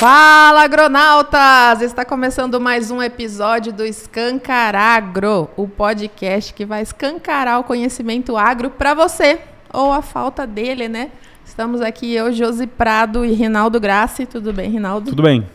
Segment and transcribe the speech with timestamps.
[0.00, 1.82] Fala, agronautas!
[1.82, 8.70] Está começando mais um episódio do Escancaragro, o podcast que vai escancarar o conhecimento agro
[8.70, 9.40] para você,
[9.70, 11.10] ou a falta dele, né?
[11.44, 14.24] Estamos aqui eu, Josi Prado e Rinaldo Grassi.
[14.24, 15.10] Tudo bem, Rinaldo?
[15.10, 15.46] Tudo bem.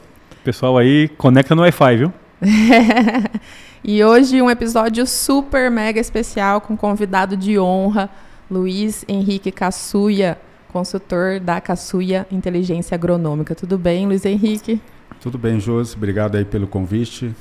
[0.44, 2.14] Pessoal aí, conecta no Wi-Fi, viu?
[3.84, 8.12] e hoje um episódio super mega especial com convidado de honra,
[8.52, 10.38] Luiz Henrique Caçuia,
[10.76, 13.56] consultor da Caçuia Inteligência Agronômica.
[13.56, 14.82] Tudo bem, Luiz Henrique?
[15.22, 15.96] Tudo bem, Josi.
[15.96, 17.34] Obrigado aí pelo convite.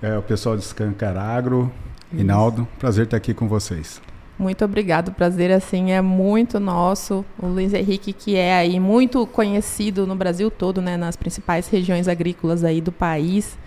[0.00, 1.72] É, o pessoal de Escancaragro,
[2.14, 4.00] Rinaldo, prazer estar aqui com vocês.
[4.38, 7.24] Muito obrigado, prazer assim é muito nosso.
[7.36, 12.06] O Luiz Henrique, que é aí muito conhecido no Brasil todo, né, nas principais regiões
[12.06, 13.58] agrícolas aí do país.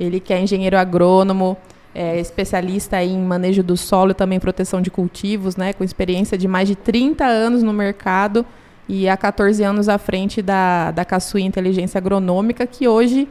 [0.00, 1.56] Ele que é engenheiro agrônomo,
[1.98, 6.46] é especialista em manejo do solo e também proteção de cultivos, né, com experiência de
[6.46, 8.44] mais de 30 anos no mercado
[8.86, 13.26] e há 14 anos à frente da, da Caçuí Inteligência Agronômica, que hoje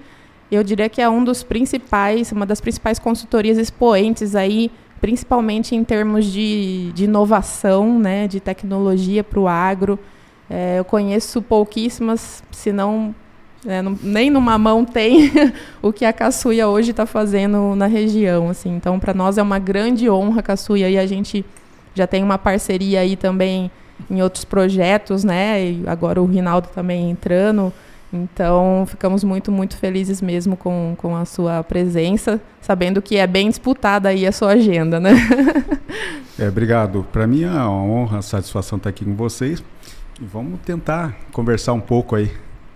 [0.51, 5.83] eu diria que é um dos principais, uma das principais consultorias expoentes aí, principalmente em
[5.83, 9.99] termos de, de inovação, né, de tecnologia para o agro.
[10.49, 13.13] É, eu conheço pouquíssimas, se não
[13.67, 15.31] é, não, nem numa mão tem
[15.81, 18.49] o que a Caçuia hoje está fazendo na região.
[18.49, 18.75] Assim.
[18.75, 21.45] Então, para nós é uma grande honra, Caçuia, e a gente
[21.93, 23.71] já tem uma parceria aí também
[24.09, 25.63] em outros projetos, né?
[25.63, 27.73] E agora o Rinaldo também entrando.
[28.13, 33.49] Então, ficamos muito, muito felizes mesmo com, com a sua presença, sabendo que é bem
[33.49, 35.11] disputada aí a sua agenda, né?
[36.37, 37.07] É, obrigado.
[37.13, 39.63] Para mim é uma honra, satisfação estar aqui com vocês.
[40.19, 42.29] E vamos tentar conversar um pouco aí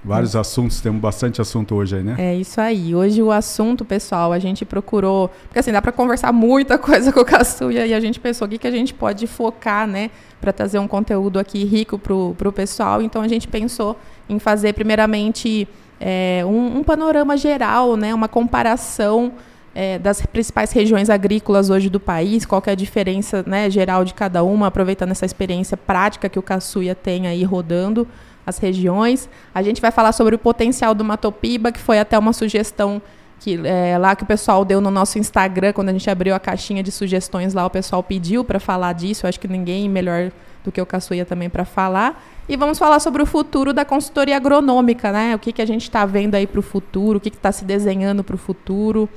[0.03, 2.15] Vários assuntos, temos bastante assunto hoje aí, né?
[2.17, 2.95] É isso aí.
[2.95, 5.29] Hoje o assunto, pessoal, a gente procurou.
[5.43, 8.49] Porque assim, dá para conversar muita coisa com o Caçuia e a gente pensou o
[8.49, 10.09] que, que a gente pode focar, né?
[10.39, 13.01] Para trazer um conteúdo aqui rico para o pessoal.
[13.01, 13.97] Então a gente pensou
[14.29, 15.67] em fazer, primeiramente,
[15.99, 18.13] é, um, um, panorama geral, né?
[18.13, 19.33] Uma comparação.
[19.75, 24.15] É, das principais regiões agrícolas hoje do país, qual é a diferença né, geral de
[24.15, 28.07] cada uma, aproveitando essa experiência prática que o Caçuia tem aí rodando
[28.45, 29.29] as regiões.
[29.53, 33.01] A gente vai falar sobre o potencial do Matopiba, que foi até uma sugestão
[33.39, 36.39] que é, lá que o pessoal deu no nosso Instagram, quando a gente abriu a
[36.39, 39.25] caixinha de sugestões lá, o pessoal pediu para falar disso.
[39.25, 40.31] Eu acho que ninguém melhor
[40.63, 42.21] do que o Caçuia também para falar.
[42.47, 45.35] E vamos falar sobre o futuro da consultoria agronômica, né?
[45.35, 47.63] O que, que a gente está vendo aí para o futuro, o que está se
[47.63, 49.07] desenhando para o futuro.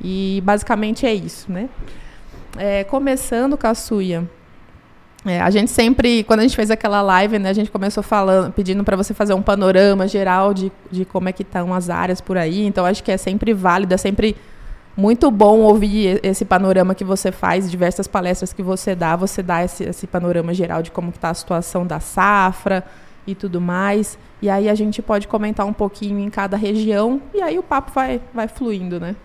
[0.00, 1.68] E basicamente é isso, né?
[2.56, 4.28] É, começando, Caçuia,
[5.26, 8.52] é, a gente sempre, quando a gente fez aquela live, né, a gente começou falando,
[8.52, 12.20] pedindo para você fazer um panorama geral de, de como é que estão as áreas
[12.20, 12.64] por aí.
[12.64, 14.36] Então, acho que é sempre válido, é sempre
[14.96, 19.64] muito bom ouvir esse panorama que você faz, diversas palestras que você dá, você dá
[19.64, 22.84] esse, esse panorama geral de como está a situação da safra
[23.26, 24.16] e tudo mais.
[24.40, 27.90] E aí a gente pode comentar um pouquinho em cada região e aí o papo
[27.92, 29.16] vai, vai fluindo, né?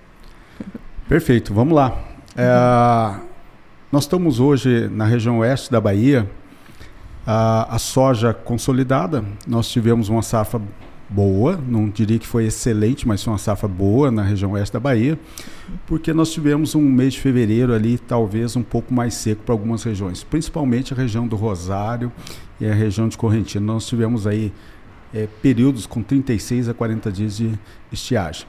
[1.08, 1.96] Perfeito, vamos lá.
[2.36, 3.31] É,
[3.92, 6.30] nós estamos hoje na região oeste da Bahia,
[7.28, 9.26] a, a soja consolidada.
[9.46, 10.62] Nós tivemos uma safra
[11.10, 14.80] boa, não diria que foi excelente, mas foi uma safra boa na região oeste da
[14.80, 15.20] Bahia,
[15.86, 19.84] porque nós tivemos um mês de fevereiro ali talvez um pouco mais seco para algumas
[19.84, 22.10] regiões, principalmente a região do Rosário
[22.62, 23.66] e a região de Correntina.
[23.66, 24.54] Nós tivemos aí
[25.14, 27.60] é, períodos com 36 a 40 dias de
[27.92, 28.48] estiagem.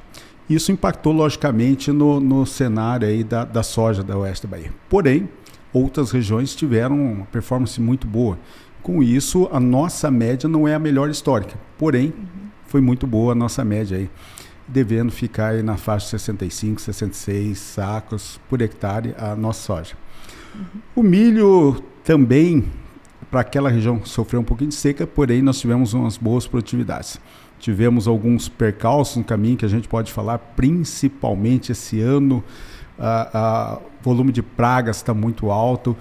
[0.48, 4.72] Isso impactou logicamente no, no cenário aí da, da soja da oeste da Bahia.
[4.88, 5.28] Porém,
[5.72, 8.38] outras regiões tiveram uma performance muito boa.
[8.82, 11.54] Com isso, a nossa média não é a melhor histórica.
[11.78, 12.48] Porém, uhum.
[12.66, 14.10] foi muito boa a nossa média aí,
[14.66, 19.94] devendo ficar aí na faixa de 65, 66 sacos por hectare a nossa soja.
[20.54, 20.64] Uhum.
[20.96, 22.64] O milho também,
[23.30, 27.20] para aquela região, sofreu um pouquinho de seca, porém nós tivemos umas boas produtividades.
[27.62, 32.42] Tivemos alguns percalços no caminho que a gente pode falar, principalmente esse ano.
[32.98, 35.96] O volume de pragas está muito alto.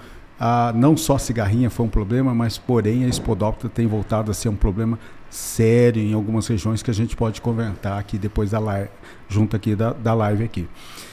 [0.74, 4.48] não só a cigarrinha foi um problema, mas porém a espodóptera tem voltado a ser
[4.48, 4.98] um problema
[5.30, 8.90] sério em algumas regiões que a gente pode comentar aqui depois da live,
[9.28, 10.66] junto aqui da, da live aqui.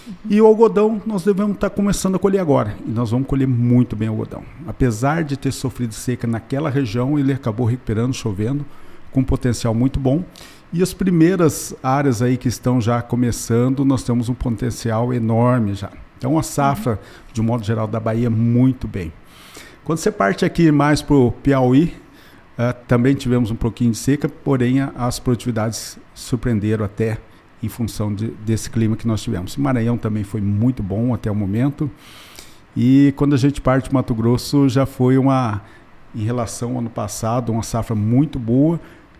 [0.07, 0.13] Uhum.
[0.31, 3.47] E o algodão nós devemos estar tá começando a colher agora e nós vamos colher
[3.47, 4.43] muito bem o algodão.
[4.67, 8.65] Apesar de ter sofrido seca naquela região, ele acabou recuperando, chovendo
[9.11, 10.23] com potencial muito bom.
[10.71, 15.89] E as primeiras áreas aí que estão já começando, nós temos um potencial enorme já.
[16.17, 16.97] Então a safra, uhum.
[17.33, 19.11] de um modo geral, da Bahia muito bem.
[19.83, 21.95] Quando você parte aqui mais para o Piauí,
[22.57, 27.17] uh, também tivemos um pouquinho de seca, porém as produtividades surpreenderam até
[27.63, 29.57] em função de, desse clima que nós tivemos.
[29.57, 31.89] Maranhão também foi muito bom até o momento.
[32.77, 35.61] E quando a gente parte para Mato Grosso, já foi uma,
[36.13, 38.79] em relação ao ano passado, uma safra muito boa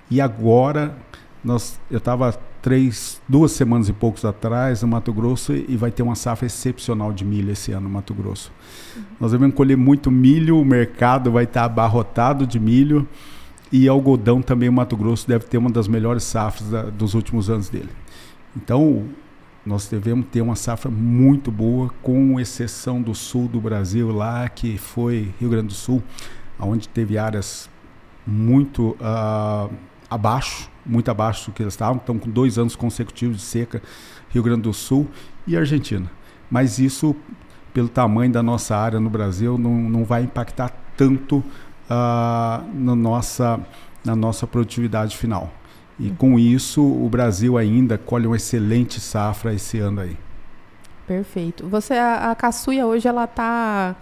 [0.09, 0.95] e agora
[1.43, 6.03] Nós, eu estava três, duas semanas e poucos atrás no Mato Grosso e vai ter
[6.03, 8.51] uma safra excepcional de milho esse ano no Mato Grosso.
[8.95, 9.03] Uhum.
[9.19, 13.07] Nós devemos colher muito milho, o mercado vai estar abarrotado de milho
[13.71, 17.49] e algodão também o Mato Grosso deve ter uma das melhores safras da, dos últimos
[17.49, 17.89] anos dele.
[18.55, 19.05] Então,
[19.65, 24.77] nós devemos ter uma safra muito boa, com exceção do sul do Brasil, lá que
[24.77, 26.01] foi Rio Grande do Sul,
[26.59, 27.69] onde teve áreas
[28.25, 29.71] muito uh,
[30.09, 33.81] abaixo, muito abaixo do que eles estavam, estão com dois anos consecutivos de seca,
[34.29, 35.07] Rio Grande do Sul
[35.45, 36.09] e Argentina.
[36.49, 37.15] Mas isso,
[37.73, 43.59] pelo tamanho da nossa área no Brasil, não, não vai impactar tanto uh, na, nossa,
[44.03, 45.51] na nossa produtividade final.
[45.99, 50.17] E com isso, o Brasil ainda colhe uma excelente safra esse ano aí.
[51.05, 51.67] Perfeito.
[51.67, 53.95] Você, a, a Caçuia hoje, ela está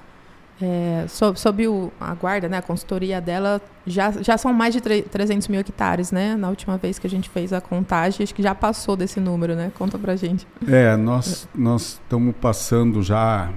[0.61, 4.81] é, sob, sob o, a guarda, né, a consultoria dela, já, já são mais de
[4.81, 6.35] 300 mil hectares, né?
[6.35, 9.55] Na última vez que a gente fez a contagem, acho que já passou desse número,
[9.55, 9.71] né?
[9.77, 10.47] Conta pra gente.
[10.67, 13.49] É, nós nós estamos passando já,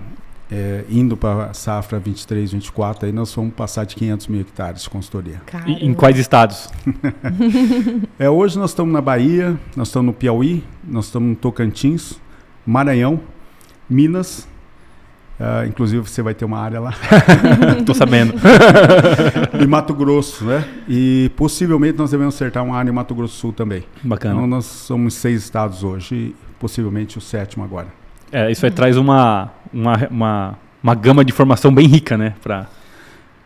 [0.53, 4.83] é, indo para a safra 23, 24, aí nós vamos passar de 500 mil hectares
[4.83, 5.41] de consultoria.
[5.67, 6.69] E, em quais estados?
[8.19, 12.21] é, hoje nós estamos na Bahia, nós estamos no Piauí, nós estamos no Tocantins,
[12.67, 13.21] Maranhão,
[13.89, 14.47] Minas,
[15.41, 16.93] Uh, inclusive você vai ter uma área lá.
[17.87, 18.35] Tô sabendo.
[19.59, 20.63] em Mato Grosso, né?
[20.87, 23.85] E possivelmente nós devemos acertar uma área em Mato Grosso do Sul também.
[24.03, 24.35] Bacana.
[24.35, 27.87] Então nós somos seis estados hoje e possivelmente o sétimo agora.
[28.31, 32.35] É, isso aí traz uma, uma, uma, uma gama de informação bem rica, né?
[32.43, 32.67] Pra...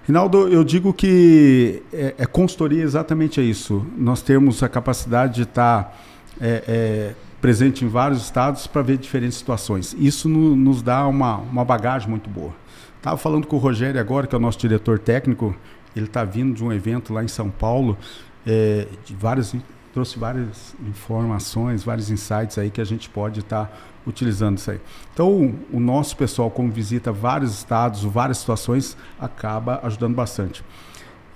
[0.05, 3.87] Rinaldo, eu digo que é, é consultoria exatamente isso.
[3.97, 5.93] Nós temos a capacidade de estar tá,
[6.41, 7.15] é, é,
[7.45, 9.95] presente em vários estados para ver diferentes situações.
[9.99, 12.55] Isso no, nos dá uma, uma bagagem muito boa.
[12.97, 15.55] Estava falando com o Rogério agora, que é o nosso diretor técnico,
[15.95, 17.99] ele está vindo de um evento lá em São Paulo,
[18.47, 19.55] é, de várias,
[19.93, 23.73] trouxe várias informações, vários insights aí que a gente pode estar tá
[24.07, 24.81] utilizando isso aí.
[25.13, 30.65] Então, o nosso pessoal, como visita vários estados, várias situações, acaba ajudando bastante.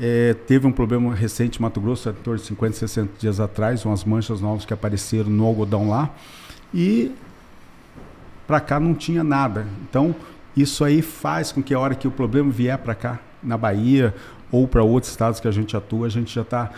[0.00, 3.84] É, teve um problema recente em Mato Grosso, há torno de 50, 60 dias atrás,
[3.84, 6.14] umas manchas novas que apareceram no algodão lá.
[6.72, 7.12] E
[8.46, 9.66] para cá não tinha nada.
[9.88, 10.14] Então,
[10.56, 14.14] isso aí faz com que a hora que o problema vier para cá, na Bahia
[14.50, 16.70] ou para outros estados que a gente atua, a gente já está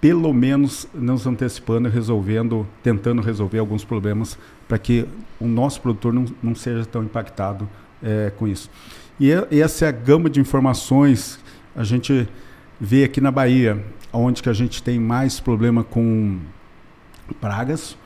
[0.00, 4.36] pelo menos nos antecipando, resolvendo, tentando resolver alguns problemas
[4.66, 5.06] para que
[5.38, 7.68] o nosso produtor não, não seja tão impactado
[8.02, 8.68] é, com isso.
[9.20, 9.30] E
[9.60, 11.38] essa é a gama de informações.
[11.76, 12.28] A gente
[12.84, 13.80] vê aqui na Bahia,
[14.12, 16.40] onde que a gente tem mais problema com
[17.40, 17.96] pragas,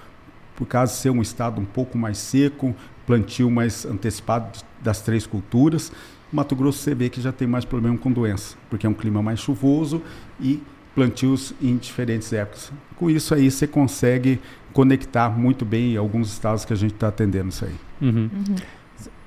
[0.54, 2.76] por causa de ser um estado um pouco mais seco,
[3.06, 5.90] plantio mais antecipado das três culturas.
[6.30, 9.22] Mato Grosso você vê que já tem mais problema com doença, porque é um clima
[9.22, 10.02] mais chuvoso
[10.38, 10.62] e
[10.94, 12.70] plantios em diferentes épocas.
[12.96, 14.38] Com isso aí você consegue
[14.74, 17.74] conectar muito bem alguns estados que a gente está atendendo isso aí.
[18.02, 18.30] Uhum.
[18.30, 18.56] Uhum.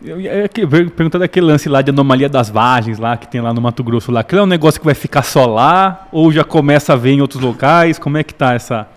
[0.01, 3.62] Eu ia perguntar daquele lance lá de anomalia das vagens lá que tem lá no
[3.62, 4.22] Mato Grosso lá.
[4.22, 7.22] Aquilo é um negócio que vai ficar só lá ou já começa a ver em
[7.22, 8.00] outros locais?
[8.00, 8.88] Como é que está essa,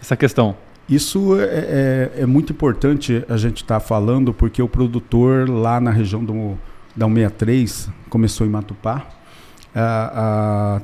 [0.00, 0.54] essa questão?
[0.88, 5.80] Isso é, é, é muito importante a gente estar tá falando porque o produtor lá
[5.80, 6.56] na região do,
[6.94, 9.06] da 163 começou em Matupá,
[9.74, 10.80] a, a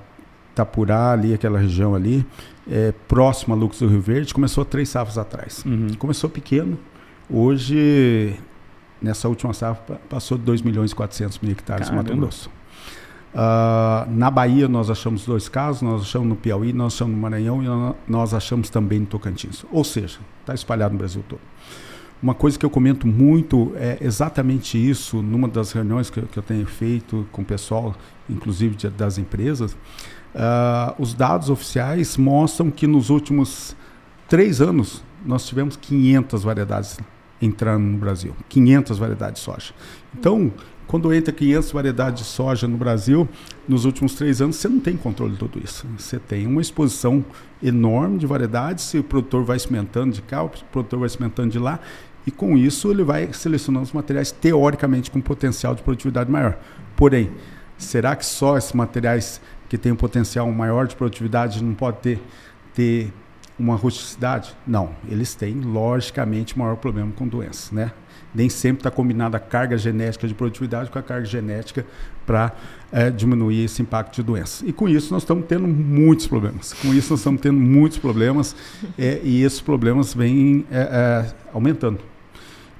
[0.56, 2.26] Tapurá ali, aquela região ali,
[2.68, 5.64] é, próximo a Lucas do Rio Verde, começou três safras atrás.
[5.64, 5.94] Uhum.
[5.98, 6.78] Começou pequeno,
[7.30, 8.34] hoje
[9.00, 12.50] nessa última safra passou de 2 milhões e 400 mil hectares no Mato Grosso.
[13.34, 17.62] Uh, na Bahia nós achamos dois casos, nós achamos no Piauí, nós achamos no Maranhão
[17.62, 19.64] e nós achamos também no Tocantins.
[19.70, 21.40] Ou seja, está espalhado no Brasil todo.
[22.20, 26.42] Uma coisa que eu comento muito é exatamente isso numa das reuniões que, que eu
[26.42, 27.94] tenho feito com o pessoal,
[28.28, 29.72] inclusive de, das empresas.
[30.34, 33.76] Uh, os dados oficiais mostram que nos últimos
[34.28, 36.98] três anos nós tivemos 500 variedades
[37.40, 38.34] entrando no Brasil.
[38.48, 39.72] 500 variedades de soja.
[40.18, 40.52] Então,
[40.86, 43.28] quando entra 500 variedades de soja no Brasil,
[43.68, 45.86] nos últimos três anos, você não tem controle de tudo isso.
[45.98, 47.24] Você tem uma exposição
[47.62, 51.58] enorme de variedades, e o produtor vai cimentando de cá, o produtor vai cimentando de
[51.58, 51.78] lá,
[52.26, 56.58] e com isso ele vai selecionando os materiais teoricamente com potencial de produtividade maior.
[56.96, 57.30] Porém,
[57.76, 62.22] será que só esses materiais que têm um potencial maior de produtividade não pode ter,
[62.74, 63.12] ter
[63.58, 64.54] uma rusticidade?
[64.66, 67.92] Não, eles têm, logicamente, maior problema com doenças, né?
[68.34, 71.84] Nem sempre está combinada a carga genética de produtividade com a carga genética
[72.26, 72.52] para
[72.92, 74.64] é, diminuir esse impacto de doença.
[74.66, 76.74] E com isso nós estamos tendo muitos problemas.
[76.74, 78.54] Com isso nós estamos tendo muitos problemas
[78.98, 82.00] é, e esses problemas vêm é, aumentando.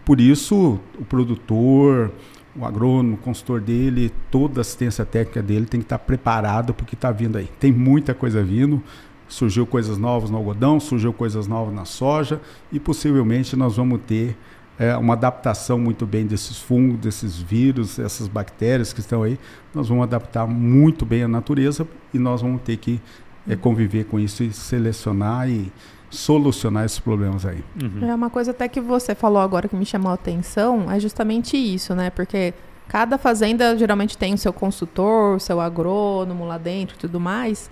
[0.04, 2.12] Por isso o produtor,
[2.58, 6.94] o agrônomo, o consultor dele, toda a assistência técnica dele tem que estar preparado porque
[6.94, 7.49] está vindo aí.
[7.58, 8.82] Tem muita coisa vindo
[9.28, 12.40] surgiu coisas novas no algodão, surgiu coisas novas na soja
[12.73, 14.37] e possivelmente nós vamos ter
[14.78, 19.38] é, uma adaptação muito bem desses fungos, desses vírus, essas bactérias que estão aí.
[19.75, 23.00] Nós vamos adaptar muito bem a natureza e nós vamos ter que
[23.49, 25.70] é, conviver com isso e selecionar e
[26.11, 27.62] solucionar esses problemas aí.
[27.82, 28.08] Uhum.
[28.08, 31.56] É uma coisa até que você falou agora que me chamou a atenção, é justamente
[31.56, 32.08] isso, né?
[32.08, 32.54] Porque
[32.88, 37.70] cada fazenda geralmente tem o seu consultor, o seu agrônomo lá dentro e tudo mais.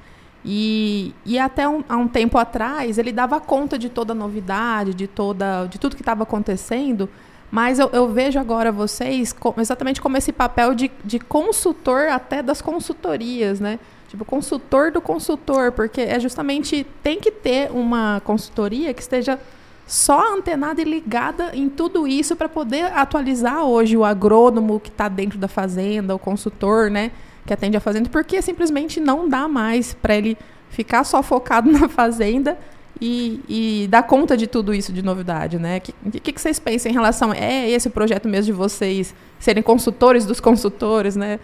[0.49, 4.95] E, e até um, há um tempo atrás ele dava conta de toda a novidade,
[4.95, 7.09] de, toda, de tudo que estava acontecendo,
[7.51, 12.63] mas eu, eu, vejo agora vocês exatamente como esse papel de, de consultor até das
[12.63, 13.81] consultorias, né?
[14.09, 19.41] Tipo, consultor do consultor, porque é justamente tem que ter uma consultoria que esteja
[19.85, 25.09] só antenada e ligada em tudo isso para poder atualizar hoje o agrônomo que está
[25.09, 27.11] dentro da fazenda, o consultor, né?
[27.47, 30.37] Que atende a fazenda, porque simplesmente não dá mais para ele
[30.71, 32.59] ficar só focado na fazenda
[33.01, 35.79] e, e, dar conta de tudo isso de novidade, né?
[35.79, 39.15] O que, que, que, vocês pensam em relação é esse o projeto mesmo de vocês
[39.39, 41.39] serem consultores dos consultores, né?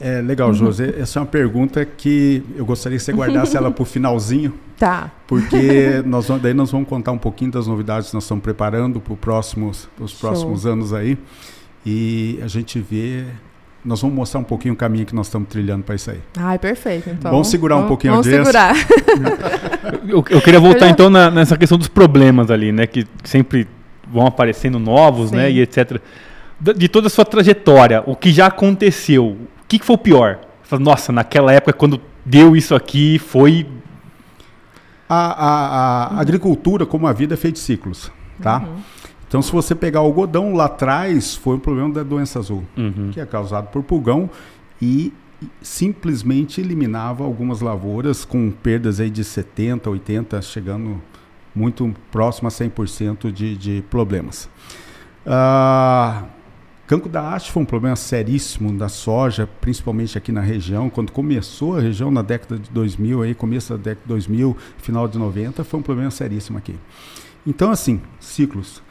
[0.00, 0.94] É, é legal, José.
[0.98, 4.54] Essa é uma pergunta que eu gostaria que você guardasse ela para o finalzinho.
[4.78, 5.10] Tá.
[5.26, 9.16] Porque nós, daí nós vamos contar um pouquinho das novidades que nós estamos preparando para
[9.16, 10.70] próximos, os próximos Show.
[10.70, 11.18] anos aí.
[11.84, 13.24] E a gente vê
[13.84, 16.20] nós vamos mostrar um pouquinho o caminho que nós estamos trilhando para isso aí.
[16.36, 17.08] Ai, perfeito.
[17.10, 18.74] Então, vamos segurar um pouquinho vamos segurar.
[20.06, 22.86] eu, eu, queria voltar então na, nessa questão dos problemas ali, né?
[22.86, 23.68] Que sempre
[24.10, 25.38] vão aparecendo novos, né?
[25.38, 25.44] Sim.
[25.44, 25.50] né?
[25.52, 26.00] E etc.
[26.60, 30.40] De toda a sua trajetória, o que já aconteceu, o que, que foi o pior?
[30.80, 33.66] Nossa, naquela época, quando deu isso aqui, foi.
[35.08, 38.58] A, a, a agricultura, como a vida, é feita de ciclos, tá?
[38.58, 38.76] Uhum.
[39.28, 43.10] Então, se você pegar o algodão lá atrás, foi um problema da doença azul, uhum.
[43.12, 44.28] que é causado por pulgão
[44.80, 45.12] e
[45.60, 51.00] simplesmente eliminava algumas lavouras com perdas aí de 70, 80, chegando
[51.54, 54.48] muito próximo a 100% de, de problemas.
[55.26, 56.24] Ah,
[56.88, 60.88] Canco da haste foi um problema seríssimo da soja, principalmente aqui na região.
[60.88, 65.06] Quando começou a região na década de 2000, aí, começo da década de 2000, final
[65.06, 66.74] de 90, foi um problema seríssimo aqui.
[67.46, 68.82] Então, assim, ciclos.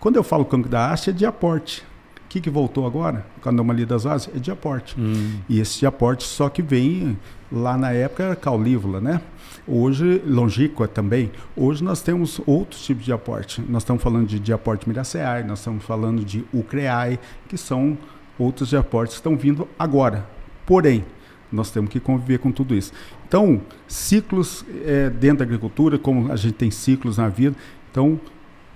[0.00, 1.84] Quando eu falo cancro da haste, é de aporte.
[2.24, 3.26] O que, que voltou agora?
[3.40, 4.28] Com a anomalia das vases?
[4.34, 4.94] É de aporte.
[4.98, 5.38] Hum.
[5.48, 7.18] E esse de aporte só que vem,
[7.50, 9.20] lá na época era caulívola, né?
[9.66, 11.32] Hoje, longíqua também.
[11.56, 13.62] Hoje nós temos outros tipos de aporte.
[13.68, 17.96] Nós estamos falando de, de aporte miraceae, nós estamos falando de ucreae, que são
[18.38, 20.26] outros de aportes que estão vindo agora.
[20.64, 21.04] Porém,
[21.50, 22.92] nós temos que conviver com tudo isso.
[23.26, 27.56] Então, ciclos é, dentro da agricultura, como a gente tem ciclos na vida.
[27.90, 28.20] Então,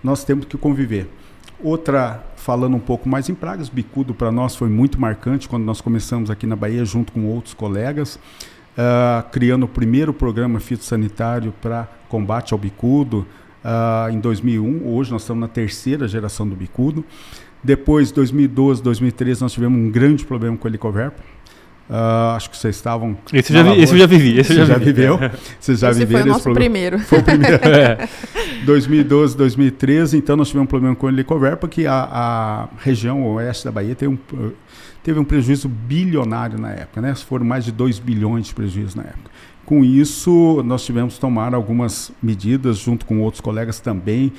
[0.03, 1.09] nós temos que conviver.
[1.63, 5.81] Outra, falando um pouco mais em pragas, bicudo para nós foi muito marcante quando nós
[5.81, 11.89] começamos aqui na Bahia, junto com outros colegas, uh, criando o primeiro programa fitossanitário para
[12.09, 13.27] combate ao bicudo
[13.65, 14.89] uh, em 2001.
[14.89, 17.05] Hoje nós estamos na terceira geração do bicudo.
[17.63, 21.23] Depois, 2012, 2013, nós tivemos um grande problema com o helicoverpa.
[21.91, 23.17] Uh, acho que vocês estavam.
[23.33, 24.39] Esse, já, vi, esse eu já vivi.
[24.39, 25.19] Esse, já, já viveu.
[25.61, 26.99] Vocês já esse viveram foi o nosso esse primeiro.
[27.01, 27.57] Foi o primeiro.
[27.69, 28.09] é.
[28.65, 33.65] 2012, 2013, então nós tivemos um problema com o helicoverpa, que a, a região oeste
[33.65, 34.19] da Bahia teve um,
[35.03, 37.15] teve um prejuízo bilionário na época, né?
[37.15, 39.31] Foram mais de 2 bilhões de prejuízo na época.
[39.65, 44.33] Com isso, nós tivemos que tomar algumas medidas, junto com outros colegas também,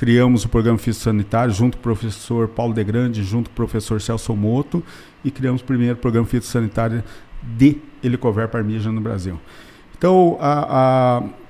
[0.00, 4.00] criamos o programa fitossanitário junto com o professor Paulo De Grande, junto com o professor
[4.00, 4.82] Celso Moto,
[5.22, 7.04] e criamos o primeiro programa fitossanitário
[7.42, 9.38] de helicover parmígena no Brasil.
[9.98, 10.38] Então,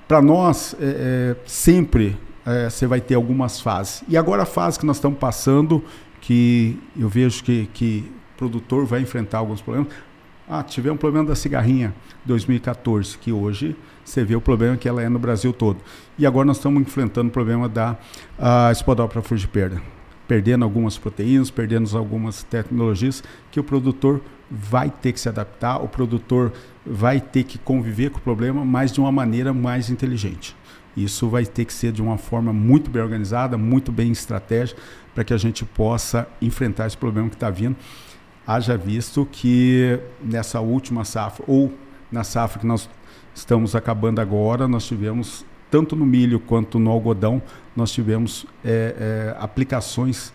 [0.08, 4.02] para nós, é, é, sempre é, você vai ter algumas fases.
[4.08, 5.84] E agora a fase que nós estamos passando,
[6.20, 9.92] que eu vejo que, que o produtor vai enfrentar alguns problemas.
[10.48, 13.76] Ah, tivemos um problema da cigarrinha 2014, que hoje
[14.10, 15.78] você vê o problema que ela é no Brasil todo.
[16.18, 17.96] E agora nós estamos enfrentando o problema da
[18.38, 19.80] uh, Spodoptera frugiperda,
[20.26, 25.86] perdendo algumas proteínas, perdendo algumas tecnologias que o produtor vai ter que se adaptar, o
[25.86, 26.52] produtor
[26.84, 30.56] vai ter que conviver com o problema, mas de uma maneira mais inteligente.
[30.96, 34.80] Isso vai ter que ser de uma forma muito bem organizada, muito bem estratégica,
[35.14, 37.76] para que a gente possa enfrentar esse problema que está vindo.
[38.44, 41.72] Haja visto que nessa última safra, ou
[42.10, 42.88] na safra que nós
[43.34, 47.42] estamos acabando agora, nós tivemos, tanto no milho quanto no algodão,
[47.74, 50.32] nós tivemos é, é, aplicações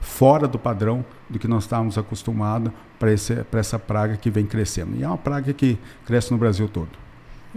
[0.00, 3.10] fora do padrão do que nós estávamos acostumados para
[3.58, 4.96] essa praga que vem crescendo.
[4.96, 6.90] E é uma praga que cresce no Brasil todo.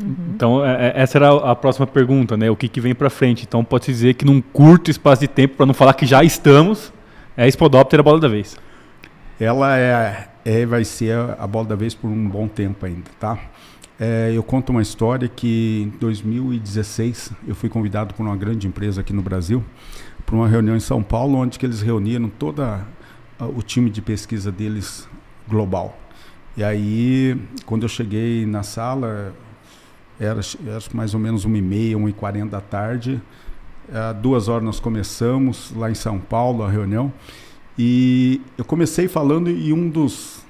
[0.01, 0.15] Uhum.
[0.35, 2.49] Então, é, é essa era a próxima pergunta, né?
[2.49, 3.45] O que, que vem para frente?
[3.47, 6.93] Então, pode-se dizer que num curto espaço de tempo, para não falar que já estamos,
[7.35, 8.57] é a Spodoptera a bola da vez.
[9.39, 13.37] Ela é, é, vai ser a bola da vez por um bom tempo ainda, tá?
[13.99, 19.01] É, eu conto uma história que em 2016 eu fui convidado por uma grande empresa
[19.01, 19.63] aqui no Brasil
[20.23, 22.61] para uma reunião em São Paulo, onde que eles reuniram todo
[23.39, 25.07] o time de pesquisa deles
[25.47, 25.97] global.
[26.55, 29.33] E aí, quando eu cheguei na sala,
[30.19, 33.21] era, era mais ou menos uma e meia, uma e quarenta da tarde.
[33.91, 37.11] É, duas horas nós começamos lá em São Paulo a reunião.
[37.77, 40.43] E eu comecei falando e um dos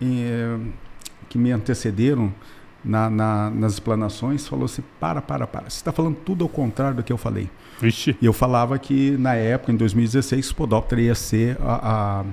[0.00, 0.58] é,
[1.28, 2.32] que me antecederam
[2.84, 5.70] na, na, nas explanações falou assim: para, para, para.
[5.70, 7.48] Você está falando tudo ao contrário do que eu falei.
[7.80, 8.16] Vixe.
[8.20, 12.24] E eu falava que na época, em 2016, o Podóptera ia ser, a, a,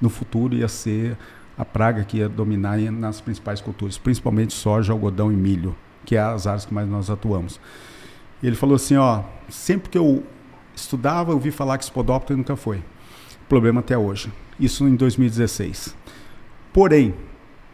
[0.00, 1.16] no futuro, ia ser
[1.56, 6.20] a praga que ia dominar nas principais culturas, principalmente soja, algodão e milho, que é
[6.20, 7.60] as áreas que mais nós atuamos.
[8.42, 10.24] E ele falou assim: ó, sempre que eu
[10.74, 12.82] estudava, eu ouvi falar que Spodoptera nunca foi.
[13.48, 14.32] Problema até hoje.
[14.58, 15.96] Isso em 2016.
[16.72, 17.14] Porém,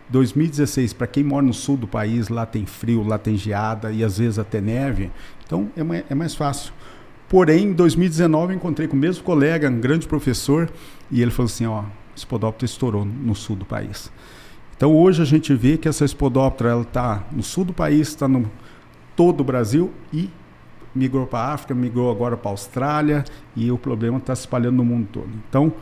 [0.08, 4.04] 2016, para quem mora no sul do país, lá tem frio, lá tem geada e
[4.04, 5.10] às vezes até neve,
[5.44, 6.72] então é mais, é mais fácil.
[7.28, 10.70] Porém, em 2019, eu encontrei com o mesmo colega, um grande professor,
[11.10, 11.82] e ele falou assim: ó,
[12.14, 14.12] Spodoptera estourou no sul do país.
[14.76, 18.50] Então, hoje a gente vê que essa Spodoptera está no sul do país, está no
[19.16, 20.30] todo o Brasil e
[20.94, 23.24] migrou para a África, migrou agora para a Austrália
[23.56, 25.30] e o problema está se espalhando no mundo todo.
[25.48, 25.72] Então,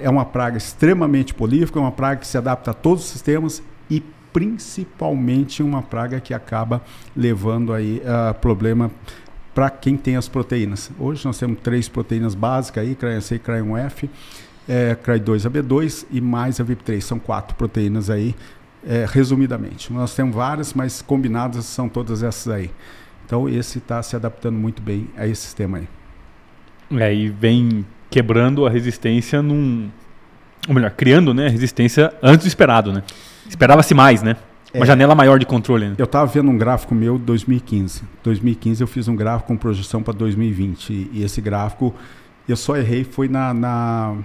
[0.00, 3.62] é uma praga extremamente polífica, é uma praga que se adapta a todos os sistemas
[3.88, 6.82] e principalmente uma praga que acaba
[7.16, 8.90] levando aí uh, problema
[9.54, 10.90] para quem tem as proteínas.
[10.98, 14.10] Hoje nós temos três proteínas básicas aí, CRAN-C, CRAN1F,
[14.68, 17.00] é, CRAI2AB2 e mais a VIP3.
[17.00, 18.34] São quatro proteínas aí,
[18.86, 19.90] é, resumidamente.
[19.90, 22.70] Nós temos várias, mas combinadas são todas essas aí.
[23.24, 25.88] Então esse está se adaptando muito bem a esse sistema aí.
[27.00, 29.90] É, e vem quebrando a resistência num.
[30.68, 33.02] Ou melhor, criando né, resistência antes do esperado, né?
[33.48, 34.36] Esperava-se mais, né?
[34.74, 35.88] Uma é, janela maior de controle.
[35.88, 35.94] Né?
[35.96, 38.02] Eu estava vendo um gráfico meu de 2015.
[38.22, 40.90] 2015 eu fiz um gráfico com projeção para 2020.
[40.90, 41.94] E, e, esse gráfico
[42.48, 44.16] eu só errei foi na, na,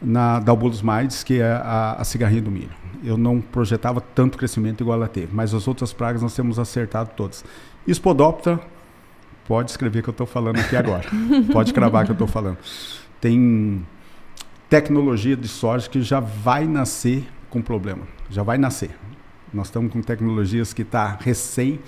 [0.00, 2.70] na Dalbolos Maides, que é a, a cigarrinha do milho.
[3.02, 5.28] Eu não projetava tanto crescimento igual ela teve.
[5.32, 7.44] Mas as outras pragas nós temos acertado todas.
[7.88, 8.60] Spodoptera,
[9.46, 11.08] pode escrever que eu estou falando aqui agora.
[11.52, 12.58] pode cravar que eu estou falando.
[13.20, 13.86] Tem
[14.68, 18.02] tecnologia de soja que já vai nascer com problema.
[18.30, 18.90] Já vai nascer.
[19.52, 21.80] Nós estamos com tecnologias que está recém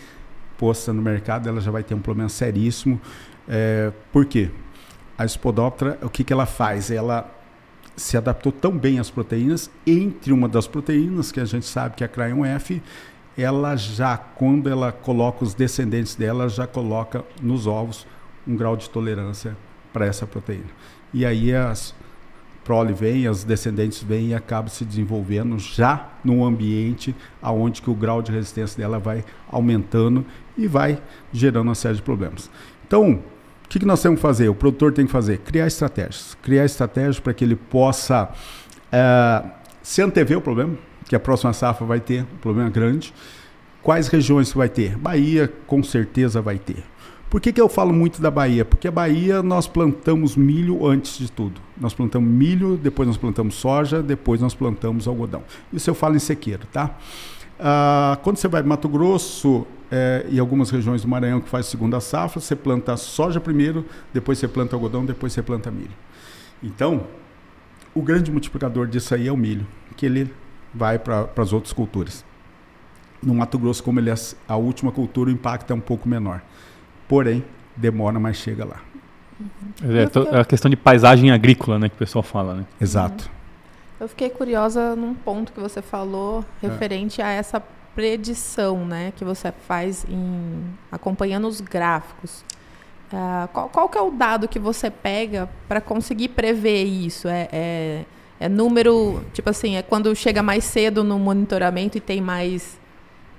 [0.56, 3.00] posta no mercado, ela já vai ter um problema seríssimo.
[3.48, 4.50] É, por quê?
[5.16, 6.90] A Spodoptera, o que, que ela faz?
[6.90, 7.32] Ela
[7.96, 12.04] se adaptou tão bem às proteínas, entre uma das proteínas, que a gente sabe que
[12.04, 12.82] é a CRY1F,
[13.36, 18.06] ela já, quando ela coloca os descendentes dela, já coloca nos ovos
[18.46, 19.56] um grau de tolerância
[19.92, 20.70] para essa proteína.
[21.12, 21.94] E aí as
[22.64, 27.94] prole vem, as descendentes vêm e acabam se desenvolvendo já num ambiente aonde que o
[27.94, 30.26] grau de resistência dela vai aumentando
[30.58, 31.00] e vai
[31.32, 32.50] gerando uma série de problemas.
[32.84, 34.48] Então, o que, que nós temos que fazer?
[34.48, 35.38] O produtor tem que fazer?
[35.38, 36.36] Criar estratégias.
[36.42, 38.28] Criar estratégias para que ele possa
[38.90, 39.44] é,
[39.80, 40.76] se antever o problema,
[41.08, 43.12] que a próxima safra vai ter um problema grande.
[43.82, 44.96] Quais regiões vai ter?
[44.96, 46.82] Bahia, com certeza, vai ter.
[47.30, 48.64] Por que, que eu falo muito da Bahia?
[48.64, 51.60] Porque a Bahia nós plantamos milho antes de tudo.
[51.80, 55.42] Nós plantamos milho, depois nós plantamos soja, depois nós plantamos algodão.
[55.72, 56.96] Isso eu falo em sequeiro, tá?
[57.58, 61.66] Ah, quando você vai para Mato Grosso é, e algumas regiões do Maranhão que faz
[61.66, 65.90] segunda safra, você planta soja primeiro, depois você planta algodão, depois você planta milho.
[66.62, 67.06] Então,
[67.94, 69.66] o grande multiplicador disso aí é o milho,
[69.96, 70.32] que ele
[70.76, 72.24] vai para as outras culturas.
[73.22, 74.14] No Mato Grosso, como ele é
[74.46, 76.42] a última cultura, o impacto é um pouco menor.
[77.08, 78.80] Porém, demora, mas chega lá.
[79.40, 79.96] Uhum.
[80.32, 82.66] É, é a questão de paisagem agrícola, né, que o pessoal fala, né?
[82.80, 83.24] Exato.
[83.24, 83.30] Uhum.
[84.00, 87.24] Eu fiquei curiosa num ponto que você falou referente é.
[87.24, 87.62] a essa
[87.94, 92.44] predição, né, que você faz em acompanhando os gráficos.
[93.06, 97.28] Uh, qual, qual que é o dado que você pega para conseguir prever isso?
[97.28, 98.04] É, é,
[98.38, 102.78] é número, tipo assim, é quando chega mais cedo no monitoramento e tem mais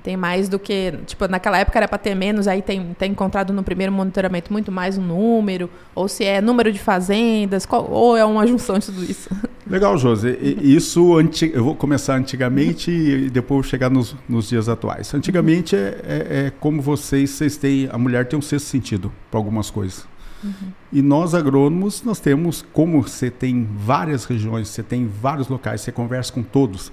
[0.08, 0.94] tem mais do que.
[1.06, 4.72] Tipo, naquela época era para ter menos, aí tem, tem encontrado no primeiro monitoramento muito
[4.72, 8.86] mais um número, ou se é número de fazendas, qual, ou é uma junção de
[8.86, 9.30] tudo isso.
[9.70, 10.38] Legal, José.
[10.40, 15.14] Isso anti, eu vou começar antigamente e depois chegar nos, nos dias atuais.
[15.14, 17.90] Antigamente é, é, é, como vocês, vocês têm.
[17.92, 20.08] A mulher tem um sexto sentido para algumas coisas.
[20.44, 20.72] Uhum.
[20.92, 25.92] E nós agrônomos, nós temos, como você tem várias regiões, você tem vários locais, você
[25.92, 26.92] conversa com todos.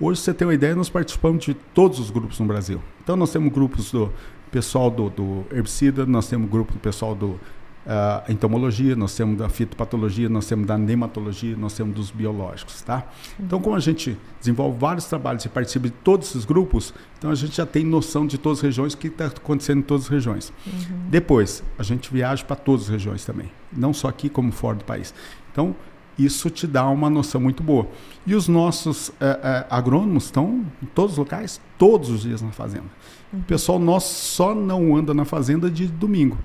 [0.00, 2.80] Hoje, você tem uma ideia, nós participamos de todos os grupos no Brasil.
[3.02, 4.10] Então, nós temos grupos do
[4.50, 7.38] pessoal do, do herbicida, nós temos grupo do pessoal do
[7.86, 13.06] a entomologia, nós temos da fitopatologia, nós temos da nematologia, nós temos dos biológicos, tá?
[13.38, 13.46] Uhum.
[13.46, 17.34] Então, como a gente desenvolve vários trabalhos e participa de todos esses grupos, então a
[17.34, 20.10] gente já tem noção de todas as regiões, o que está acontecendo em todas as
[20.10, 20.52] regiões.
[20.66, 21.08] Uhum.
[21.08, 24.84] Depois, a gente viaja para todas as regiões também, não só aqui como fora do
[24.84, 25.14] país.
[25.50, 25.74] Então,
[26.18, 27.88] isso te dá uma noção muito boa.
[28.26, 32.52] E os nossos é, é, agrônomos estão em todos os locais, todos os dias na
[32.52, 32.84] fazenda.
[33.32, 33.40] Uhum.
[33.40, 36.36] O pessoal nosso só não anda na fazenda de domingo.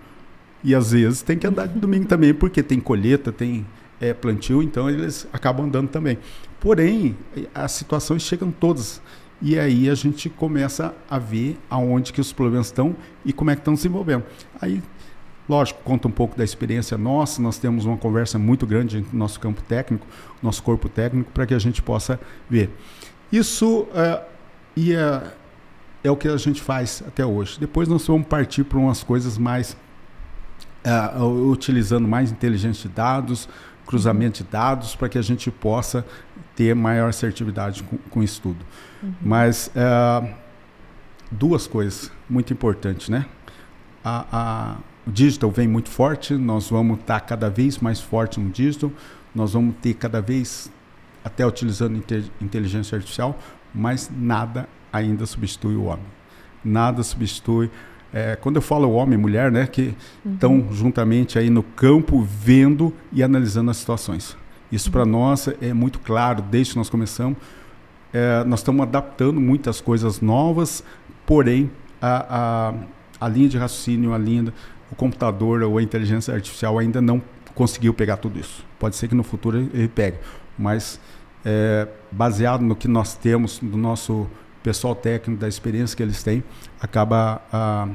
[0.65, 3.65] E às vezes tem que andar de domingo também, porque tem colheita, tem
[4.01, 6.17] é, plantio, então eles acabam andando também.
[6.59, 7.15] Porém,
[7.53, 8.99] as situações chegam todas.
[9.41, 13.55] E aí a gente começa a ver aonde que os problemas estão e como é
[13.55, 14.23] que estão se envolvendo.
[14.59, 14.81] Aí
[15.47, 19.39] Lógico, conta um pouco da experiência nossa, nós temos uma conversa muito grande entre nosso
[19.39, 20.07] campo técnico,
[20.41, 22.71] nosso corpo técnico, para que a gente possa ver.
[23.31, 24.23] Isso é,
[24.75, 25.23] é,
[26.03, 27.59] é, o que a gente faz até hoje.
[27.59, 29.77] Depois nós vamos partir para umas coisas mais,
[30.85, 33.49] é, utilizando mais inteligência de dados,
[33.85, 36.05] cruzamento de dados, para que a gente possa
[36.55, 38.65] ter maior assertividade com, com isso tudo.
[39.03, 39.13] Uhum.
[39.21, 40.33] Mas é,
[41.29, 43.25] duas coisas muito importantes, né?
[44.05, 44.75] a, a
[45.07, 48.91] o digital vem muito forte, nós vamos estar tá cada vez mais forte no digital,
[49.35, 50.71] nós vamos ter cada vez,
[51.23, 52.03] até utilizando
[52.41, 53.37] inteligência artificial,
[53.71, 56.05] mas nada ainda substitui o homem.
[56.63, 57.69] Nada substitui.
[58.17, 59.93] É, quando eu falo homem e mulher, né, que
[60.25, 60.71] estão uhum.
[60.71, 64.37] juntamente aí no campo vendo e analisando as situações.
[64.71, 64.93] Isso uhum.
[64.93, 67.37] para nós é muito claro desde que nós começamos.
[68.13, 70.81] É, nós estamos adaptando muitas coisas novas,
[71.25, 71.69] porém
[72.01, 72.69] a,
[73.19, 74.53] a, a linha de raciocínio, a linha
[74.89, 77.21] o computador ou a inteligência artificial ainda não
[77.53, 78.65] conseguiu pegar tudo isso.
[78.79, 80.19] Pode ser que no futuro ele pegue,
[80.57, 81.01] mas
[81.43, 84.25] é, baseado no que nós temos, do nosso
[84.63, 86.43] pessoal técnico, da experiência que eles têm,
[86.79, 87.89] acaba ah,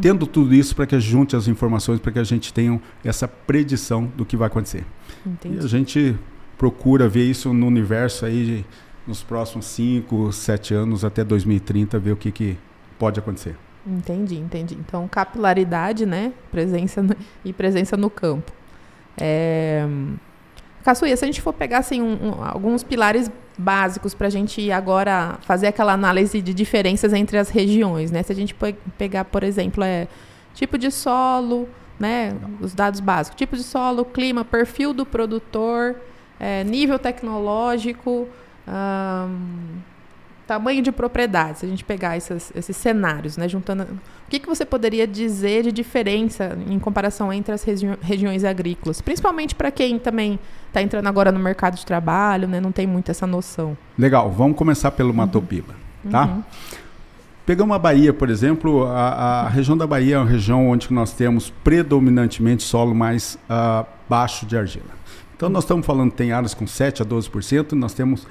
[0.00, 4.06] tendo tudo isso para que junte as informações, para que a gente tenha essa predição
[4.16, 4.84] do que vai acontecer.
[5.26, 5.56] Entendi.
[5.56, 6.16] E a gente
[6.56, 8.64] procura ver isso no universo aí
[9.06, 12.58] nos próximos 5, 7 anos, até 2030, ver o que, que
[12.98, 13.56] pode acontecer.
[13.86, 14.74] Entendi, entendi.
[14.74, 16.32] Então, capilaridade, né?
[16.50, 18.52] Presença no, e presença no campo.
[19.16, 19.86] É...
[20.88, 24.72] Caçuia, se a gente for pegar assim, um, um, alguns pilares básicos para a gente
[24.72, 28.22] agora fazer aquela análise de diferenças entre as regiões, né?
[28.22, 28.56] Se a gente
[28.96, 30.08] pegar, por exemplo, é
[30.54, 31.68] tipo de solo,
[32.00, 32.34] né?
[32.58, 35.94] Os dados básicos, tipo de solo, clima, perfil do produtor,
[36.40, 38.26] é, nível tecnológico,
[40.48, 44.48] tamanho de propriedade, se a gente pegar esses, esses cenários, né, juntando, o que, que
[44.48, 49.98] você poderia dizer de diferença em comparação entre as regi regiões agrícolas, principalmente para quem
[49.98, 53.76] também está entrando agora no mercado de trabalho, né, não tem muito essa noção.
[53.98, 56.10] Legal, vamos começar pelo Mato Piba, uhum.
[56.10, 56.24] tá?
[56.24, 56.42] Uhum.
[57.44, 61.12] Pegamos a Bahia, por exemplo, a, a, região da Bahia é uma região onde nós
[61.12, 64.96] temos predominantemente solo mais uh, baixo de argila.
[65.36, 68.26] Então nós estamos falando tem áreas com 7 a 12%, nós temos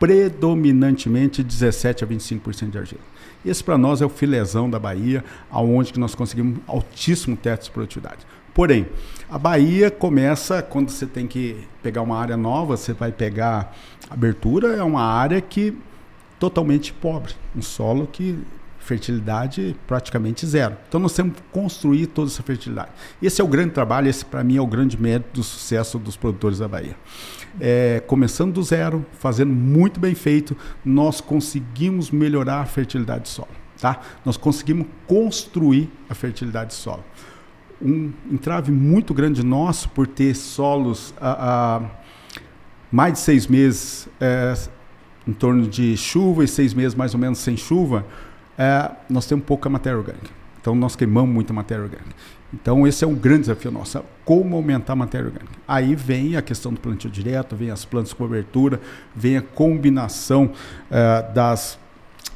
[0.00, 3.02] predominantemente 17 a 25% de argila.
[3.44, 7.70] Esse para nós é o filezão da Bahia, aonde que nós conseguimos altíssimo teto de
[7.70, 8.26] produtividade.
[8.52, 8.86] Porém,
[9.28, 13.76] a Bahia começa quando você tem que pegar uma área nova, você vai pegar
[14.10, 15.76] abertura, é uma área que
[16.38, 18.38] totalmente pobre, um solo que
[18.78, 20.76] fertilidade praticamente zero.
[20.88, 22.90] Então nós temos que construir toda essa fertilidade.
[23.22, 26.16] Esse é o grande trabalho, esse para mim é o grande mérito do sucesso dos
[26.16, 26.96] produtores da Bahia.
[27.58, 33.48] É, começando do zero, fazendo muito bem feito, nós conseguimos melhorar a fertilidade do solo.
[33.80, 34.00] Tá?
[34.24, 37.04] Nós conseguimos construir a fertilidade do solo.
[37.80, 41.90] Um entrave muito grande nosso por ter solos a, a
[42.92, 44.54] mais de seis meses é,
[45.26, 48.04] em torno de chuva e seis meses mais ou menos sem chuva,
[48.58, 50.30] é, nós temos pouca matéria orgânica.
[50.60, 52.14] Então nós queimamos muita matéria orgânica.
[52.52, 55.52] Então esse é um grande desafio nosso, é como aumentar a matéria orgânica.
[55.66, 58.80] Aí vem a questão do plantio direto, vem as plantas de cobertura,
[59.14, 60.46] vem a combinação
[60.90, 61.78] uh, das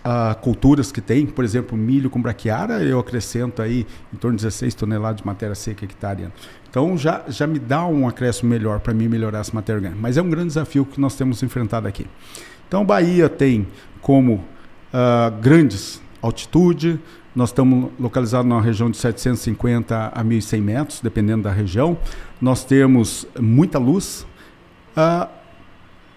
[0.04, 4.44] uh, culturas que tem, por exemplo, milho com braquiária, eu acrescento aí em torno de
[4.44, 6.28] 16 toneladas de matéria seca hectare.
[6.70, 10.00] Então já, já me dá um acréscimo melhor para mim melhorar essa matéria orgânica.
[10.00, 12.06] Mas é um grande desafio que nós temos enfrentado aqui.
[12.68, 13.66] Então Bahia tem
[14.00, 16.98] como uh, grandes altitude.
[17.34, 21.98] Nós estamos localizados na região de 750 a 1.100 metros, dependendo da região.
[22.40, 24.24] Nós temos muita luz.
[24.96, 25.28] Uh,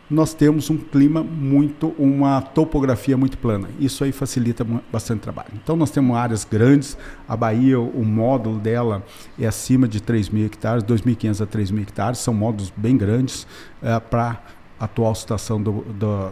[0.10, 3.67] nós temos um clima muito, uma topografia muito plana.
[3.80, 5.49] Isso aí facilita bastante trabalho.
[5.56, 6.95] Então nós temos áreas grandes.
[7.27, 9.03] A Bahia, o módulo dela
[9.39, 12.19] é acima de 3 mil hectares, 2.500 a 3 mil hectares.
[12.19, 13.43] São módulos bem grandes
[13.82, 14.39] uh, para
[14.80, 16.32] a atual situação do, do,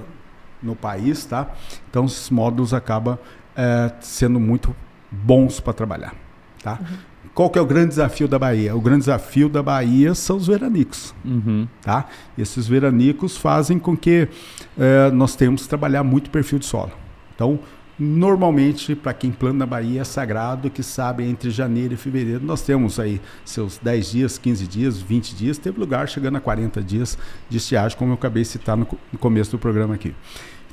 [0.62, 1.52] no país, tá?
[1.90, 3.18] Então esses módulos acabam
[3.56, 4.76] é, sendo muito
[5.12, 6.14] bons para trabalhar.
[6.62, 6.80] Tá?
[6.82, 7.30] Uhum.
[7.36, 8.76] qual que é o grande desafio da Bahia?
[8.76, 11.14] O grande desafio da Bahia são os veranicos.
[11.24, 11.68] Uhum.
[11.82, 12.08] Tá?
[12.36, 14.28] Esses veranicos fazem com que
[14.76, 16.92] eh, nós tenhamos que trabalhar muito perfil de solo.
[17.36, 17.60] Então,
[18.00, 22.44] normalmente, para quem planta na Bahia, é sagrado que sabe entre janeiro e fevereiro.
[22.44, 25.58] Nós temos aí seus 10 dias, 15 dias, 20 dias.
[25.60, 27.16] Teve lugar chegando a 40 dias
[27.48, 30.16] de estiagem, como eu acabei de citar no, no começo do programa aqui.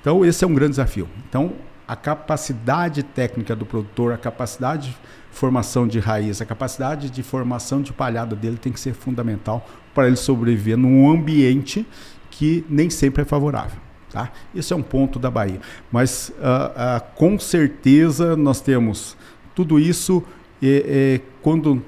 [0.00, 1.06] Então, esse é um grande desafio.
[1.28, 1.52] Então,
[1.92, 4.96] a capacidade técnica do produtor, a capacidade de
[5.30, 10.06] formação de raiz, a capacidade de formação de palhada dele tem que ser fundamental para
[10.06, 11.86] ele sobreviver num ambiente
[12.30, 13.78] que nem sempre é favorável.
[14.10, 14.32] Tá?
[14.54, 15.60] Esse é um ponto da Bahia.
[15.90, 19.14] Mas uh, uh, com certeza nós temos
[19.54, 20.24] tudo isso
[20.62, 21.82] e, e, quando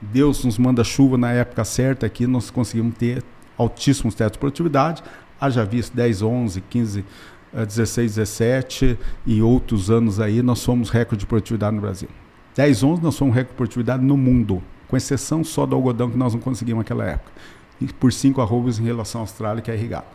[0.00, 3.22] Deus nos manda chuva na época certa aqui, nós conseguimos ter
[3.58, 5.02] altíssimos tetos de produtividade.
[5.38, 7.04] Haja visto 10, 11, 15
[7.52, 12.08] 16, 17 e outros anos aí, nós somos recorde de produtividade no Brasil.
[12.54, 16.16] 10, 11 nós somos recorde de produtividade no mundo, com exceção só do algodão que
[16.16, 17.32] nós não conseguimos naquela época.
[17.80, 20.06] E por 5 arrobas em relação à Austrália, que é irrigado.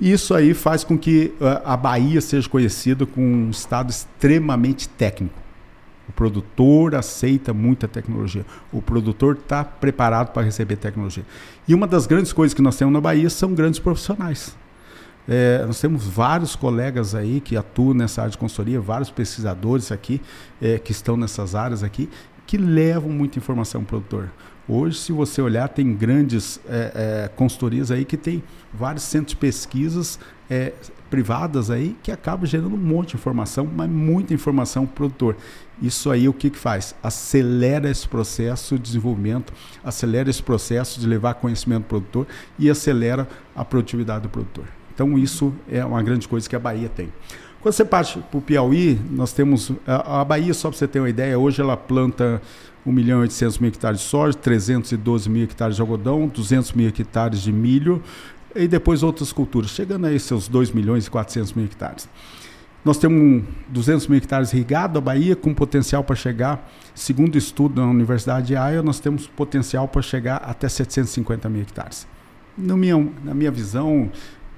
[0.00, 5.34] Isso aí faz com que uh, a Bahia seja conhecida como um estado extremamente técnico.
[6.08, 8.46] O produtor aceita muita tecnologia.
[8.72, 11.24] O produtor está preparado para receber tecnologia.
[11.66, 14.56] E uma das grandes coisas que nós temos na Bahia são grandes profissionais.
[15.28, 20.22] É, nós temos vários colegas aí que atuam nessa área de consultoria, vários pesquisadores aqui
[20.60, 22.08] é, que estão nessas áreas aqui,
[22.46, 24.30] que levam muita informação para o produtor.
[24.66, 29.36] Hoje, se você olhar, tem grandes é, é, consultorias aí que tem vários centros de
[29.36, 30.72] pesquisas é,
[31.10, 35.36] privadas aí que acabam gerando um monte de informação, mas muita informação para o produtor.
[35.80, 36.94] Isso aí o que, que faz?
[37.02, 39.52] Acelera esse processo de desenvolvimento,
[39.84, 42.26] acelera esse processo de levar conhecimento para o produtor
[42.58, 44.77] e acelera a produtividade do produtor.
[44.98, 47.08] Então isso é uma grande coisa que a Bahia tem.
[47.60, 49.70] Quando você parte para o Piauí, nós temos.
[49.86, 52.42] A, Bahia, só para você ter uma ideia, hoje ela planta
[52.84, 56.88] 1 milhão e 800 mil hectares de soja, 312 mil hectares de algodão, 200 mil
[56.88, 58.02] hectares de milho
[58.56, 62.08] e depois outras culturas, chegando aí seus 2 milhões e 400 mil hectares.
[62.84, 67.86] Nós temos 200 mil hectares irrigados, a Bahia com potencial para chegar, segundo estudo da
[67.86, 72.04] Universidade de Iowa, nós temos potencial para chegar até 750 mil hectares.
[72.56, 74.10] No minha, na minha visão,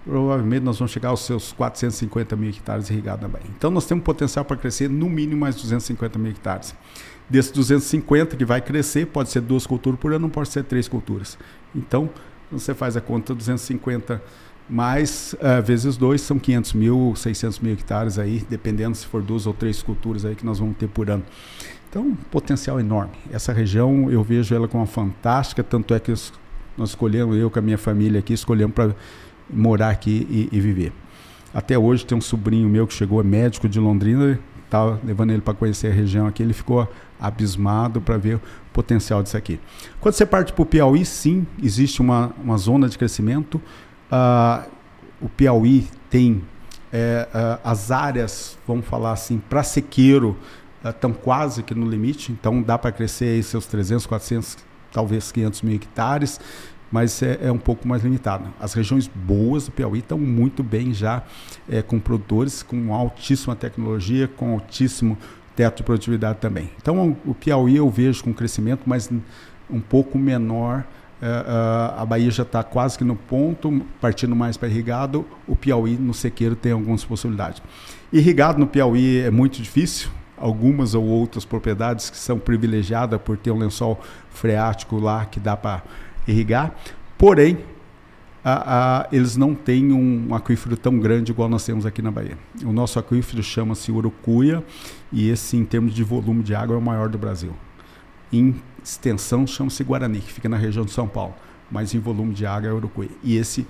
[0.05, 3.47] provavelmente nós vamos chegar aos seus 450 mil hectares irrigados na Bahia.
[3.57, 6.75] Então nós temos potencial para crescer no mínimo mais 250 mil hectares.
[7.29, 10.89] Desses 250 que vai crescer, pode ser duas culturas por ano, não pode ser três
[10.89, 11.39] culturas.
[11.75, 12.11] Então
[12.51, 14.23] você faz a conta 250
[14.69, 19.47] mais uh, vezes dois são 500 mil, 600 mil hectares aí, dependendo se for duas
[19.47, 21.25] ou três culturas aí que nós vamos ter por ano.
[21.89, 23.15] Então, potencial enorme.
[23.33, 26.15] Essa região eu vejo ela como uma fantástica, tanto é que
[26.79, 28.95] nós escolhemos, eu com a minha família aqui, escolhemos para
[29.53, 30.93] morar aqui e, e, viver.
[31.53, 35.43] Até hoje tem um sobrinho meu que chegou, é médico de Londrina, tá levando ele
[35.43, 38.41] para conhecer a região aqui, ele ficou abismado para ver o
[38.73, 39.61] potencial disso aqui.
[40.01, 43.61] Quando você parte para o Piauí, sim, existe uma, uma zona de crescimento.
[44.11, 44.71] Uh,
[45.21, 46.43] o Piauí tem
[46.93, 50.37] é, uh, as áreas, vamos falar assim, para sequeiro,
[50.85, 54.59] estão uh, quase que no limite, então dá para crescer aí seus 300, 400,
[54.93, 56.41] talvez 500 mil hectares
[56.90, 58.53] mas é, é, um pouco mais limitado.
[58.59, 61.22] As regiões boas do Piauí estão muito bem já
[61.68, 65.16] é, com produtores com altíssima tecnologia, com altíssimo
[65.55, 66.70] teto de produtividade também.
[66.81, 69.11] Então o Piauí eu vejo com crescimento, mas
[69.68, 70.85] um pouco menor.
[71.22, 75.24] É, é a Bahia já está quase que no ponto, partindo mais para irrigado.
[75.46, 77.62] O Piauí no sequeiro tem algumas possibilidades.
[78.12, 83.50] Irrigado no Piauí é muito difícil, algumas ou outras propriedades que são privilegiadas por ter
[83.53, 84.00] um lençol
[84.31, 85.83] freático lá que dá para
[86.31, 86.75] irrigar.
[87.19, 87.59] Porém,
[88.43, 92.38] a, a, eles não têm um aquífero tão grande igual nós temos aqui na Bahia.
[92.64, 94.64] O nosso aquífero chama-se Urucuia
[95.12, 97.55] e esse, em termos de volume de água, é o maior do Brasil.
[98.33, 101.35] Em extensão, chama-se Guarani, que fica na região de São Paulo,
[101.71, 103.11] mas em volume de água é Urucuia.
[103.23, 103.66] E esse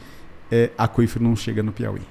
[0.51, 2.03] é, aquífero não chega no Piauí.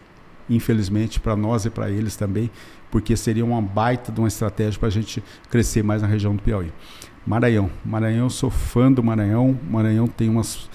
[0.50, 2.50] Infelizmente, para nós e para eles também,
[2.90, 6.42] porque seria uma baita de uma estratégia para a gente crescer mais na região do
[6.42, 6.72] Piauí.
[7.30, 7.70] Maranhão.
[7.86, 9.56] Maranhão, sou fã do Maranhão.
[9.70, 10.68] Maranhão tem umas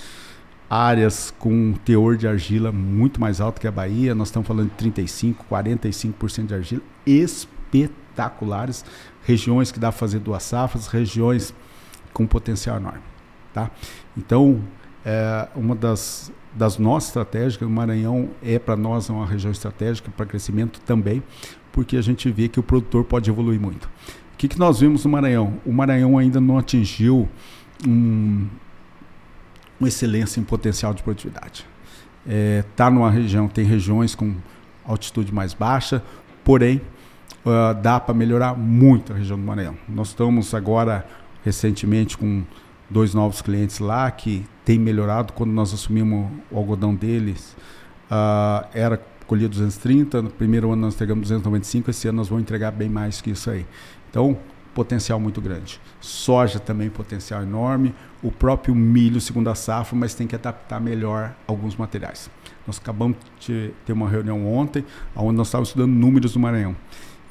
[0.70, 4.14] áreas com teor de argila muito mais alto que a Bahia.
[4.14, 8.84] Nós estamos falando de 35, 45% de argila espetaculares.
[9.24, 11.52] Regiões que dá para fazer duas safras, regiões
[12.12, 13.02] com potencial enorme.
[13.52, 13.68] Tá?
[14.16, 14.62] Então,
[15.04, 20.24] é, uma das, das nossas estratégias, o Maranhão é para nós uma região estratégica para
[20.24, 21.20] crescimento também,
[21.72, 23.90] porque a gente vê que o produtor pode evoluir muito.
[24.34, 25.54] O que, que nós vimos no Maranhão?
[25.64, 27.28] O Maranhão ainda não atingiu
[27.86, 28.46] um,
[29.78, 31.64] uma excelência em potencial de produtividade.
[32.26, 34.34] Está é, tá numa região, tem regiões com
[34.84, 36.02] altitude mais baixa,
[36.42, 36.80] porém
[37.44, 39.76] uh, dá para melhorar muito a região do Maranhão.
[39.88, 41.06] Nós estamos agora
[41.44, 42.42] recentemente com
[42.90, 45.32] dois novos clientes lá que tem melhorado.
[45.32, 47.56] Quando nós assumimos o algodão deles,
[48.10, 52.70] uh, era colhia 230, no primeiro ano nós entregamos 295, esse ano nós vamos entregar
[52.70, 53.66] bem mais que isso aí.
[54.14, 54.38] Então,
[54.72, 55.81] potencial muito grande.
[56.00, 61.74] Soja também potencial enorme, o próprio milho segunda safra, mas tem que adaptar melhor alguns
[61.74, 62.31] materiais.
[62.64, 64.85] Nós acabamos de ter uma reunião ontem,
[65.16, 66.77] onde nós estávamos estudando números do Maranhão.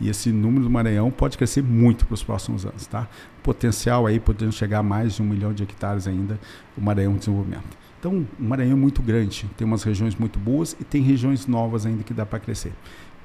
[0.02, 3.08] E esse número do Maranhão pode crescer muito para os próximos anos, tá?
[3.42, 6.38] Potencial aí podendo chegar a mais de um milhão de hectares ainda
[6.78, 7.78] o Maranhão desenvolvimento.
[7.98, 11.86] Então, o Maranhão é muito grande, tem umas regiões muito boas e tem regiões novas
[11.86, 12.74] ainda que dá para crescer.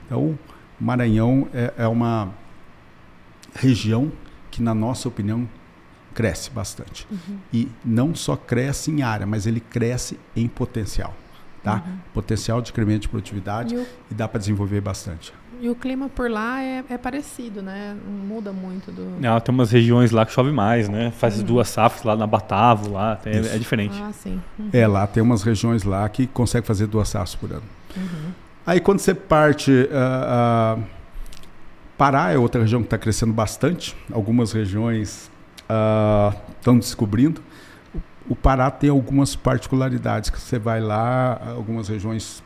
[0.07, 0.39] Então,
[0.79, 2.33] Maranhão é, é uma
[3.55, 4.11] região
[4.51, 5.49] que, na nossa opinião,
[6.15, 7.07] cresce bastante.
[7.11, 7.39] Uhum.
[7.53, 11.15] E não só cresce em área, mas ele cresce em potencial.
[11.63, 11.75] Tá?
[11.75, 11.99] Uhum.
[12.15, 13.87] Potencial de incremento de produtividade e, o...
[14.11, 15.33] e dá para desenvolver bastante.
[15.61, 17.97] E o clima por lá é, é, parecido, né?
[18.05, 19.21] Não muda muito do.
[19.21, 21.11] Não, tem umas regiões lá que chove mais, né?
[21.11, 21.45] Faz uhum.
[21.45, 24.01] duas safras lá na Batavo, lá é, é diferente.
[24.01, 24.41] Ah, sim.
[24.57, 24.71] Uhum.
[24.73, 27.65] É, lá tem umas regiões lá que consegue fazer duas safras por ano.
[27.97, 28.33] Uhum.
[28.65, 29.71] Aí quando você parte.
[29.71, 30.98] Uh, uh,
[31.99, 33.97] Pará é outra região que está crescendo bastante.
[34.13, 35.29] Algumas regiões
[36.57, 37.43] estão uh, descobrindo.
[38.29, 42.43] O Pará tem algumas particularidades que você vai lá, algumas regiões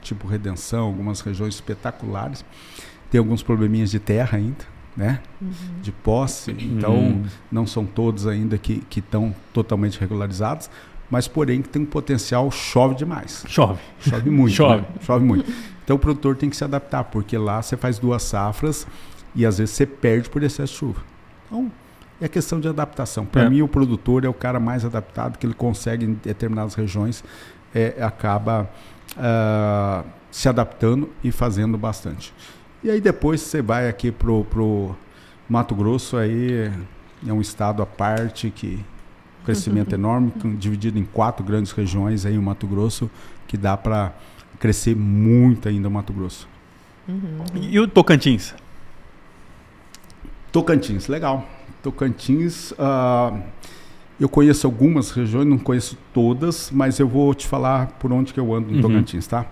[0.00, 2.44] tipo Redenção, algumas regiões espetaculares.
[3.10, 4.64] Tem alguns probleminhas de terra ainda,
[4.96, 5.20] né?
[5.40, 5.50] Uhum.
[5.82, 6.52] De posse.
[6.52, 7.24] Então, uhum.
[7.52, 10.70] não são todos ainda que estão totalmente regularizados.
[11.10, 13.44] Mas, porém, que tem um potencial, chove demais.
[13.46, 13.80] Chove.
[14.00, 14.54] Chove muito.
[14.54, 14.82] chove.
[14.94, 14.98] Né?
[15.02, 15.73] Chove muito.
[15.84, 18.86] Então, o produtor tem que se adaptar, porque lá você faz duas safras
[19.34, 21.02] e, às vezes, você perde por excesso de chuva.
[21.46, 21.70] Então,
[22.20, 23.26] é questão de adaptação.
[23.26, 23.50] Para é.
[23.50, 27.22] mim, o produtor é o cara mais adaptado, que ele consegue, em determinadas regiões,
[27.74, 28.70] é, acaba
[29.16, 32.32] uh, se adaptando e fazendo bastante.
[32.82, 34.94] E aí depois você vai aqui pro, pro
[35.48, 36.70] Mato Grosso, aí
[37.26, 38.84] é um estado à parte que
[39.44, 43.10] crescimento enorme, dividido em quatro grandes regiões aí o Mato Grosso,
[43.46, 44.12] que dá para
[44.58, 46.48] crescer muito ainda o Mato Grosso.
[47.08, 47.44] Uhum.
[47.60, 48.54] E o Tocantins?
[50.50, 51.46] Tocantins, legal.
[51.82, 53.38] Tocantins, uh,
[54.18, 58.40] eu conheço algumas regiões, não conheço todas, mas eu vou te falar por onde que
[58.40, 58.82] eu ando em uhum.
[58.82, 59.46] Tocantins, tá?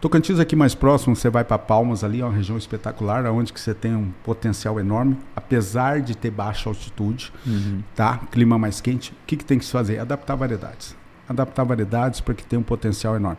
[0.00, 3.58] Tocantins aqui mais próximo, você vai para Palmas ali, é uma região espetacular, onde que
[3.58, 7.80] você tem um potencial enorme, apesar de ter baixa altitude, uhum.
[7.94, 8.18] tá?
[8.30, 9.12] Clima mais quente.
[9.12, 9.98] O que, que tem que se fazer?
[9.98, 10.94] Adaptar variedades.
[11.26, 13.38] Adaptar variedades para que tenha um potencial enorme.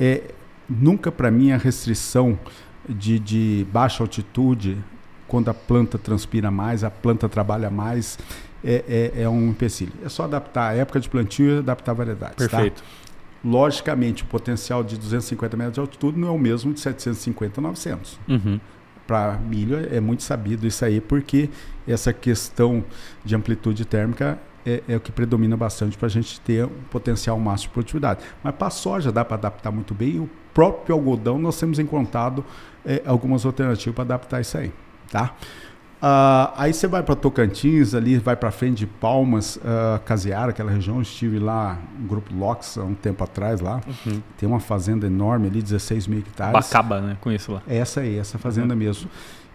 [0.00, 0.22] É,
[0.68, 2.38] nunca para mim a restrição
[2.88, 4.78] de, de baixa altitude,
[5.28, 8.18] quando a planta transpira mais, a planta trabalha mais,
[8.64, 9.92] é, é, é um empecilho.
[10.04, 12.46] É só adaptar a época de plantio e adaptar variedades.
[12.46, 12.48] Tá?
[12.48, 12.82] Perfeito.
[12.82, 12.88] Tá?
[13.44, 17.62] Logicamente, o potencial de 250 metros de altitude não é o mesmo de 750 a
[17.62, 18.20] 900.
[18.28, 18.60] Uhum.
[19.06, 21.48] Para milho é muito sabido isso aí, porque
[21.88, 22.84] essa questão
[23.24, 27.38] de amplitude térmica é, é, o que predomina bastante para a gente ter um potencial
[27.38, 28.20] máximo de produtividade.
[28.42, 31.78] Mas para a soja dá para adaptar muito bem e o próprio algodão nós temos
[31.78, 32.44] encontrado
[32.84, 34.72] é, algumas alternativas para adaptar isso aí.
[35.10, 35.34] Tá?
[36.00, 40.70] Uh, aí você vai para Tocantins, ali vai para frente de Palmas, uh, Caseara, aquela
[40.70, 41.02] região.
[41.02, 43.82] Estive lá, um grupo Lox, há um tempo atrás lá.
[43.86, 44.22] Uhum.
[44.38, 46.52] Tem uma fazenda enorme ali, 16 mil hectares.
[46.54, 47.18] Bacaba, né?
[47.20, 47.62] Conheço lá.
[47.68, 48.78] É essa aí, essa fazenda uhum.
[48.80, 49.10] mesmo.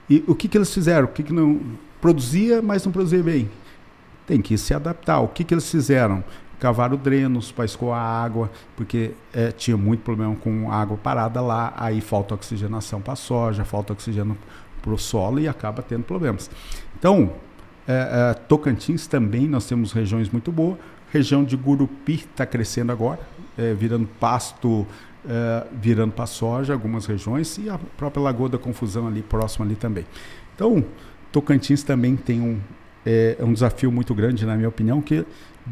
[0.07, 1.05] E o que, que eles fizeram?
[1.05, 1.59] O que, que não.
[1.99, 3.49] Produzia, mas não produzia bem.
[4.25, 5.19] Tem que se adaptar.
[5.19, 6.23] O que, que eles fizeram?
[6.59, 11.73] Cavaram drenos para escoar a água, porque é, tinha muito problema com água parada lá.
[11.75, 14.37] Aí falta oxigenação para a soja, falta oxigênio
[14.81, 16.49] para o solo e acaba tendo problemas.
[16.97, 17.33] Então,
[17.87, 20.77] é, é, Tocantins também nós temos regiões muito boas.
[21.11, 23.19] Região de Gurupi está crescendo agora,
[23.57, 24.85] é, virando pasto,
[25.27, 29.75] é, virando para soja, algumas regiões, e a própria Lagoa da Confusão ali, próxima ali
[29.75, 30.05] também.
[30.55, 30.83] Então,
[31.31, 32.59] Tocantins também tem um,
[33.05, 35.25] é, um desafio muito grande, na minha opinião, que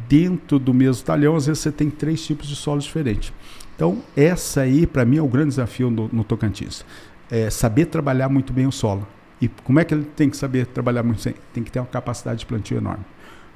[0.08, 3.34] dentro do mesmo talhão, às vezes você tem três tipos de solos diferentes.
[3.76, 6.86] Então, essa aí, para mim, é o grande desafio no, no Tocantins
[7.34, 9.08] é, saber trabalhar muito bem o solo.
[9.42, 11.34] E como é que ele tem que saber trabalhar muito bem?
[11.52, 13.04] Tem que ter uma capacidade de plantio enorme.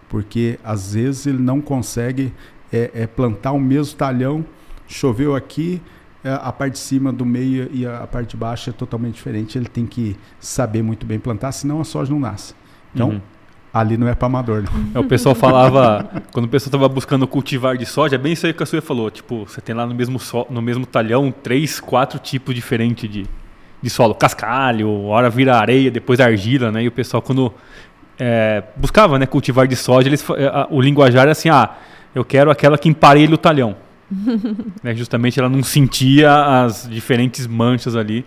[0.09, 2.33] Porque às vezes ele não consegue
[2.73, 4.43] é, é, plantar o mesmo talhão,
[4.87, 5.79] choveu aqui,
[6.23, 9.57] é, a parte de cima do meio e a parte de baixo é totalmente diferente.
[9.57, 12.55] Ele tem que saber muito bem plantar, senão a soja não nasce.
[12.95, 13.21] Então, uhum.
[13.73, 14.63] Ali não é para amador.
[14.93, 18.45] É, o pessoal falava, quando o pessoal estava buscando cultivar de soja, é bem isso
[18.45, 19.09] aí que a sua falou.
[19.11, 23.25] Tipo, você tem lá no mesmo, so, no mesmo talhão três, quatro tipos diferentes de,
[23.81, 26.83] de solo, cascalho, hora vira areia, depois argila, né?
[26.83, 27.53] E o pessoal quando
[28.19, 31.69] é, buscava, né, cultivar de soja, eles, é, o linguajar era assim, ah,
[32.15, 33.75] eu quero aquela que emparelha o talhão.
[34.81, 38.25] né, justamente ela não sentia as diferentes manchas ali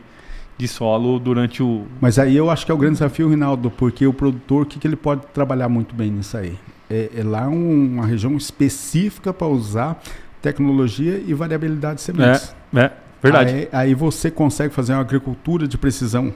[0.60, 1.86] de solo durante o.
[2.00, 4.78] Mas aí eu acho que é o grande desafio, Rinaldo, porque o produtor, o que,
[4.78, 6.58] que ele pode trabalhar muito bem nisso aí?
[6.90, 10.02] É, é lá um, uma região específica para usar
[10.42, 12.54] tecnologia e variabilidade de sementes.
[12.74, 12.92] É, é
[13.22, 13.54] verdade.
[13.54, 16.32] Aí, aí você consegue fazer uma agricultura de precisão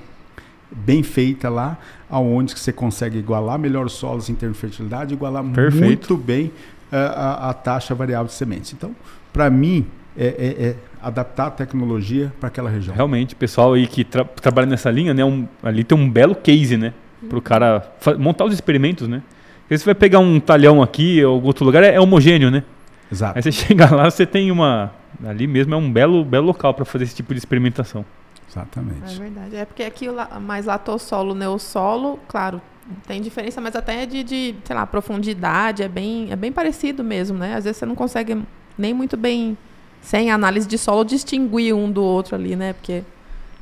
[0.75, 5.45] bem feita lá, aonde você consegue igualar melhor os solos em termos de fertilidade, igualar
[5.45, 5.85] Perfeito.
[5.85, 8.73] muito bem uh, a, a, taxa variável de sementes.
[8.73, 8.97] Então,
[9.33, 12.95] para mim, é, é, é, adaptar a tecnologia para aquela região.
[12.95, 16.77] Realmente, pessoal aí que tra trabalha nessa linha, né, um, ali tem um belo case,
[16.77, 16.93] né,
[17.29, 17.87] para o cara
[18.19, 19.23] montar os experimentos, né.
[19.63, 22.65] Porque você vai pegar um talhão aqui ou outro lugar, é, é homogêneo, né.
[23.11, 23.39] Exato.
[23.39, 24.93] Aí você chega lá, você tem uma
[25.25, 28.05] ali mesmo é um belo, belo local para fazer esse tipo de experimentação.
[28.51, 29.17] Exatamente.
[29.17, 29.57] É verdade.
[29.57, 30.07] É porque aqui
[30.41, 32.61] mais latossolo, neossolo, claro,
[33.07, 37.39] tem diferença, mas até de, de, sei lá, profundidade, é bem, é bem parecido mesmo,
[37.39, 37.55] né?
[37.55, 38.43] Às vezes você não consegue
[38.77, 39.57] nem muito bem,
[40.05, 42.75] sem análise de solo, distinguir um do outro ali, né?
[42.75, 43.03] Porque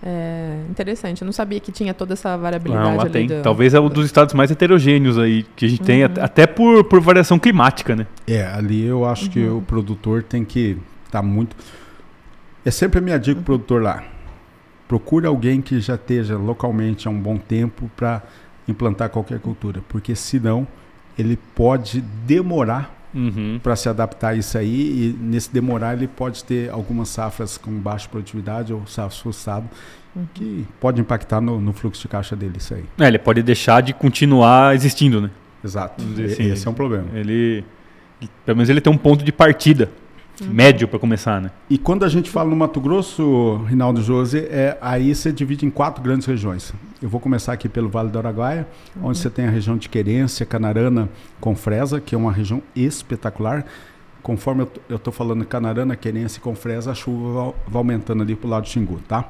[0.03, 1.23] é interessante.
[1.23, 3.13] Eu não sabia que tinha toda essa variabilidade não, lá ali.
[3.13, 3.27] tem.
[3.29, 5.87] Do, Talvez é um dos estados mais heterogêneos aí que a gente uhum.
[5.87, 8.07] tem, até por, por variação climática, né?
[8.27, 9.31] É, ali eu acho uhum.
[9.31, 10.77] que o produtor tem que
[11.07, 11.57] estar tá muito.
[12.65, 14.03] É sempre a minha dica pro produtor lá
[14.93, 18.21] procure alguém que já esteja localmente há um bom tempo para
[18.69, 20.67] implantar qualquer cultura, porque senão
[21.19, 23.61] ele pode demorar uhum.
[23.63, 27.71] para se adaptar a isso aí e nesse demorar ele pode ter algumas safras com
[27.73, 29.69] baixa produtividade ou safras frustradas
[30.15, 30.27] uhum.
[30.35, 32.85] que pode impactar no, no, fluxo de caixa dele isso aí.
[32.99, 35.31] É, ele pode deixar de continuar existindo, né?
[35.65, 36.03] Exato.
[36.03, 37.07] Assim, esse é um problema.
[37.15, 37.65] Ele,
[38.45, 39.91] pelo menos ele tem um ponto de partida
[40.41, 40.49] uhum.
[40.53, 41.51] médio para começar, né?
[41.69, 45.71] E quando a gente fala no Mato Grosso, Rinaldo José, é, aí você divide em
[45.71, 46.73] quatro grandes regiões.
[47.01, 48.67] Eu vou começar aqui pelo Vale do Araguaia,
[48.97, 49.09] uhum.
[49.09, 51.09] onde você tem a região de Querência, Canarana,
[51.41, 53.65] Confresa, que é uma região espetacular.
[54.23, 58.51] Conforme eu estou falando Canarana, Querência e Confresa, a chuva vai aumentando ali para o
[58.51, 59.29] lado do Xingu, tá?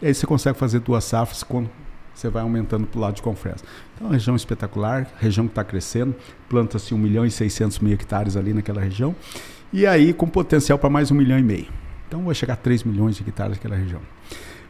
[0.00, 1.70] E aí você consegue fazer duas safras quando
[2.12, 3.64] você vai aumentando para o lado de Confresa.
[3.94, 6.14] Então, é uma região espetacular, região que está crescendo,
[6.48, 9.14] planta-se 1 milhão e 600 mil hectares ali naquela região.
[9.72, 11.68] E aí com potencial para mais um milhão e meio.
[12.06, 14.02] Então vai chegar a 3 milhões de hectares naquela região.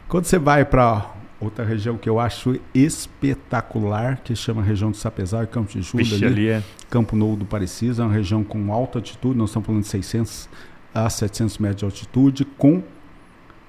[0.07, 5.45] Quando você vai para outra região que eu acho espetacular, que chama região do Sapezal,
[5.47, 6.63] Campo de Júlia, ali, ali é.
[6.89, 10.49] Campo Novo do Parecis, é uma região com alta altitude, nós estamos falando de 600
[10.93, 12.81] a 700 metros de altitude, com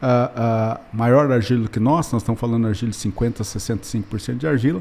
[0.00, 4.46] a, maior argila que nós, nós estamos falando de argila de 50 a 65% de
[4.46, 4.80] argila,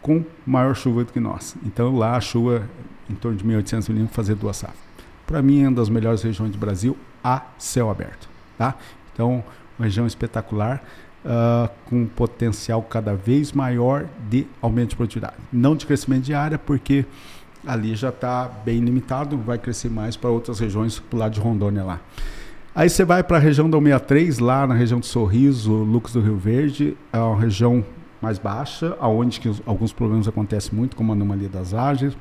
[0.00, 1.56] com maior chuva do que nós.
[1.64, 2.68] Então lá a chuva
[3.08, 4.89] em torno de 1.800 milímetros fazer duas safras
[5.30, 8.28] para mim é uma das melhores regiões do Brasil a céu aberto.
[8.58, 8.74] Tá?
[9.14, 9.44] Então,
[9.78, 10.82] uma região espetacular,
[11.24, 15.36] uh, com potencial cada vez maior de aumento de produtividade.
[15.52, 17.06] Não de crescimento de área, porque
[17.64, 21.40] ali já está bem limitado, vai crescer mais para outras regiões para o lado de
[21.40, 22.00] Rondônia lá.
[22.74, 26.20] Aí você vai para a região da 63, lá na região de Sorriso, Lucas do
[26.20, 27.84] Rio Verde, é uma região
[28.20, 32.16] mais baixa, aonde que alguns problemas acontecem muito, como a anomalia das áreas.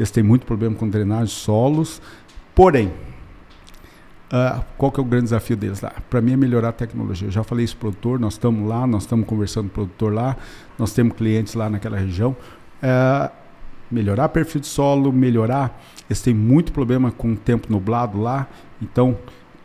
[0.00, 2.00] Eles têm muito problema com drenagem de solos.
[2.60, 2.88] Porém,
[4.30, 5.94] uh, qual que é o grande desafio deles lá?
[6.10, 7.28] Para mim é melhorar a tecnologia.
[7.28, 10.12] Eu já falei isso pro produtor, nós estamos lá, nós estamos conversando com o produtor
[10.12, 10.36] lá,
[10.78, 12.36] nós temos clientes lá naquela região.
[12.82, 13.32] Uh,
[13.90, 15.82] melhorar perfil de solo, melhorar.
[16.06, 18.46] Eles têm muito problema com o tempo nublado lá,
[18.82, 19.16] então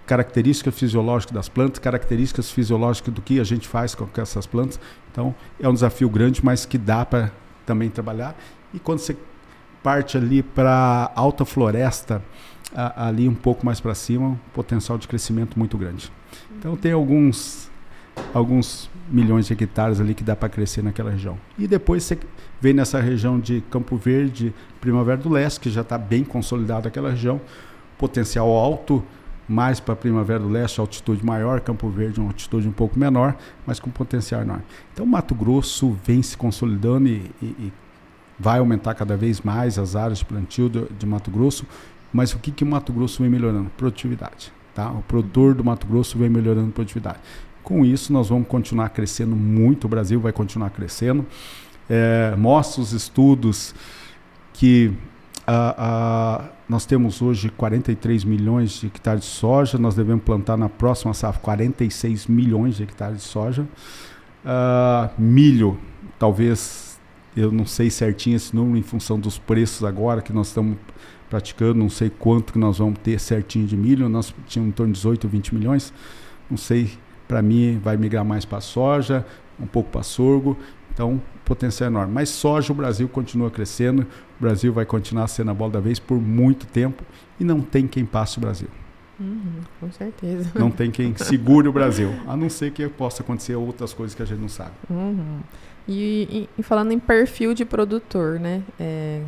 [0.06, 4.80] características fisiológicas das plantas, características fisiológicas do que a gente faz com essas plantas.
[5.12, 7.30] Então é um desafio grande, mas que dá para
[7.66, 8.38] também trabalhar.
[8.74, 9.18] E quando você
[9.84, 12.24] parte ali para alta floresta,
[12.76, 16.12] a, ali um pouco mais para cima, um potencial de crescimento muito grande.
[16.58, 17.72] Então tem alguns
[18.34, 21.38] alguns milhões de hectares ali que dá para crescer naquela região.
[21.58, 22.18] E depois você
[22.62, 27.10] vem nessa região de Campo Verde, Primavera do Leste, que já está bem consolidada aquela
[27.10, 27.42] região,
[27.98, 29.04] potencial alto,
[29.48, 33.80] mais para Primavera do Leste, altitude maior, Campo Verde, uma altitude um pouco menor, mas
[33.80, 34.64] com potencial enorme.
[34.94, 37.74] Então Mato Grosso vem se consolidando e, e, e
[38.40, 41.66] vai aumentar cada vez mais as áreas de plantio de, de Mato Grosso,
[42.16, 43.70] mas o que, que o Mato Grosso vem melhorando?
[43.72, 44.50] Produtividade.
[44.74, 44.90] Tá?
[44.90, 47.20] O produtor do Mato Grosso vem melhorando produtividade.
[47.62, 51.26] Com isso, nós vamos continuar crescendo muito, o Brasil vai continuar crescendo.
[51.90, 53.76] É, mostra os estudos
[54.54, 54.94] que
[56.70, 61.42] nós temos hoje 43 milhões de hectares de soja, nós devemos plantar na próxima safra
[61.42, 63.68] 46 milhões de hectares de soja.
[65.18, 65.78] milho,
[66.18, 66.98] talvez,
[67.36, 70.78] eu não sei certinho esse número em função dos preços agora que nós estamos
[71.30, 74.94] praticando, não sei quanto que nós vamos ter certinho de milho, nós tínhamos em torno
[74.94, 75.94] de 18 ou 20 milhões,
[76.50, 76.92] não sei,
[77.28, 79.26] para mim vai migrar mais para soja,
[79.60, 80.58] um pouco para sorgo,
[80.94, 82.14] então potencial é enorme.
[82.14, 86.00] Mas soja o Brasil continua crescendo, o Brasil vai continuar sendo a bola da vez
[86.00, 87.04] por muito tempo
[87.40, 88.68] e não tem quem passe o Brasil.
[89.20, 90.52] Uhum, com certeza.
[90.56, 94.22] Não tem quem segure o Brasil, a não ser que possa acontecer outras coisas que
[94.22, 94.72] a gente não sabe.
[94.90, 95.40] Uhum.
[95.88, 98.64] E, e, e, falando em perfil de produtor, né?
[98.80, 99.22] É,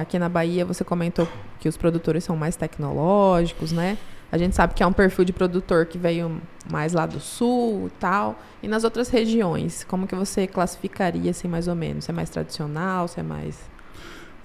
[0.00, 1.28] aqui na Bahia você comentou
[1.60, 3.98] que os produtores são mais tecnológicos, né?
[4.32, 7.86] A gente sabe que é um perfil de produtor que veio mais lá do sul
[7.86, 8.36] e tal.
[8.62, 12.06] E nas outras regiões, como que você classificaria, assim, mais ou menos?
[12.06, 13.58] Se é mais tradicional, se é mais...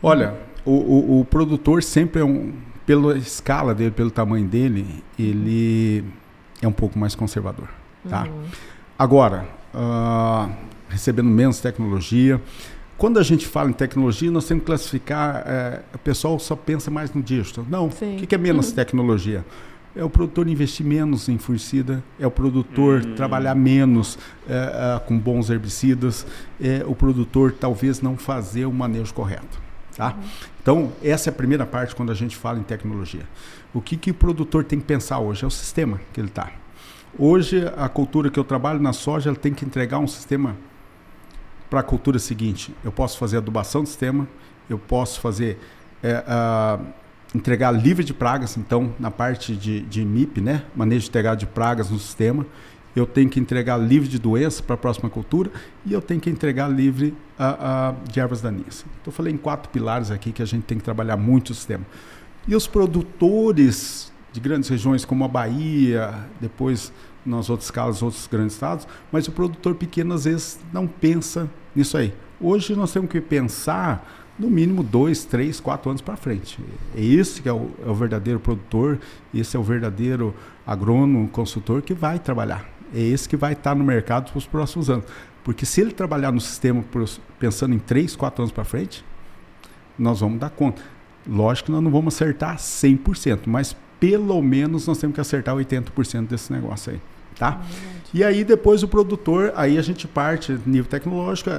[0.03, 2.53] Olha, o, o, o produtor sempre é um...
[2.85, 6.03] Pela escala dele, pelo tamanho dele, ele
[6.61, 7.67] é um pouco mais conservador,
[8.07, 8.23] tá?
[8.23, 8.43] Uhum.
[8.97, 10.51] Agora, uh,
[10.87, 12.39] recebendo menos tecnologia...
[12.99, 15.43] Quando a gente fala em tecnologia, nós temos que classificar.
[15.47, 17.65] É, o pessoal só pensa mais no digital.
[17.69, 17.87] Não.
[17.87, 18.75] O que, que, é menos uhum.
[18.75, 19.45] tecnologia?
[19.95, 23.15] é o produtor investir menos em fungicida, é o produtor uhum.
[23.15, 26.27] trabalhar menos é, é, com bons herbicidas,
[26.61, 29.59] é o produtor talvez não fazer o manejo correto.
[29.95, 30.13] Tá?
[30.13, 30.29] Uhum.
[30.61, 33.23] Então, essa é a primeira parte quando a gente fala em tecnologia.
[33.73, 35.43] O que, que o produtor tem que pensar hoje?
[35.43, 36.51] É o sistema que ele está.
[37.17, 40.55] Hoje, a cultura que eu trabalho na soja, ela tem que entregar um sistema
[41.69, 42.73] para a cultura seguinte.
[42.83, 44.27] Eu posso fazer adubação do sistema,
[44.69, 45.59] eu posso fazer
[46.01, 46.23] é,
[47.33, 50.63] entregar livre de pragas, então, na parte de, de MIP, né?
[50.75, 52.45] Manejo integrado de pragas no sistema.
[52.95, 55.51] Eu tenho que entregar livre de doença para a próxima cultura
[55.85, 57.15] e eu tenho que entregar livre
[58.11, 58.83] de ervas daninhas.
[58.83, 61.53] Então, eu falei em quatro pilares aqui que a gente tem que trabalhar muito o
[61.53, 61.85] sistema.
[62.47, 66.91] E os produtores de grandes regiões como a Bahia, depois
[67.25, 71.49] nas outras escalas, outros grandes estados, mas o produtor pequeno às vezes não pensa
[71.79, 72.13] nisso aí.
[72.39, 74.05] Hoje nós temos que pensar
[74.37, 76.59] no mínimo dois, três, quatro anos para frente.
[76.95, 78.99] É esse que é o, é o, verdadeiro produtor,
[79.33, 80.33] esse é o verdadeiro
[80.65, 82.65] agrônomo, consultor que vai trabalhar.
[82.93, 85.05] É esse que vai estar no mercado para os próximos anos.
[85.43, 86.83] Porque se ele trabalhar no sistema
[87.37, 89.03] pensando em três, quatro anos para frente,
[89.97, 90.81] nós vamos dar conta.
[91.27, 96.27] Lógico que nós não vamos acertar 100%, mas pelo menos nós temos que acertar 80%
[96.27, 97.01] desse negócio aí,
[97.39, 97.61] tá?
[97.95, 101.49] É e aí depois o produtor, aí a gente parte nível tecnológico,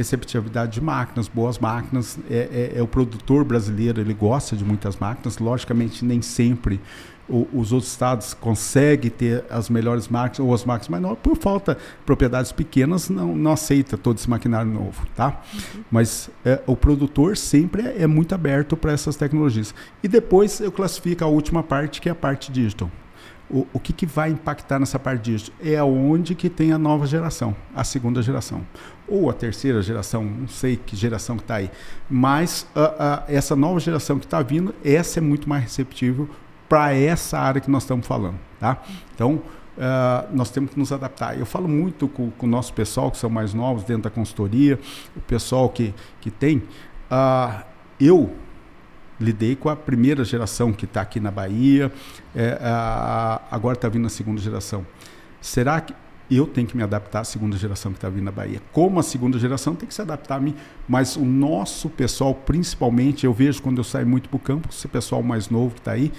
[0.00, 2.18] receptividade de máquinas, boas máquinas.
[2.30, 5.38] É, é, é, o produtor brasileiro, ele gosta de muitas máquinas.
[5.38, 6.80] Logicamente, nem sempre
[7.28, 11.18] o, os outros estados conseguem ter as melhores máquinas ou as máquinas menores.
[11.22, 15.42] Por falta de propriedades pequenas, não, não aceita todo esse maquinário novo, tá?
[15.52, 15.84] Uhum.
[15.90, 19.74] Mas é, o produtor sempre é, é muito aberto para essas tecnologias.
[20.02, 22.90] E depois eu classifico a última parte, que é a parte digital
[23.50, 25.52] o, o que, que vai impactar nessa parte disso?
[25.62, 28.64] É onde que tem a nova geração, a segunda geração.
[29.08, 31.70] Ou a terceira geração, não sei que geração que está aí.
[32.08, 36.28] Mas uh, uh, essa nova geração que está vindo, essa é muito mais receptível
[36.68, 38.38] para essa área que nós estamos falando.
[38.58, 38.80] Tá?
[39.14, 39.42] Então,
[39.80, 41.38] Uh, nós temos que nos adaptar.
[41.38, 44.78] Eu falo muito com, com, o nosso pessoal, que são mais novos dentro da consultoria,
[45.16, 46.58] o pessoal que, que tem.
[46.58, 47.62] Uh,
[47.98, 48.30] eu
[49.20, 51.92] lidei com a primeira geração que está aqui na Bahia,
[52.34, 54.86] é, a, agora está vindo a segunda geração.
[55.40, 55.94] Será que
[56.30, 58.62] eu tenho que me adaptar à segunda geração que está vindo na Bahia?
[58.72, 60.54] Como a segunda geração tem que se adaptar a mim,
[60.88, 64.86] mas o nosso pessoal, principalmente, eu vejo quando eu saio muito para o campo, esse
[64.88, 66.12] pessoal mais novo que está aí,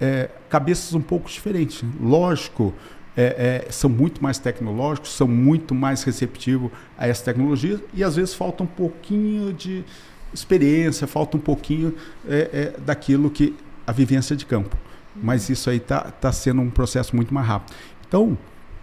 [0.00, 1.84] é, cabeças um pouco diferentes.
[2.00, 2.72] Lógico,
[3.16, 8.14] é, é, são muito mais tecnológicos, são muito mais receptivos a essa tecnologia e às
[8.14, 9.84] vezes falta um pouquinho de
[10.32, 11.94] experiência, falta um pouquinho
[12.28, 13.54] é, é, daquilo que
[13.86, 14.76] a vivência de campo.
[15.16, 17.74] Mas isso aí está tá sendo um processo muito mais rápido.
[18.06, 18.38] Então,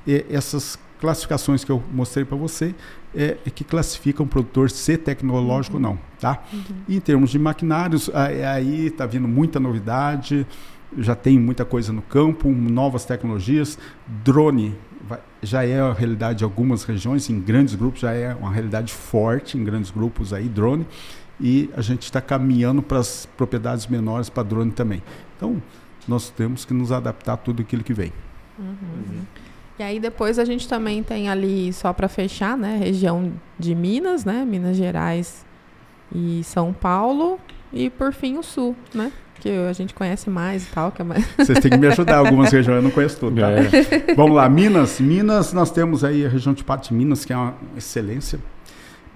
[0.08, 2.74] é, essas classificações que eu mostrei para você
[3.14, 5.84] é, é, que classificam o produtor ser tecnológico uhum.
[5.84, 6.43] ou não, tá?
[6.52, 6.62] Uhum.
[6.88, 10.46] E em termos de maquinários, aí está vindo muita novidade,
[10.98, 13.78] já tem muita coisa no campo, novas tecnologias,
[14.24, 14.76] drone
[15.08, 18.91] vai, já é a realidade de algumas regiões, em grandes grupos já é uma realidade
[18.91, 20.86] forte, em grandes grupos aí, drone
[21.40, 25.04] e a gente está caminhando para as propriedades menores para drone também.
[25.36, 25.62] Então,
[26.08, 28.12] nós temos que nos adaptar a tudo aquilo que vem.
[28.58, 28.66] Uhum.
[28.66, 29.22] Uhum.
[29.78, 34.24] E aí depois a gente também tem ali, só para fechar, né, região de Minas,
[34.24, 35.46] né, Minas Gerais
[36.14, 37.38] e São Paulo,
[37.74, 39.12] e por fim o Sul, né?
[39.42, 40.92] Que a gente conhece mais e tal.
[40.94, 41.26] Que é mais...
[41.38, 43.42] Vocês têm que me ajudar, algumas regiões eu não conheço tudo.
[43.42, 43.52] Tá?
[43.52, 44.14] É.
[44.16, 45.00] Vamos lá, Minas.
[45.00, 48.40] Minas, nós temos aí a região de Pato de Minas, que é uma excelência.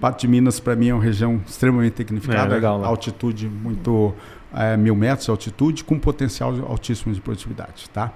[0.00, 4.14] Pato de Minas, para mim, é uma região extremamente tecnificada, é, legal, altitude muito
[4.54, 8.12] é, mil metros de altitude, com potencial altíssimo de produtividade, tá?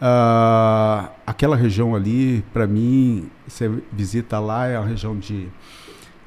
[0.00, 5.48] Uh, aquela região ali, para mim, você visita lá, é a região de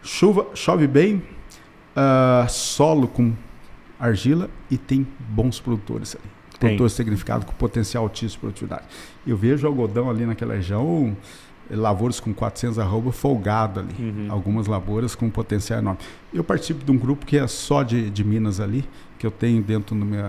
[0.04, 1.24] chuva, chove bem,
[1.96, 3.34] uh, solo com
[3.98, 6.30] argila e tem bons produtores ali.
[6.60, 8.84] Produtores significados com potencial altíssimo de produtividade.
[9.26, 11.16] Eu vejo algodão ali naquela região
[11.76, 13.96] lavouras com 400 arroba folgado ali.
[13.98, 14.28] Uhum.
[14.30, 16.00] Algumas lavouras com potencial enorme.
[16.34, 19.62] Eu participo de um grupo que é só de, de Minas ali, que eu tenho
[19.62, 20.26] dentro do meu,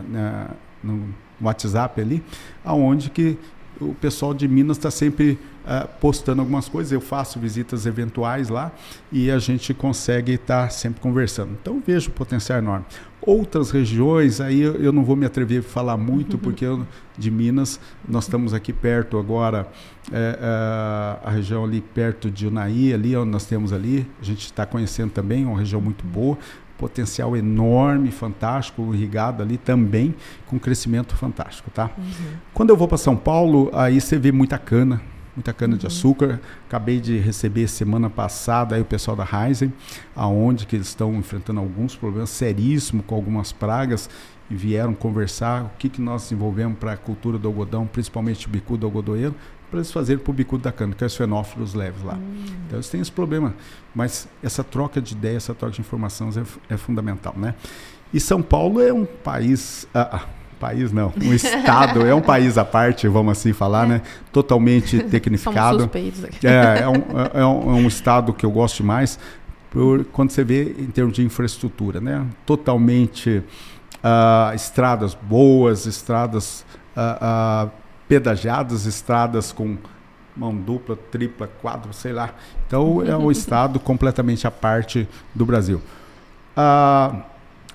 [0.83, 2.23] no WhatsApp ali,
[2.65, 3.39] aonde que
[3.81, 6.93] o pessoal de Minas está sempre uh, postando algumas coisas.
[6.93, 8.71] Eu faço visitas eventuais lá
[9.11, 11.57] e a gente consegue estar tá sempre conversando.
[11.61, 12.85] Então vejo potencial enorme.
[13.25, 16.85] Outras regiões, aí eu, não vou me atrever a falar muito, porque eu,
[17.17, 19.69] de Minas, nós estamos aqui perto agora,
[20.11, 24.47] é, é, a região ali perto de Unaí, ali onde nós temos ali, a gente
[24.47, 26.37] está conhecendo também, uma região muito boa
[26.83, 30.13] potencial enorme, fantástico, irrigado ali também,
[30.47, 31.93] com crescimento fantástico, tá?
[31.97, 32.33] Uhum.
[32.53, 35.01] Quando eu vou para São Paulo, aí você vê muita cana,
[35.37, 35.79] muita cana uhum.
[35.79, 36.41] de açúcar.
[36.67, 39.73] Acabei de receber semana passada aí o pessoal da Heisen,
[40.15, 44.09] aonde que eles estão enfrentando alguns problemas seríssimos com algumas pragas
[44.51, 48.51] e vieram conversar o que, que nós desenvolvemos para a cultura do algodão, principalmente o
[48.51, 49.35] bicudo algodoeiro,
[49.71, 52.15] para eles fazerem para o bicudo da cana, que é os fenófilos leves lá.
[52.15, 52.45] Hum.
[52.67, 53.55] Então eles têm esse problema,
[53.95, 57.55] mas essa troca de ideias, essa troca de informações é, é fundamental, né?
[58.13, 62.57] E São Paulo é um país, ah, ah país não, um estado, é um país
[62.57, 63.89] à parte, vamos assim falar, é.
[63.89, 64.03] né?
[64.31, 65.91] Totalmente tecnificado.
[66.45, 69.19] É, é um, é, é, um, é um estado que eu gosto demais,
[69.73, 72.25] por, quando você vê em termos de infraestrutura, né?
[72.47, 73.43] Totalmente
[74.05, 76.65] uh, estradas boas, estradas
[76.97, 77.71] uh, uh,
[78.07, 79.77] pedagiadas, estradas com
[80.37, 82.31] mão dupla, tripla, quadra, sei lá.
[82.69, 85.83] Então é um estado completamente à parte do Brasil.
[86.57, 87.23] Ah,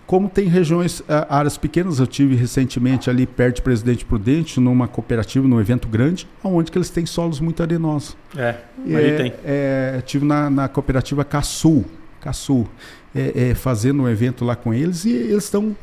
[0.07, 4.87] como tem regiões, ah, áreas pequenas, eu tive recentemente ali perto de Presidente Prudente, numa
[4.87, 8.15] cooperativa, num evento grande, onde que eles têm solos muito arenosos.
[8.35, 8.55] É,
[8.89, 9.33] é, tem.
[9.43, 11.83] É, tive na, na cooperativa Caçul,
[12.21, 12.69] Caçul,
[13.13, 15.75] é, é, fazendo um evento lá com eles e eles estão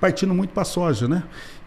[0.00, 1.22] partindo muito para a soja, né?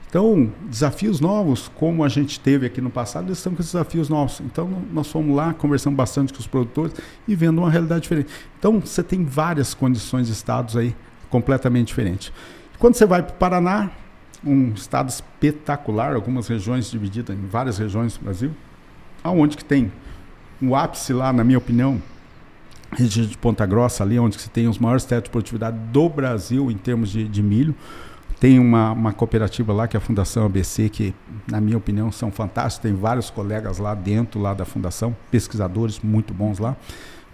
[0.10, 4.42] Então, desafios novos, como a gente teve aqui no passado, eles estão com desafios novos.
[4.42, 6.96] Então, nós fomos lá, conversamos bastante com os produtores
[7.28, 8.32] e vendo uma realidade diferente.
[8.58, 10.96] Então, você tem várias condições de estados aí
[11.30, 12.32] completamente diferentes.
[12.78, 13.92] Quando você vai para o Paraná,
[14.44, 18.52] um estado espetacular, algumas regiões divididas em várias regiões do Brasil,
[19.24, 19.92] aonde que tem
[20.62, 22.02] um ápice lá, na minha opinião,
[22.92, 26.72] região de Ponta Grossa ali, onde você tem os maiores tetos de produtividade do Brasil
[26.72, 27.76] em termos de, de milho.
[28.40, 31.14] Tem uma, uma cooperativa lá, que é a Fundação ABC, que,
[31.46, 32.84] na minha opinião, são fantásticos.
[32.90, 36.78] Tem vários colegas lá dentro lá da fundação, pesquisadores muito bons lá,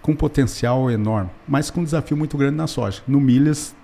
[0.02, 3.04] com potencial enorme, mas com um desafio muito grande na soja.
[3.08, 3.76] No milhas,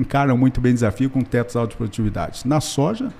[0.00, 2.46] encaram muito bem o desafio com tetos altos de produtividade.
[2.46, 3.12] Na soja,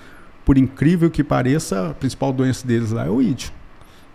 [0.44, 3.52] por incrível que pareça, a principal doença deles lá é o ídio,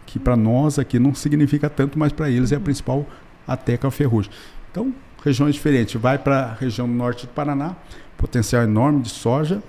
[0.05, 3.05] que para nós aqui não significa tanto, mas para eles é a principal
[3.47, 4.31] até com a ferrugem.
[4.71, 4.93] Então,
[5.23, 5.99] regiões diferentes.
[5.99, 7.75] Vai para a região norte do Paraná,
[8.17, 9.61] potencial enorme de soja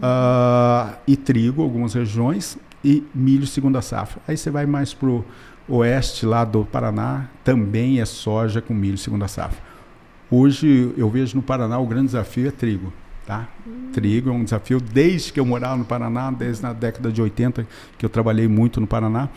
[0.00, 4.20] uh, e trigo, algumas regiões, e milho segunda safra.
[4.26, 5.24] Aí você vai mais para o
[5.68, 9.58] oeste lá do Paraná, também é soja com milho segunda safra.
[10.30, 12.92] Hoje eu vejo no Paraná o grande desafio é trigo.
[13.26, 13.48] Tá?
[13.66, 13.90] Hum.
[13.92, 17.66] Trigo é um desafio desde que eu morava no Paraná, desde na década de 80,
[17.98, 19.28] que eu trabalhei muito no Paraná,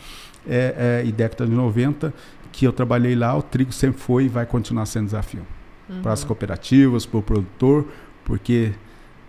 [0.48, 2.14] é, é, e década de 90,
[2.52, 5.42] que eu trabalhei lá, o trigo sempre foi e vai continuar sendo desafio.
[5.88, 6.02] Uhum.
[6.02, 7.88] Para as cooperativas, para o produtor,
[8.24, 8.72] porque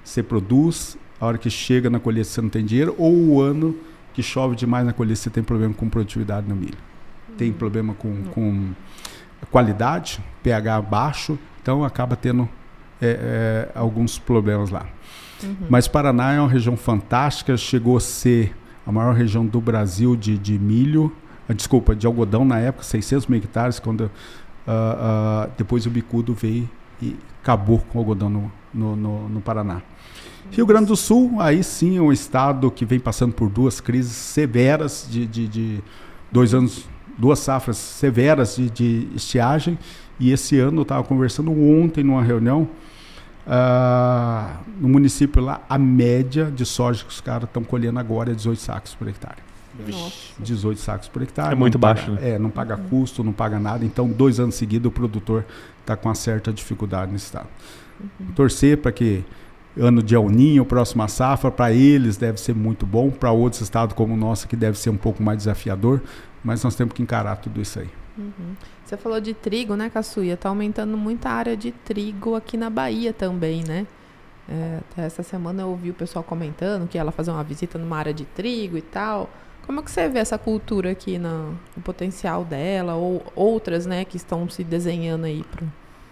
[0.04, 3.76] você produz, a hora que chega na colheita você não tem dinheiro, ou o ano
[4.14, 6.78] que chove demais na colheita você tem problema com produtividade no milho.
[7.30, 7.36] Uhum.
[7.36, 8.24] Tem problema com, uhum.
[8.26, 8.74] com
[9.50, 12.48] qualidade, pH baixo, então acaba tendo
[13.02, 14.86] é, é, alguns problemas lá.
[15.44, 15.56] Uhum.
[15.70, 18.56] Mas Paraná é uma região fantástica, chegou a ser
[18.86, 21.12] a maior região do Brasil de, de milho,
[21.50, 24.10] uh, desculpa, de algodão na época, 600 mil hectares, quando uh,
[24.68, 26.70] uh, depois o bicudo veio
[27.02, 29.82] e acabou com o algodão no, no, no, no Paraná.
[30.52, 34.12] Rio Grande do Sul, aí sim é um estado que vem passando por duas crises
[34.12, 35.84] severas de, de, de
[36.32, 36.86] dois anos,
[37.18, 39.78] duas safras severas de, de estiagem.
[40.22, 42.70] E esse ano eu estava conversando ontem numa reunião
[43.48, 48.36] uh, no município lá, a média de soja que os caras estão colhendo agora é
[48.36, 49.40] 18 sacos por hectare.
[49.90, 50.34] Nossa.
[50.38, 51.54] 18 sacos por hectare.
[51.54, 52.12] É muito baixo.
[52.12, 52.30] Paga, né?
[52.30, 52.88] É, não paga uhum.
[52.88, 53.84] custo, não paga nada.
[53.84, 55.44] Então, dois anos seguidos, o produtor
[55.80, 57.48] está com uma certa dificuldade nesse estado.
[58.00, 58.28] Uhum.
[58.36, 59.24] Torcer para que
[59.76, 63.96] ano de El Ninho, próxima safra, para eles deve ser muito bom, para outros estados
[63.96, 66.00] como o nosso, que deve ser um pouco mais desafiador,
[66.44, 67.90] mas nós temos que encarar tudo isso aí.
[68.22, 68.56] Uhum.
[68.86, 70.34] Você falou de trigo, né, Caçuia?
[70.34, 73.88] Está aumentando muita área de trigo aqui na Bahia também, né?
[74.50, 77.98] É, até essa semana eu ouvi o pessoal comentando que ela fazer uma visita numa
[77.98, 79.30] área de trigo e tal.
[79.66, 84.18] Como é que você vê essa cultura aqui, no potencial dela, ou outras, né, que
[84.18, 85.66] estão se desenhando aí pro...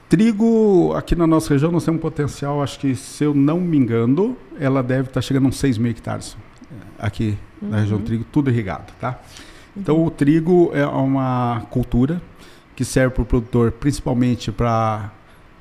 [0.07, 3.77] Trigo, aqui na nossa região, nós temos um potencial, acho que, se eu não me
[3.77, 6.37] engano, ela deve estar tá chegando a uns 6 mil hectares
[6.97, 7.69] aqui uhum.
[7.69, 9.19] na região do trigo, tudo irrigado, tá?
[9.75, 12.21] Então, o trigo é uma cultura
[12.75, 15.11] que serve para o produtor principalmente para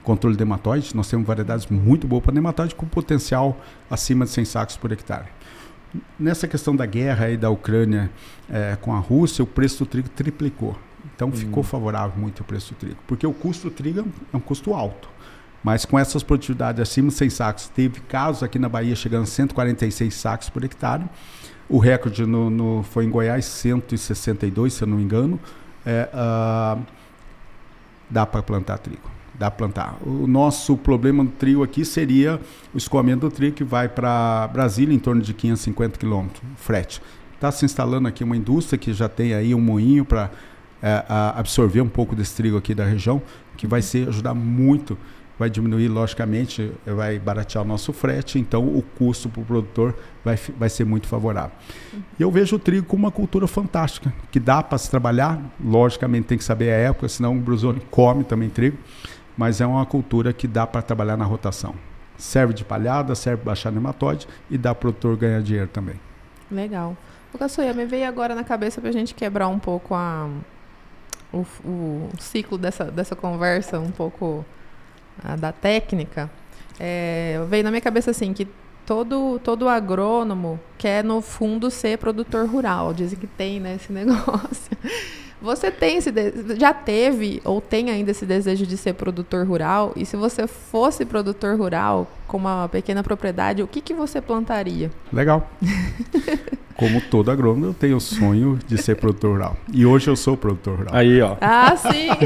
[0.02, 0.94] controle de nematóide.
[0.94, 5.26] Nós temos variedades muito boas para nematóide com potencial acima de 100 sacos por hectare.
[6.18, 8.10] Nessa questão da guerra aí da Ucrânia
[8.48, 10.76] é, com a Rússia, o preço do trigo triplicou.
[11.14, 14.40] Então ficou favorável muito o preço do trigo, porque o custo do trigo é um
[14.40, 15.08] custo alto.
[15.62, 19.26] Mas com essas produtividades acima de 100 sacos, teve casos aqui na Bahia chegando a
[19.26, 21.04] 146 sacos por hectare.
[21.68, 25.38] O recorde no, no, foi em Goiás, 162, se eu não me engano.
[25.84, 26.82] É, uh,
[28.08, 29.10] dá para plantar trigo.
[29.34, 29.98] Dá para plantar.
[30.02, 32.40] O nosso problema do trigo aqui seria
[32.74, 37.02] o escoamento do trigo que vai para Brasília, em torno de 550 quilômetros, frete.
[37.34, 40.30] Está se instalando aqui uma indústria que já tem aí um moinho para
[40.82, 41.04] é,
[41.36, 43.22] absorver um pouco desse trigo aqui da região,
[43.56, 44.98] que vai ser, ajudar muito
[45.38, 50.36] vai diminuir, logicamente, vai baratear o nosso frete, então o custo para o produtor vai,
[50.36, 51.52] vai ser muito favorável.
[51.92, 52.02] Uhum.
[52.18, 56.26] E eu vejo o trigo como uma cultura fantástica, que dá para se trabalhar, logicamente
[56.26, 58.76] tem que saber a época, senão o Brusone come também trigo,
[59.36, 61.74] mas é uma cultura que dá para trabalhar na rotação.
[62.16, 65.94] Serve de palhada, serve para baixar nematóide e dá para o produtor ganhar dinheiro também.
[66.50, 66.96] Legal.
[67.32, 70.28] O Caçoia, me veio agora na cabeça para a gente quebrar um pouco a,
[71.32, 74.44] o, o ciclo dessa, dessa conversa, um pouco
[75.22, 76.30] a, da técnica,
[76.78, 78.46] é, veio na minha cabeça assim que
[78.88, 82.94] todo, todo agrônomo quer, no fundo, ser produtor rural.
[82.94, 84.72] Dizem que tem né, esse negócio.
[85.42, 86.10] Você tem esse
[86.58, 89.92] já teve ou tem ainda esse desejo de ser produtor rural?
[89.94, 94.90] E se você fosse produtor rural com uma pequena propriedade, o que, que você plantaria?
[95.12, 95.48] Legal.
[96.74, 99.56] Como todo agrônomo, eu tenho o sonho de ser produtor rural.
[99.72, 100.94] E hoje eu sou produtor rural.
[100.94, 101.36] Aí, ó.
[101.40, 102.08] Ah, sim.
[102.08, 102.16] uh,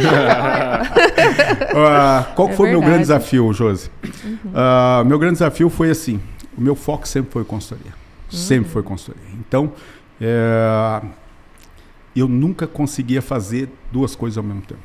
[2.37, 3.91] qual é foi o meu grande desafio, Josi?
[4.05, 4.39] Uhum.
[4.53, 6.21] Uh, meu grande desafio foi assim:
[6.57, 7.93] o meu foco sempre foi consultoria.
[8.33, 8.39] Uhum.
[8.39, 9.29] Sempre foi consultoria.
[9.35, 9.73] Então,
[10.21, 11.03] é,
[12.15, 14.81] eu nunca conseguia fazer duas coisas ao mesmo tempo.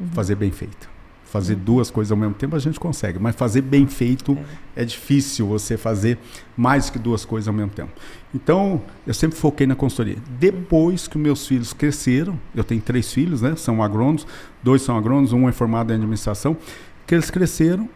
[0.00, 0.08] Uhum.
[0.08, 0.88] Fazer bem feito.
[1.24, 1.60] Fazer uhum.
[1.60, 4.36] duas coisas ao mesmo tempo a gente consegue, mas fazer bem feito
[4.74, 4.82] é.
[4.82, 4.84] é.
[4.84, 6.18] difícil você fazer
[6.56, 7.92] mais que duas coisas ao mesmo tempo.
[8.34, 10.16] Então, eu sempre foquei na consultoria.
[10.38, 13.56] Depois que meus filhos cresceram, eu tenho três filhos, né?
[13.56, 14.26] São agrônomos,
[14.62, 16.56] dois são agrônomos, um é formado em administração,
[17.06, 17.88] que eles cresceram,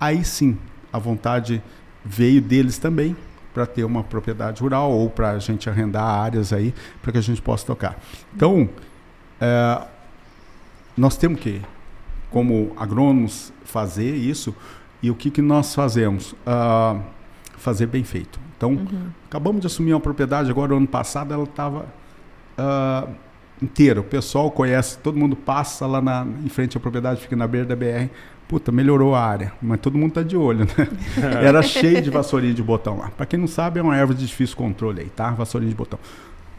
[0.00, 0.58] aí sim,
[0.92, 1.62] a vontade
[2.04, 3.16] veio deles também
[3.52, 7.22] para ter uma propriedade rural ou para a gente arrendar áreas aí para que a
[7.22, 7.98] gente possa tocar.
[8.34, 8.68] Então,
[9.40, 9.82] é,
[10.96, 11.60] nós temos que,
[12.30, 14.54] como agrônomos, fazer isso
[15.02, 16.32] e o que, que nós fazemos?
[16.32, 17.02] Uh,
[17.56, 18.38] fazer bem feito.
[18.56, 19.08] Então, uhum.
[19.26, 21.86] acabamos de assumir uma propriedade agora, ano passado ela estava uh,
[22.58, 23.08] ah,
[23.60, 24.00] inteira.
[24.00, 27.66] O pessoal conhece, todo mundo passa lá na, em frente à propriedade, fica na beira
[27.66, 28.08] da BR
[28.52, 30.88] puta, melhorou a área, mas todo mundo tá de olho, né?
[31.42, 33.08] Era cheio de vassourinha de botão lá.
[33.08, 35.30] Para quem não sabe, é uma erva de difícil controle aí, tá?
[35.30, 35.98] Vassourinha de botão.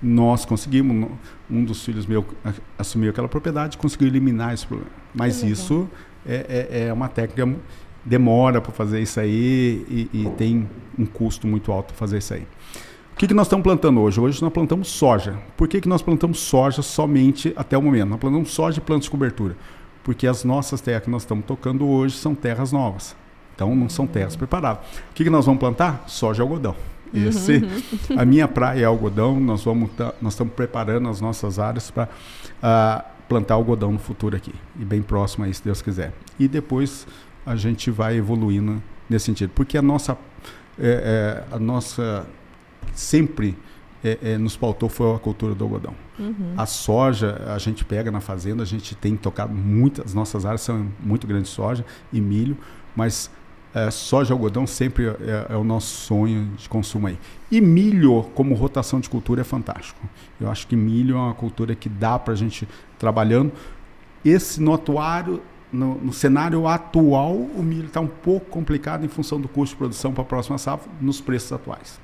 [0.01, 1.07] Nós conseguimos,
[1.47, 2.25] um dos filhos meus
[2.79, 4.89] assumiu aquela propriedade, conseguiu eliminar esse problema.
[5.13, 5.87] Mas isso
[6.25, 7.55] é, é, é, uma técnica,
[8.03, 10.67] demora para fazer isso aí e, e, tem
[10.97, 12.47] um custo muito alto fazer isso aí.
[13.13, 14.19] O que, que nós estamos plantando hoje?
[14.19, 15.37] Hoje nós plantamos soja.
[15.55, 18.09] Por que, que nós plantamos soja somente até o momento?
[18.09, 19.55] Nós plantamos soja e plantas de cobertura
[20.03, 23.15] porque as nossas terras que nós estamos tocando hoje são terras novas.
[23.55, 24.85] Então não são terras preparadas.
[25.11, 26.03] O que, que nós vamos plantar?
[26.07, 26.75] Soja e algodão.
[27.13, 27.27] Uhum.
[27.27, 28.19] Esse, uhum.
[28.19, 29.39] a minha praia é algodão.
[29.39, 32.07] Nós vamos tá, nós estamos preparando as nossas áreas para uh,
[32.63, 36.13] ah, plantar algodão no futuro aqui e bem próximo aí, se Deus quiser.
[36.39, 37.07] E depois
[37.45, 40.17] a gente vai evoluindo nesse sentido, porque a nossa
[40.79, 42.25] é, é, a nossa
[42.93, 43.55] sempre
[44.03, 45.95] é, é, nos pautou foi a cultura do algodão.
[46.19, 46.53] Uhum.
[46.57, 50.61] A soja, a gente pega na fazenda, a gente tem tocado muitas, as nossas áreas
[50.61, 52.57] são muito grandes de soja e milho,
[52.95, 53.31] mas
[53.73, 57.17] é, soja e algodão sempre é, é, o nosso sonho de consumo aí.
[57.49, 59.99] E milho, como rotação de cultura, é fantástico.
[60.39, 62.67] Eu acho que milho é uma cultura que dá para a gente
[62.99, 63.51] trabalhando.
[64.23, 65.41] Esse no atuário,
[65.71, 69.77] no, no cenário atual, o milho está um pouco complicado em função do custo de
[69.77, 71.99] produção para a próxima safra, nos preços atuais.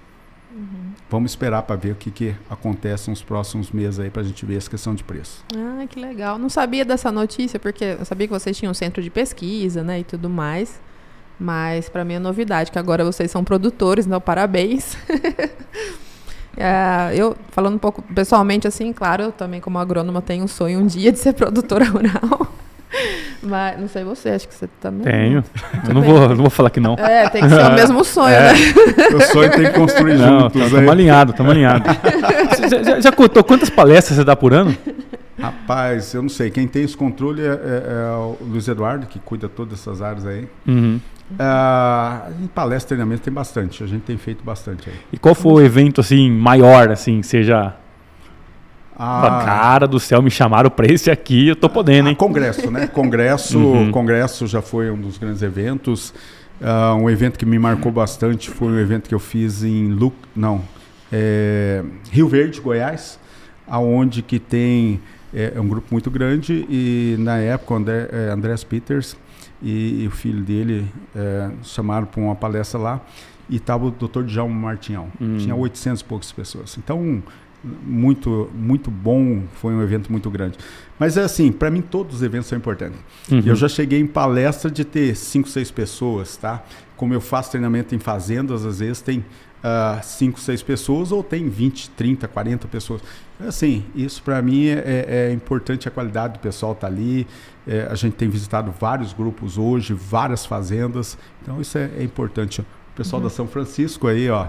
[0.51, 0.93] Uhum.
[1.09, 4.45] Vamos esperar para ver o que, que acontece nos próximos meses aí para a gente
[4.45, 5.43] ver essa questão de preço.
[5.55, 6.37] Ah, que legal.
[6.37, 9.99] Não sabia dessa notícia, porque eu sabia que vocês tinham um centro de pesquisa, né,
[9.99, 10.79] e tudo mais.
[11.39, 14.97] Mas para mim é novidade, que agora vocês são produtores, então parabéns.
[16.57, 20.79] é, eu, falando um pouco pessoalmente assim, claro, eu também como agrônoma tenho um sonho
[20.79, 22.53] um dia de ser produtora rural.
[23.41, 25.03] Mas não sei você, acho que você também.
[25.03, 25.43] Tenho.
[25.87, 26.95] Eu não vou, não vou falar que não.
[26.95, 28.53] É, tem que ser o mesmo sonho, é.
[28.53, 28.59] né?
[29.15, 30.61] O sonho tem que construir não, juntos.
[30.61, 31.87] Estamos alinhados, estamos alinhados.
[32.49, 34.75] Você já, já contou quantas palestras você dá por ano?
[35.39, 36.49] Rapaz, eu não sei.
[36.49, 40.25] Quem tem esse controle é, é, é o Luiz Eduardo, que cuida todas essas áreas
[40.25, 40.47] aí.
[40.67, 40.99] Uhum.
[41.31, 43.83] Uh, em palestra, treinamento tem bastante.
[43.83, 44.95] A gente tem feito bastante aí.
[45.13, 47.73] E qual foi o evento assim maior, assim, seja
[49.01, 52.15] Ah, cara do céu, me chamaram para esse aqui, eu tô podendo, hein?
[52.15, 52.85] congresso, né?
[52.93, 53.91] Congresso, uhum.
[53.91, 56.13] congresso já foi um dos grandes eventos.
[56.59, 60.13] Uh, um evento que me marcou bastante foi um evento que eu fiz em Lu
[60.35, 60.61] não,
[61.09, 61.81] é,
[62.11, 63.17] Rio Verde, Goiás,
[63.65, 64.99] aonde que tem
[65.33, 69.15] é, é, um grupo muito grande e na época André, é, Andrés Peters
[69.61, 70.85] e, e, o filho dele
[71.15, 73.01] é, chamaram para uma palestra lá
[73.49, 74.23] e estava o Dr.
[74.23, 75.07] Djalma Martinhão.
[75.19, 75.37] Hum.
[75.37, 76.77] Tinha 800 e poucas pessoas.
[76.77, 77.23] Então
[77.63, 80.57] muito muito bom, foi um evento muito grande.
[80.97, 82.99] Mas é assim, para mim todos os eventos são importantes.
[83.31, 83.41] Uhum.
[83.45, 86.63] Eu já cheguei em palestra de ter 5, 6 pessoas, tá?
[86.95, 89.23] Como eu faço treinamento em fazendas, às vezes tem
[90.03, 93.01] 5, uh, 6 pessoas ou tem 20, 30, 40 pessoas.
[93.39, 97.27] Assim, isso para mim é, é, é, importante, a qualidade do pessoal tá ali.
[97.67, 101.17] É, a gente tem visitado vários grupos hoje, várias fazendas.
[101.41, 102.61] Então isso é, é importante.
[102.61, 103.27] O pessoal uhum.
[103.27, 104.47] da São Francisco aí, ó,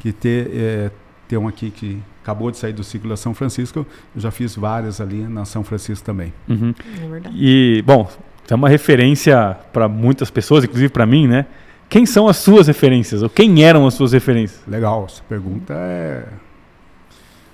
[0.00, 0.90] que ter, é,
[1.28, 3.84] tem um aqui que acabou de sair do ciclo da São Francisco.
[4.14, 6.32] Eu já fiz várias ali na São Francisco também.
[6.48, 6.72] Uhum.
[7.02, 7.36] É verdade.
[7.36, 8.08] E, bom,
[8.48, 11.46] é uma referência para muitas pessoas, inclusive para mim, né?
[11.88, 13.22] Quem são as suas referências?
[13.22, 14.62] Ou quem eram as suas referências?
[14.66, 16.24] Legal, essa pergunta é.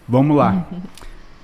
[0.08, 0.66] Vamos lá.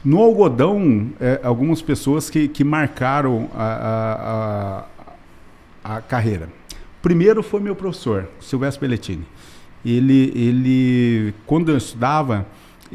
[0.04, 4.84] No algodão, é, algumas pessoas que, que marcaram a,
[5.82, 6.50] a, a, a carreira.
[7.00, 9.24] Primeiro foi meu professor, Silvestre Belletini.
[9.82, 12.46] Ele, ele, quando eu estudava,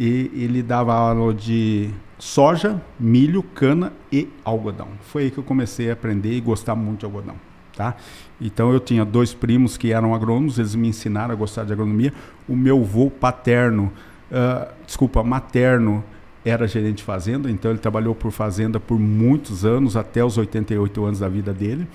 [0.05, 4.87] ele dava aula de soja, milho, cana e algodão.
[5.01, 7.35] Foi aí que eu comecei a aprender e gostar muito de algodão.
[7.75, 7.95] Tá?
[8.41, 12.13] Então eu tinha dois primos que eram agrônomos, eles me ensinaram a gostar de agronomia.
[12.47, 13.91] O meu avô paterno,
[14.31, 16.03] uh, desculpa, materno,
[16.43, 21.05] era gerente de fazenda, então ele trabalhou por fazenda por muitos anos, até os 88
[21.05, 21.87] anos da vida dele.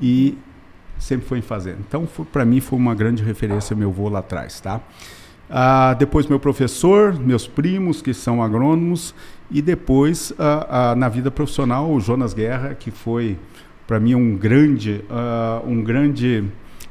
[0.00, 0.36] E
[0.98, 1.78] sempre foi em fazenda.
[1.86, 4.80] Então, para mim, foi uma grande referência meu avô lá atrás, tá?
[5.52, 9.12] Ah, depois meu professor, meus primos que são agrônomos
[9.50, 13.36] e depois ah, ah, na vida profissional o Jonas Guerra que foi
[13.84, 16.44] para mim um grande uh, um grande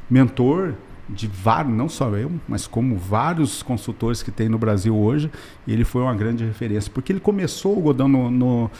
[0.10, 0.74] mentor
[1.08, 5.32] de vários, não só eu, mas como vários consultores que tem no Brasil hoje,
[5.68, 8.72] ele foi uma grande referência, porque ele começou o Godão no, no,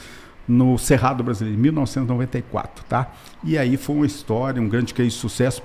[0.48, 3.12] no Cerrado Brasileiro, em 1994, tá?
[3.44, 5.64] E aí foi uma história, um grande case de sucesso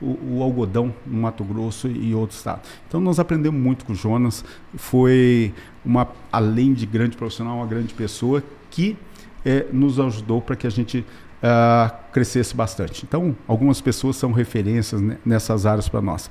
[0.00, 2.68] o, o, algodão no Mato Grosso e outros estados.
[2.86, 4.44] Então nós aprendemos muito com o Jonas,
[4.74, 5.52] foi
[5.84, 8.96] uma, além de grande profissional, uma grande pessoa que
[9.44, 11.04] é, nos ajudou para que a gente
[11.42, 13.04] uh, crescesse bastante.
[13.06, 16.30] Então, algumas pessoas são referências nessas áreas para nós.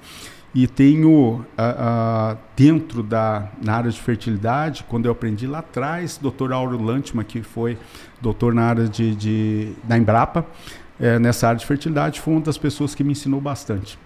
[0.55, 6.19] E tenho uh, uh, dentro da na área de fertilidade, quando eu aprendi lá atrás,
[6.21, 6.51] Dr.
[6.51, 7.77] Auro Lantman, que foi
[8.21, 10.45] doutor na área de, de da Embrapa,
[10.99, 13.97] eh, nessa área de fertilidade, foi uma das pessoas que me ensinou bastante.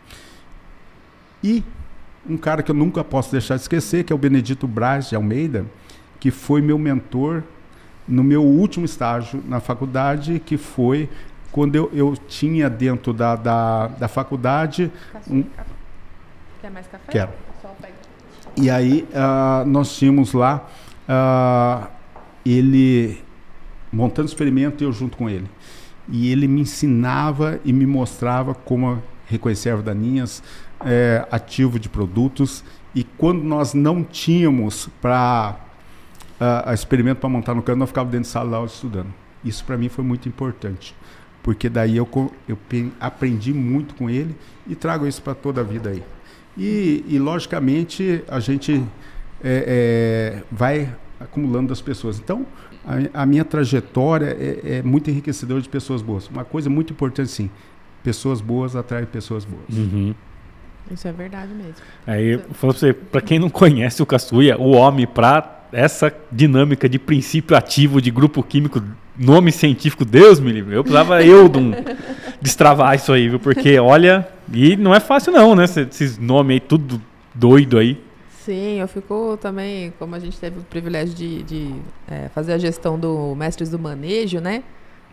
[1.44, 1.64] E
[2.30, 5.16] um cara que eu nunca posso deixar de esquecer, que é o Benedito Braz de
[5.16, 5.66] Almeida,
[6.20, 7.44] que foi meu mentor
[8.08, 11.10] no meu último estágio na faculdade, que foi
[11.52, 14.92] quando eu, eu tinha dentro da, da, da faculdade.
[15.30, 15.44] Um...
[16.62, 17.12] Quer mais café?
[17.12, 17.32] Quero.
[18.58, 20.68] E aí uh, nós tínhamos lá
[21.08, 21.88] uh,
[22.46, 23.22] ele
[23.92, 25.50] montando experimento e eu junto com ele.
[26.12, 30.44] E ele me ensinava e me mostrava como reconhecer ervas daninhas,
[30.86, 32.64] é, ativo de produtos.
[32.94, 35.58] E quando nós não tínhamos para
[36.66, 39.14] a experimento para montar no cano, eu ficava dentro de sala de aula estudando.
[39.44, 40.96] Isso para mim foi muito importante,
[41.44, 42.10] porque daí eu,
[42.48, 42.58] eu
[43.00, 44.36] aprendi muito com ele
[44.68, 46.04] e trago isso para toda a vida aí.
[46.58, 48.84] E, e logicamente a gente
[49.44, 52.20] é, é, vai acumulando das pessoas.
[52.20, 52.46] Então
[52.86, 56.28] a, a minha trajetória é, é, muito enriquecedora de pessoas boas.
[56.28, 57.50] Uma coisa muito importante sim,
[58.04, 59.70] pessoas boas atraem pessoas boas.
[59.70, 60.14] Uhum.
[60.90, 61.76] Isso é verdade mesmo.
[62.06, 62.40] Aí,
[63.12, 68.12] para quem não conhece o Caçuia, o homem para essa dinâmica de princípio ativo de
[68.12, 68.84] grupo químico,
[69.18, 70.76] nome científico, Deus me livre.
[70.76, 71.72] Eu precisava eu de um,
[72.42, 73.40] destravar isso aí, viu?
[73.40, 75.64] Porque olha, e não é fácil não, né?
[75.64, 77.02] Esses nomes aí tudo
[77.34, 78.02] doido aí.
[78.46, 81.76] Sim, eu fico também, como a gente teve o privilégio de, de
[82.10, 84.64] é, fazer a gestão do Mestres do Manejo, né?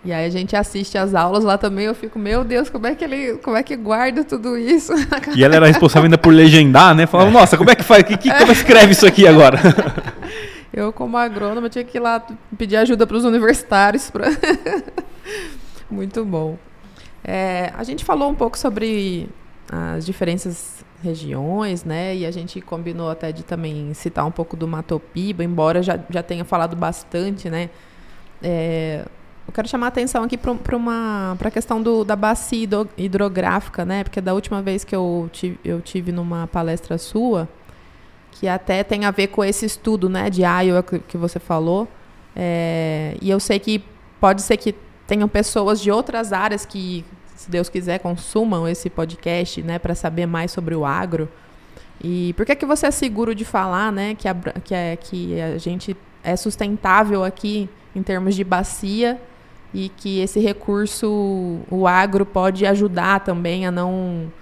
[0.04, 2.94] E aí a gente assiste as aulas lá também, eu fico, meu Deus, como é
[2.94, 4.92] que ele, como é que guarda tudo isso?
[5.36, 7.06] E ela era responsável ainda por legendar, né?
[7.06, 8.02] Falava, nossa, como é que faz?
[8.04, 9.58] Que, que, como escreve isso aqui agora?
[10.72, 12.24] Eu, como agrônoma, tinha que ir lá
[12.56, 14.10] pedir ajuda para os universitários.
[14.10, 14.28] Pra...
[15.90, 16.56] Muito bom.
[17.24, 19.28] É, a gente falou um pouco sobre
[19.70, 22.16] as diferenças regiões, né?
[22.16, 26.22] E a gente combinou até de também citar um pouco do Matopiba, embora já, já
[26.22, 27.70] tenha falado bastante, né?
[28.42, 29.04] É,
[29.46, 30.52] eu quero chamar a atenção aqui para
[31.44, 34.04] a questão do, da bacia hidrográfica, né?
[34.04, 37.48] Porque da última vez que eu tive, eu tive numa palestra sua,
[38.32, 41.88] que até tem a ver com esse estudo né, de Iowa que você falou,
[42.36, 43.82] É, e eu sei que
[44.20, 44.74] pode ser que
[45.08, 47.04] tenham pessoas de outras áreas que,
[47.38, 51.28] se Deus quiser, consumam esse podcast, né, para saber mais sobre o agro.
[52.02, 55.40] E por que que você é seguro de falar, né, que a, que, é, que
[55.40, 59.20] a gente é sustentável aqui em termos de bacia
[59.72, 64.32] e que esse recurso, o agro, pode ajudar também a não.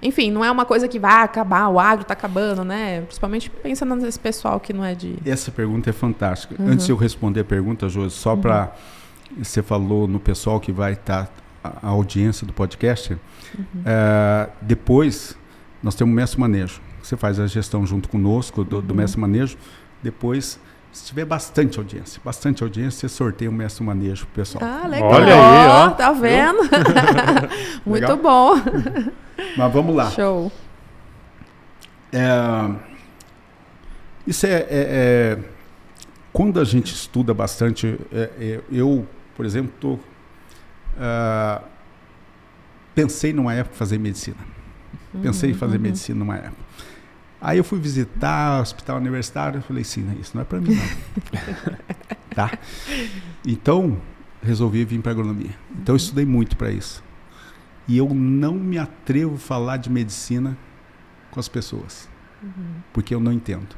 [0.00, 3.02] Enfim, não é uma coisa que vai acabar, o agro está acabando, né?
[3.02, 5.18] Principalmente pensando nesse pessoal que não é de.
[5.26, 6.54] Essa pergunta é fantástica.
[6.58, 6.70] Uhum.
[6.70, 8.40] Antes de eu responder a pergunta, Josi, só uhum.
[8.40, 8.74] para.
[9.36, 11.26] Você falou no pessoal que vai estar.
[11.26, 11.45] Tá,
[11.82, 13.12] a audiência do podcast.
[13.12, 13.64] Uhum.
[13.84, 15.36] É, depois,
[15.82, 16.80] nós temos o Mestre Manejo.
[17.02, 18.96] Você faz a gestão junto conosco do, do uhum.
[18.96, 19.56] Mestre Manejo.
[20.02, 20.58] Depois
[20.96, 24.64] se tiver bastante audiência, bastante audiência, você sorteia um mestre manejo pro pessoal.
[24.64, 25.10] Ah, legal.
[25.10, 25.90] Olha aí, ó.
[25.90, 26.60] Tá vendo?
[27.84, 28.54] Muito bom.
[29.58, 30.10] Mas vamos lá.
[30.10, 30.50] Show.
[32.10, 32.70] É,
[34.26, 35.38] isso é, é, é,
[36.32, 39.06] Quando a gente estuda bastante, é, é, eu,
[39.36, 39.98] por exemplo, tô,
[40.96, 41.64] uh,
[42.94, 44.38] pensei numa época fazer medicina.
[45.22, 45.82] Pensei uhum, em fazer uhum.
[45.82, 46.66] medicina numa época.
[47.40, 50.74] Aí eu fui visitar o hospital universitário, e falei, sim, isso não é para mim
[50.74, 51.76] não.
[52.34, 52.50] tá?
[53.46, 54.00] Então,
[54.42, 55.54] resolvi vir para agronomia.
[55.70, 57.04] Então eu estudei muito para isso.
[57.86, 60.56] E eu não me atrevo a falar de medicina
[61.30, 62.08] com as pessoas,
[62.42, 62.50] uhum.
[62.92, 63.76] porque eu não entendo.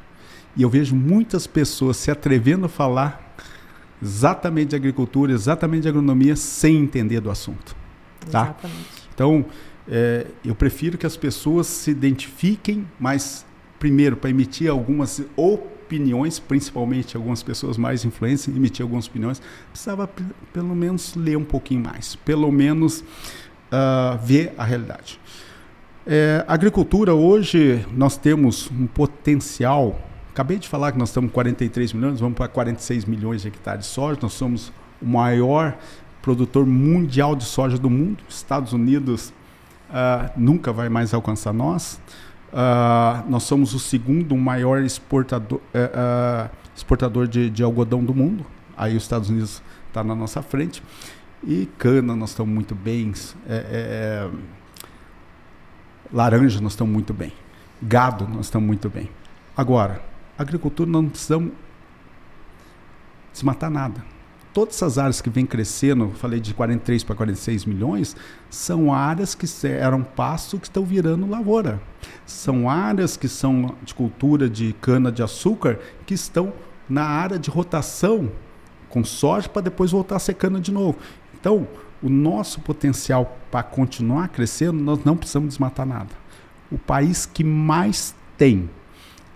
[0.55, 3.35] E eu vejo muitas pessoas se atrevendo a falar
[4.01, 7.75] exatamente de agricultura, exatamente de agronomia, sem entender do assunto.
[8.31, 8.43] Tá?
[8.43, 8.89] Exatamente.
[9.13, 9.45] Então,
[9.87, 13.45] é, eu prefiro que as pessoas se identifiquem, mas
[13.79, 19.41] primeiro, para emitir algumas opiniões, principalmente algumas pessoas mais influentes, emitir algumas opiniões,
[19.71, 20.07] precisava
[20.53, 25.19] pelo menos ler um pouquinho mais, pelo menos uh, ver a realidade.
[26.05, 29.99] É, agricultura, hoje, nós temos um potencial.
[30.31, 33.85] Acabei de falar que nós estamos com 43 milhões, vamos para 46 milhões de hectares
[33.85, 34.19] de soja.
[34.21, 34.71] Nós somos
[35.01, 35.77] o maior
[36.21, 38.23] produtor mundial de soja do mundo.
[38.29, 39.33] Estados Unidos
[39.89, 41.99] uh, nunca vai mais alcançar nós.
[42.51, 48.45] Uh, nós somos o segundo maior exportador, uh, exportador de, de, algodão do mundo.
[48.75, 50.81] Aí os Estados Unidos está na nossa frente.
[51.43, 53.13] E cana, nós estamos muito bem.
[53.47, 54.29] É, é, é,
[56.11, 57.31] laranja, nós estamos muito bem.
[57.81, 59.09] Gado, nós estamos muito bem.
[59.55, 60.01] Agora,
[60.41, 61.51] agricultura, não precisamos
[63.33, 64.03] desmatar nada
[64.53, 68.15] todas essas áreas que vêm crescendo, falei de 43 para 46 milhões,
[68.49, 71.81] são áreas que eram pasto que estão virando lavoura.
[72.25, 76.51] São áreas que são de cultura de cana de açúcar que estão
[76.89, 78.31] na área de rotação
[78.89, 80.97] com soja para depois voltar cana de novo.
[81.39, 81.67] Então,
[82.01, 86.09] o nosso potencial para continuar crescendo, nós não precisamos desmatar nada.
[86.71, 88.69] O país que mais tem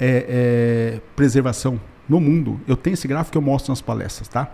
[0.03, 1.79] é, é, preservação
[2.09, 2.59] no mundo.
[2.67, 4.53] Eu tenho esse gráfico que eu mostro nas palestras, tá?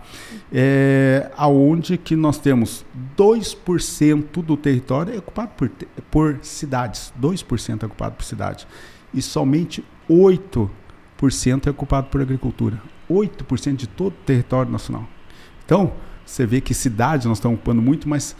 [0.52, 2.86] É, aonde que nós temos
[3.16, 5.68] 2% do território é ocupado por,
[6.08, 8.64] por cidades, 2% é ocupado por cidade.
[9.12, 10.70] E somente 8%
[11.66, 12.80] é ocupado por agricultura.
[13.10, 15.04] 8% de todo o território nacional.
[15.64, 15.92] Então,
[16.24, 18.36] você vê que cidades nós estamos ocupando muito, mas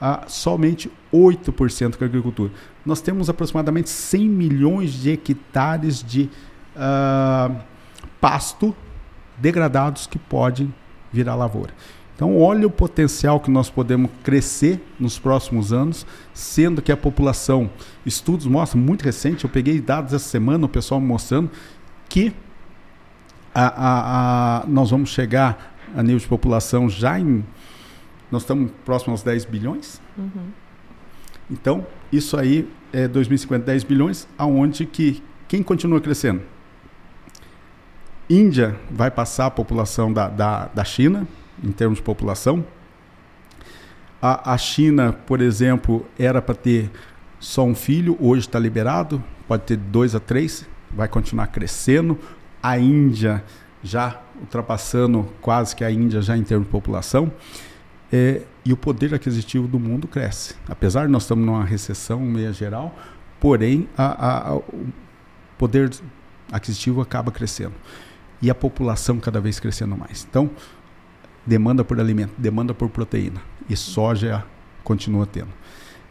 [0.00, 2.52] ah, somente 8% com agricultura.
[2.86, 6.30] Nós temos aproximadamente 100 milhões de hectares de
[6.76, 7.54] uh,
[8.20, 8.74] pasto
[9.38, 10.72] degradados que podem
[11.12, 11.72] virar lavoura.
[12.14, 17.70] Então, olha o potencial que nós podemos crescer nos próximos anos, sendo que a população,
[18.06, 21.50] estudos mostram, muito recente, eu peguei dados essa semana, o pessoal me mostrando,
[22.08, 22.32] que
[23.54, 27.44] a, a, a, nós vamos chegar a nível de população já em.
[28.30, 30.00] Nós estamos próximos aos 10 bilhões.
[30.16, 30.46] Uhum.
[31.50, 36.42] Então, isso aí é 2050, 10 bilhões, aonde que quem continua crescendo?
[38.28, 41.26] Índia vai passar a população da, da, da China,
[41.62, 42.64] em termos de população.
[44.20, 46.90] A, a China, por exemplo, era para ter
[47.40, 52.18] só um filho, hoje está liberado, pode ter dois a três, vai continuar crescendo.
[52.62, 53.42] A Índia
[53.82, 57.32] já ultrapassando quase que a Índia já em termos de população.
[58.12, 60.54] É, e o poder aquisitivo do mundo cresce.
[60.68, 62.94] Apesar de nós estamos numa recessão meia geral,
[63.40, 64.92] porém a, a, a, o
[65.58, 65.90] poder
[66.52, 67.72] aquisitivo acaba crescendo
[68.42, 70.26] e a população cada vez crescendo mais.
[70.28, 70.50] Então,
[71.46, 73.40] demanda por alimento, demanda por proteína.
[73.70, 74.44] E soja
[74.82, 75.52] continua tendo.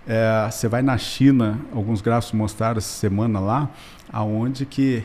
[0.08, 3.70] É, você vai na China, alguns gráficos mostraram essa semana lá,
[4.12, 5.04] aonde que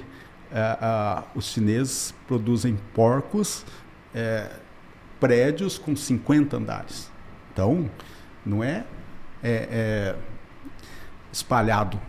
[0.52, 3.64] é, os chineses produzem porcos,
[4.14, 4.48] é,
[5.18, 7.10] prédios com 50 andares.
[7.52, 7.90] Então,
[8.44, 8.84] não é,
[9.42, 10.16] é, é
[11.32, 12.00] espalhado,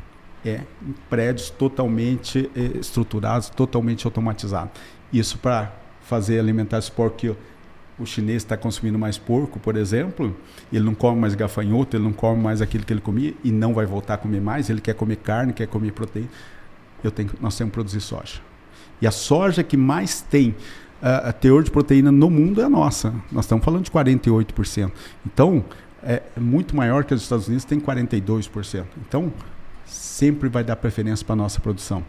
[0.45, 0.61] é
[1.09, 4.71] prédios totalmente é, estruturados, totalmente automatizados.
[5.11, 7.35] Isso para fazer alimentar esse porco que
[7.99, 10.35] o chinês está consumindo mais porco, por exemplo,
[10.71, 13.73] ele não come mais gafanhoto, ele não come mais aquilo que ele comia e não
[13.73, 16.29] vai voltar a comer mais, ele quer comer carne, quer comer proteína.
[17.03, 18.39] Eu tenho, nós temos que produzir soja.
[19.01, 20.55] E a soja que mais tem
[21.01, 23.13] uh, teor de proteína no mundo é a nossa.
[23.31, 24.91] Nós estamos falando de 48%.
[25.25, 25.63] Então,
[26.03, 28.85] é muito maior que os Estados Unidos, tem 42%.
[29.07, 29.31] Então,
[29.85, 32.03] sempre vai dar preferência para a nossa produção.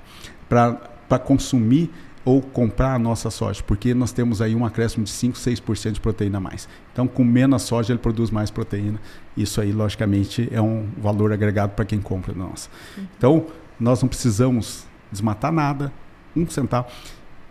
[0.49, 1.91] Para consumir
[2.29, 6.01] ou comprar a nossa soja, porque nós temos aí um acréscimo de 5, 6% de
[6.01, 6.69] proteína a mais.
[6.93, 9.01] Então, com menos soja, ele produz mais proteína.
[9.35, 12.69] Isso aí, logicamente, é um valor agregado para quem compra nossa.
[13.17, 13.47] Então,
[13.81, 15.91] nós não precisamos desmatar nada,
[16.37, 16.89] um centavo.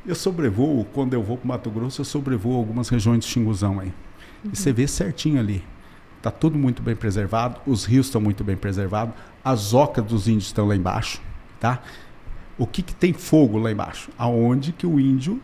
[0.06, 3.80] Eu sobrevoo, quando eu vou para o Mato Grosso, eu sobrevoo algumas regiões de Xinguzão
[3.80, 3.88] aí.
[4.46, 4.52] Uhum.
[4.54, 5.64] E você vê certinho ali.
[6.18, 10.46] Está tudo muito bem preservado, os rios estão muito bem preservados, as ocas dos índios
[10.46, 11.20] estão lá embaixo,
[11.60, 11.82] tá?
[12.58, 14.10] O que, que tem fogo lá embaixo?
[14.18, 15.40] Aonde que o índio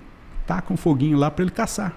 [0.47, 1.95] tá com foguinho lá para ele caçar.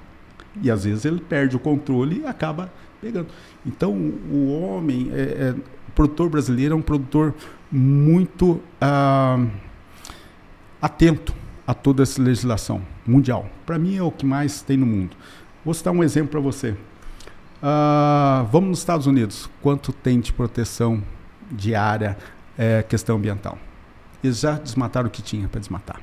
[0.63, 3.29] E às vezes ele perde o controle e acaba pegando.
[3.65, 5.55] Então o homem, é, é,
[5.89, 7.35] o produtor brasileiro é um produtor
[7.71, 9.45] muito ah,
[10.81, 11.35] atento
[11.67, 13.49] a toda essa legislação mundial.
[13.65, 15.17] Para mim é o que mais tem no mundo.
[15.65, 16.77] Vou citar um exemplo para você.
[17.63, 19.51] Ah, vamos nos Estados Unidos.
[19.61, 21.03] Quanto tem de proteção
[21.51, 22.17] diária,
[22.57, 23.59] é, questão ambiental?
[24.27, 26.01] Eles já desmataram o que tinha para desmatar.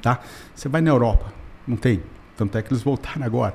[0.00, 0.20] Tá?
[0.54, 1.32] Você vai na Europa,
[1.66, 2.02] não tem.
[2.36, 3.54] Tanto é que eles voltaram agora.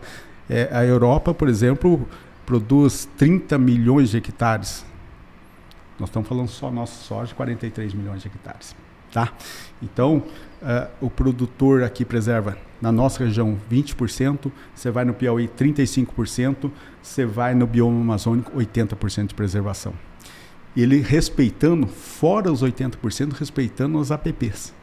[0.49, 2.07] É, a Europa, por exemplo,
[2.45, 4.85] produz 30 milhões de hectares.
[5.99, 8.75] Nós estamos falando só nossa soja, 43 milhões de hectares.
[9.11, 9.33] Tá?
[9.81, 10.23] Então,
[10.61, 16.69] uh, o produtor aqui preserva, na nossa região, 20%, você vai no Piauí, 35%,
[17.01, 19.93] você vai no bioma amazônico, 80% de preservação
[20.81, 24.73] ele respeitando, fora os 80%, respeitando as APPs.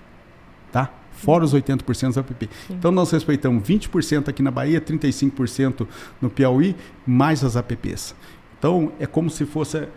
[0.72, 0.90] Tá?
[1.12, 2.49] Fora os 80% das APP.
[2.66, 2.74] Sim.
[2.74, 5.86] Então nós respeitamos 20% aqui na Bahia, 35%
[6.20, 6.74] no Piauí,
[7.07, 8.14] mais as APPs.
[8.59, 9.88] Então é como se fosse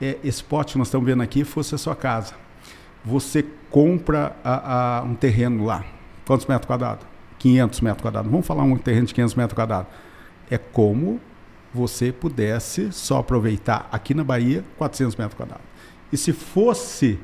[0.00, 2.34] é, esse pote que nós estamos vendo aqui fosse a sua casa.
[3.04, 5.84] Você compra a, a, um terreno lá.
[6.26, 7.06] Quantos metros quadrados?
[7.38, 8.30] 500 metros quadrados.
[8.30, 9.88] Vamos falar um terreno de 500 metros quadrados.
[10.50, 11.20] É como
[11.76, 15.64] você pudesse só aproveitar aqui na Bahia 400 metros quadrados.
[16.12, 17.18] E se fosse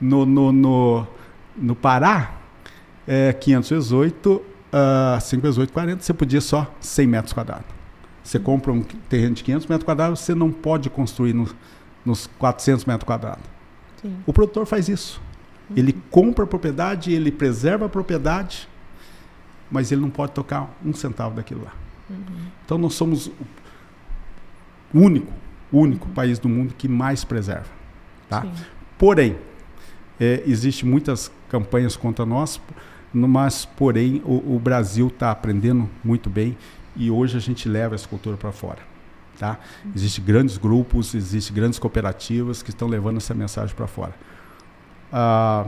[0.00, 1.06] no, no, no,
[1.56, 2.38] no Pará,
[3.06, 7.66] é, 518, uh, 5 vezes 8, 40, você podia só 100 metros quadrados.
[8.22, 11.48] Você compra um terreno de 500 metros quadrados, você não pode construir no,
[12.04, 13.44] nos 400 metros quadrados.
[14.00, 14.16] Sim.
[14.26, 15.20] O produtor faz isso.
[15.70, 15.76] Uhum.
[15.76, 18.68] Ele compra a propriedade, ele preserva a propriedade,
[19.70, 21.72] mas ele não pode tocar um centavo daquilo lá.
[22.10, 22.16] Uhum.
[22.64, 23.30] Então nós somos
[24.92, 25.32] único,
[25.72, 27.68] único país do mundo que mais preserva.
[28.28, 28.46] Tá?
[28.98, 29.36] Porém,
[30.20, 32.60] é, existe muitas campanhas contra nós,
[33.12, 36.56] mas porém o, o Brasil está aprendendo muito bem
[36.96, 38.80] e hoje a gente leva essa cultura para fora.
[39.38, 39.58] Tá?
[39.94, 44.14] Existem grandes grupos, existem grandes cooperativas que estão levando essa mensagem para fora.
[45.12, 45.66] Ah,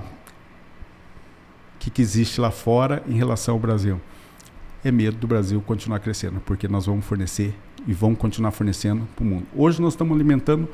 [1.77, 4.01] o que, que existe lá fora em relação ao Brasil?
[4.83, 7.55] É medo do Brasil continuar crescendo, porque nós vamos fornecer
[7.87, 9.47] e vão continuar fornecendo para o mundo.
[9.55, 10.69] Hoje nós estamos alimentando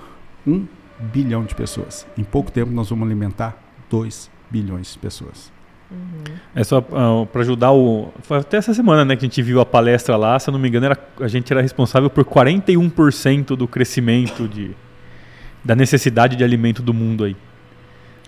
[0.47, 0.67] um
[1.13, 2.07] bilhão de pessoas.
[2.17, 3.57] Em pouco tempo nós vamos alimentar
[3.91, 5.53] 2 bilhões de pessoas.
[5.91, 6.35] Uhum.
[6.55, 8.13] É só uh, ah, para ajudar o.
[8.23, 10.59] Foi até essa semana né, que a gente viu a palestra lá, se eu não
[10.59, 14.71] me engano, era, a gente era responsável por 41% do crescimento de,
[15.65, 17.37] da necessidade de alimento do mundo aí.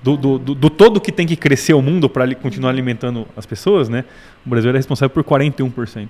[0.02, 3.44] Do, do, do, do todo que tem que crescer o mundo para continuar alimentando as
[3.44, 4.04] pessoas, né?
[4.46, 6.08] O Brasil era responsável por 41%.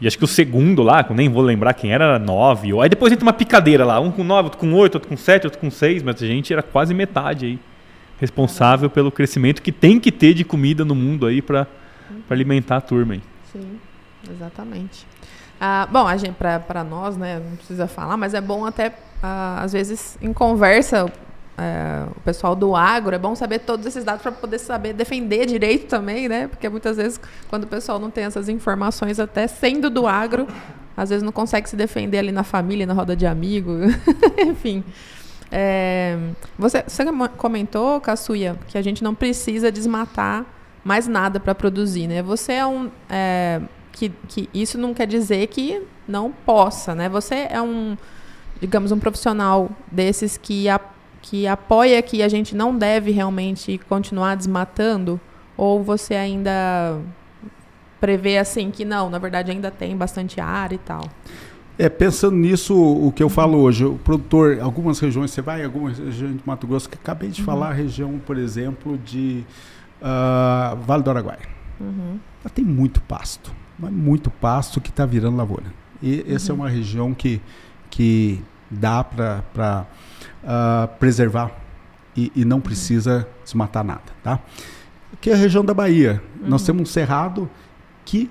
[0.00, 2.80] E acho que o segundo lá, nem vou lembrar quem era, era 9.
[2.82, 5.46] Aí depois entra uma picadeira lá, um com 9, outro com 8, outro com 7,
[5.46, 7.58] outro com 6, mas a gente era quase metade aí.
[8.20, 11.66] Responsável pelo crescimento que tem que ter de comida no mundo aí para
[12.28, 13.22] alimentar a turma aí.
[13.50, 13.78] Sim,
[14.30, 15.06] exatamente.
[15.58, 19.62] Ah, bom, a gente para nós, né, não precisa falar, mas é bom até ah,
[19.62, 21.10] às vezes em conversa
[21.58, 25.46] é, o pessoal do agro, é bom saber todos esses dados para poder saber defender
[25.46, 26.48] direito também, né?
[26.48, 30.46] Porque muitas vezes, quando o pessoal não tem essas informações, até sendo do agro,
[30.96, 33.72] às vezes não consegue se defender ali na família, na roda de amigo,
[34.38, 34.84] enfim.
[35.50, 36.18] É,
[36.58, 37.04] você, você
[37.36, 40.44] comentou, Caçuia, que a gente não precisa desmatar
[40.84, 42.22] mais nada para produzir, né?
[42.22, 42.90] Você é um.
[43.08, 43.60] É,
[43.92, 47.08] que, que isso não quer dizer que não possa, né?
[47.08, 47.96] Você é um,
[48.60, 50.68] digamos, um profissional desses que
[51.28, 55.20] que apoia que a gente não deve realmente continuar desmatando?
[55.56, 57.00] Ou você ainda
[58.00, 61.02] prevê assim que não, na verdade ainda tem bastante área e tal?
[61.78, 65.64] É, pensando nisso, o que eu falo hoje, o produtor, algumas regiões, você vai em
[65.64, 67.46] algumas regiões de Mato Grosso, que acabei de uhum.
[67.46, 69.44] falar, a região, por exemplo, de
[70.00, 71.48] uh, Vale do Araguaia.
[71.78, 72.18] Uhum.
[72.42, 75.66] Ela tem muito pasto, mas muito pasto que está virando lavoura.
[76.00, 76.34] E uhum.
[76.34, 77.42] essa é uma região que,
[77.90, 78.40] que
[78.70, 79.86] dá para
[80.46, 81.50] uh, preservar
[82.16, 84.40] e, e não precisa desmatar nada, tá?
[85.20, 86.22] Que é a região da Bahia.
[86.40, 86.48] Uhum.
[86.48, 87.50] Nós temos um cerrado
[88.04, 88.30] que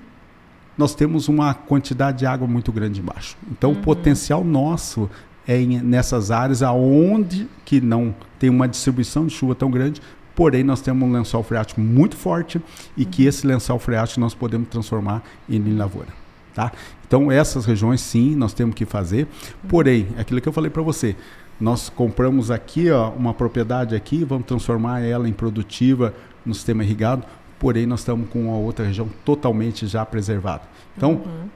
[0.76, 3.36] nós temos uma quantidade de água muito grande embaixo.
[3.50, 3.78] Então, uhum.
[3.78, 5.08] o potencial nosso
[5.46, 10.02] é em, nessas áreas aonde que não tem uma distribuição de chuva tão grande,
[10.34, 12.60] porém nós temos um lençol freático muito forte
[12.96, 13.10] e uhum.
[13.10, 16.08] que esse lençol freático nós podemos transformar em lavoura.
[16.54, 16.72] Tá?
[17.06, 19.28] Então, essas regiões, sim, nós temos que fazer.
[19.68, 21.14] Porém, é aquilo que eu falei para você,
[21.60, 26.14] nós compramos aqui ó, uma propriedade aqui, vamos transformar ela em produtiva
[26.44, 27.24] no sistema irrigado,
[27.58, 30.62] porém nós estamos com uma outra região totalmente já preservada.
[30.96, 31.48] Então, uhum.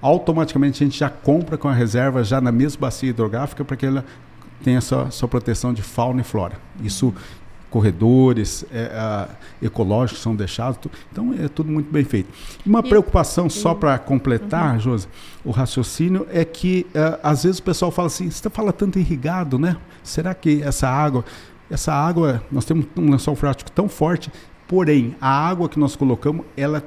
[0.00, 3.86] automaticamente a gente já compra com a reserva já na mesma bacia hidrográfica para que
[3.86, 4.04] ela
[4.62, 6.56] tenha sua, sua proteção de fauna e flora.
[6.82, 7.14] Isso
[7.70, 9.28] corredores é,
[9.62, 10.78] ecológicos são deixados.
[11.10, 12.28] Então é tudo muito bem feito.
[12.66, 14.80] Uma e, preocupação e, só para completar, uhum.
[14.80, 15.08] Josi,
[15.44, 19.58] o raciocínio é que é, às vezes o pessoal fala assim: você fala tanto irrigado,
[19.58, 19.76] né?
[20.02, 21.24] Será que essa água,
[21.70, 24.30] essa água, nós temos um lençol freático tão forte,
[24.66, 26.84] porém a água que nós colocamos, ela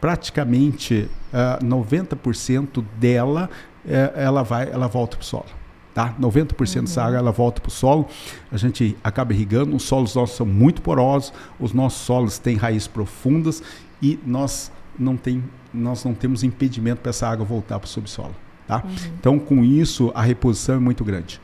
[0.00, 3.50] praticamente uh, é, 90% dela,
[3.84, 5.59] uh, ela vai, ela volta para o solo.
[5.94, 6.14] Tá?
[6.20, 6.84] 90% uhum.
[6.84, 8.08] dessa água ela volta para o solo,
[8.50, 12.86] a gente acaba irrigando, os solos nossos são muito porosos, os nossos solos têm raízes
[12.86, 13.62] profundas
[14.00, 15.42] e nós não, tem,
[15.74, 18.34] nós não temos impedimento para essa água voltar para o subsolo.
[18.68, 18.84] Tá?
[18.84, 18.90] Uhum.
[19.18, 21.40] Então, com isso, a reposição é muito grande.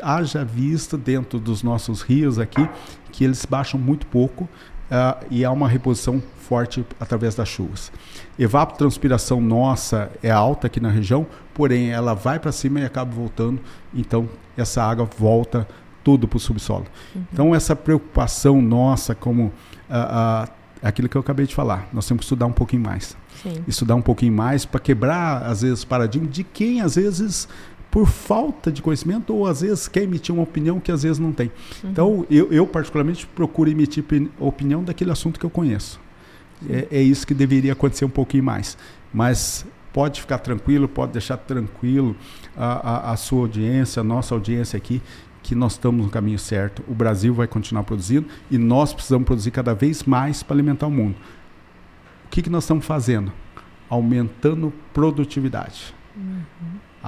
[0.00, 2.68] Haja vista dentro dos nossos rios aqui
[3.10, 4.48] que eles baixam muito pouco
[4.90, 7.92] uh, e há uma reposição forte através das chuvas.
[8.38, 13.60] Evapotranspiração nossa é alta aqui na região, porém ela vai para cima e acaba voltando,
[13.94, 15.68] então essa água volta
[16.02, 16.86] tudo para o subsolo.
[17.14, 17.22] Uhum.
[17.32, 19.50] Então essa preocupação nossa como uh,
[20.46, 20.50] uh,
[20.82, 23.16] aquilo que eu acabei de falar, nós temos que estudar um pouquinho mais.
[23.42, 23.62] Sim.
[23.68, 27.48] Estudar um pouquinho mais para quebrar, às vezes, paradigma de quem, às vezes,
[27.90, 31.32] por falta de conhecimento ou às vezes quer emitir uma opinião que às vezes não
[31.32, 31.50] tem.
[31.82, 31.90] Uhum.
[31.90, 34.04] Então, eu, eu, particularmente procuro emitir
[34.38, 36.00] opinião daquele assunto que eu conheço.
[36.68, 38.76] É, é, isso que deveria acontecer um pouquinho mais.
[39.12, 42.14] Mas pode ficar tranquilo, pode deixar tranquilo
[42.56, 45.00] a, a, a sua audiência, a nossa audiência aqui,
[45.42, 46.82] que nós estamos no caminho certo.
[46.86, 50.90] O Brasil vai continuar produzindo e nós precisamos produzir cada vez mais para alimentar o
[50.90, 51.16] mundo.
[52.26, 53.32] O que, que nós estamos fazendo?
[53.88, 55.94] Aumentando produtividade.
[56.14, 56.42] Uhum.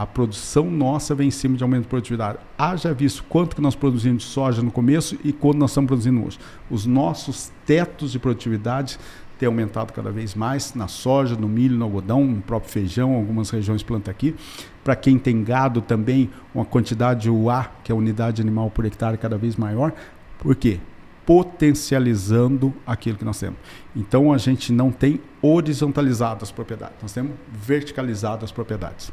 [0.01, 2.39] A produção nossa vem em cima de aumento de produtividade.
[2.57, 6.25] Haja visto quanto que nós produzimos de soja no começo e quanto nós estamos produzindo
[6.25, 6.39] hoje.
[6.71, 8.99] Os nossos tetos de produtividade
[9.39, 13.51] têm aumentado cada vez mais na soja, no milho, no algodão, no próprio feijão, algumas
[13.51, 14.35] regiões planta aqui.
[14.83, 18.87] Para quem tem gado também, uma quantidade de UA, que é a unidade animal por
[18.87, 19.93] hectare, cada vez maior.
[20.39, 20.81] Por quê?
[21.27, 23.59] Potencializando aquilo que nós temos.
[23.95, 29.13] Então a gente não tem horizontalizado as propriedades, nós temos verticalizado as propriedades.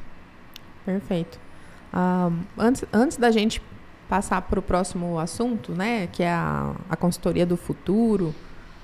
[0.88, 1.38] Perfeito.
[1.94, 3.62] Um, antes, antes da gente
[4.08, 8.34] passar para o próximo assunto, né, que é a, a consultoria do futuro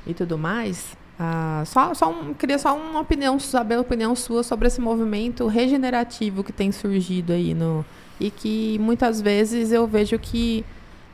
[0.05, 4.43] e tudo mais, uh, só, só um, queria só uma opinião, saber a opinião sua
[4.43, 7.85] sobre esse movimento regenerativo que tem surgido aí no
[8.19, 10.65] e que muitas vezes eu vejo que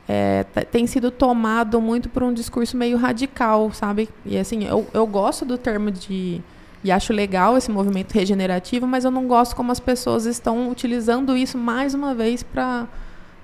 [0.08, 4.08] é, tem sido tomado muito por um discurso meio radical, sabe?
[4.26, 6.42] E assim, eu, eu gosto do termo de
[6.82, 11.36] e acho legal esse movimento regenerativo, mas eu não gosto como as pessoas estão utilizando
[11.36, 12.88] isso mais uma vez para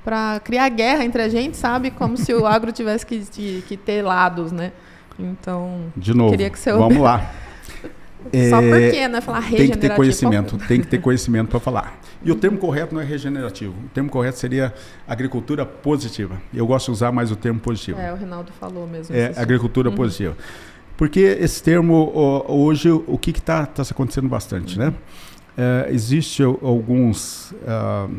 [0.04, 1.90] para criar guerra entre a gente, sabe?
[1.90, 4.70] Como se o agro tivesse que, que, que, ter lados, né?
[5.18, 7.28] Então, de novo, queria que você vamos lá.
[8.50, 9.20] Só é, porque, né?
[9.20, 9.72] Falar regenerativo.
[9.72, 11.98] Tem que ter conhecimento, tem que ter conhecimento para falar.
[12.24, 13.72] E o termo correto não é regenerativo.
[13.72, 14.72] O termo correto seria
[15.06, 16.40] agricultura positiva.
[16.54, 18.00] Eu gosto de usar mais o termo positivo.
[18.00, 19.14] É, o Rinaldo falou mesmo.
[19.14, 19.96] É, agricultura uhum.
[19.96, 20.36] positiva.
[20.96, 22.12] Porque esse termo,
[22.48, 24.94] hoje, o que está tá acontecendo bastante, né?
[25.56, 28.14] É, Existem alguns uh,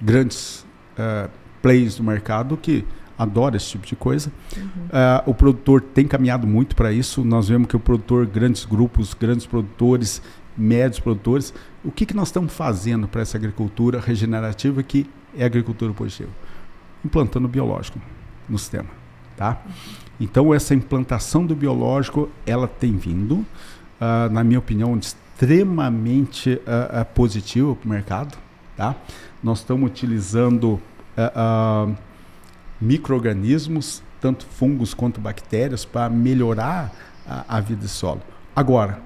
[0.00, 0.66] grandes
[0.98, 1.30] uh,
[1.60, 2.84] players do mercado que
[3.18, 4.32] adoram esse tipo de coisa.
[4.56, 4.64] Uhum.
[4.64, 7.22] Uh, o produtor tem caminhado muito para isso.
[7.22, 10.22] Nós vemos que o produtor, grandes grupos, grandes produtores,
[10.56, 11.52] médios produtores,
[11.84, 15.06] o que, que nós estamos fazendo para essa agricultura regenerativa que
[15.36, 16.30] é agricultura positiva?
[17.04, 18.00] Implantando biológico
[18.48, 18.88] no sistema,
[19.36, 19.62] tá?
[19.66, 19.72] Uhum.
[20.20, 27.04] Então essa implantação do biológico, ela tem vindo, uh, na minha opinião, extremamente uh, uh,
[27.14, 28.38] positiva para o mercado.
[28.76, 28.94] Tá?
[29.42, 30.80] Nós estamos utilizando
[31.16, 31.96] uh,
[32.80, 36.92] micro-organismos, tanto fungos quanto bactérias, para melhorar
[37.26, 38.20] a, a, vida do solo.
[38.54, 39.00] Agora,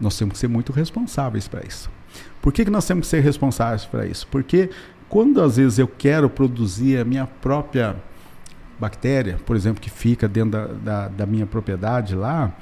[0.00, 1.88] nós temos que ser muito responsáveis para isso.
[2.42, 4.26] Por que, que nós temos que ser responsáveis para isso?
[4.28, 4.70] Porque
[5.08, 7.96] quando às vezes eu quero produzir a minha própria
[8.78, 12.52] bactéria, por exemplo, que fica dentro da, da, da minha propriedade lá,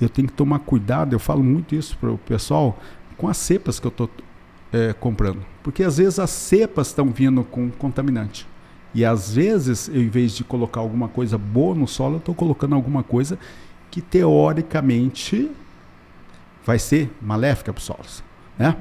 [0.00, 1.14] eu tenho que tomar cuidado.
[1.14, 2.78] Eu falo muito isso para o pessoal
[3.16, 4.10] com as cepas que eu estou
[4.72, 5.44] é, comprando?
[5.62, 8.46] Porque às vezes as cepas estão vindo com contaminante.
[8.94, 12.34] E às vezes, eu, em vez de colocar alguma coisa boa no solo, eu estou
[12.34, 13.38] colocando alguma coisa
[13.90, 15.50] que teoricamente
[16.64, 18.22] vai ser maléfica para os solos.
[18.58, 18.76] Né?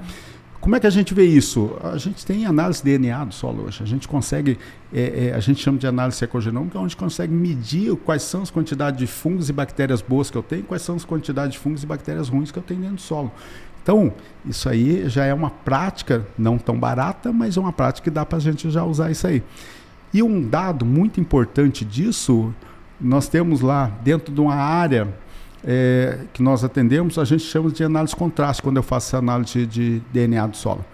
[0.67, 1.77] Como é que a gente vê isso?
[1.81, 3.81] A gente tem análise de DNA do solo hoje.
[3.81, 4.59] A gente consegue,
[4.93, 8.99] é, é, a gente chama de análise ecogenômica, onde consegue medir quais são as quantidades
[8.99, 11.85] de fungos e bactérias boas que eu tenho, quais são as quantidades de fungos e
[11.85, 13.31] bactérias ruins que eu tenho dentro do solo.
[13.81, 14.13] Então,
[14.45, 18.25] isso aí já é uma prática não tão barata, mas é uma prática que dá
[18.25, 19.41] para a gente já usar isso aí.
[20.13, 22.53] E um dado muito importante disso,
[22.99, 25.15] nós temos lá dentro de uma área
[25.69, 29.65] é, que nós atendemos, a gente chama de análise contraste, quando eu faço essa análise
[29.65, 30.85] de DNA do solo.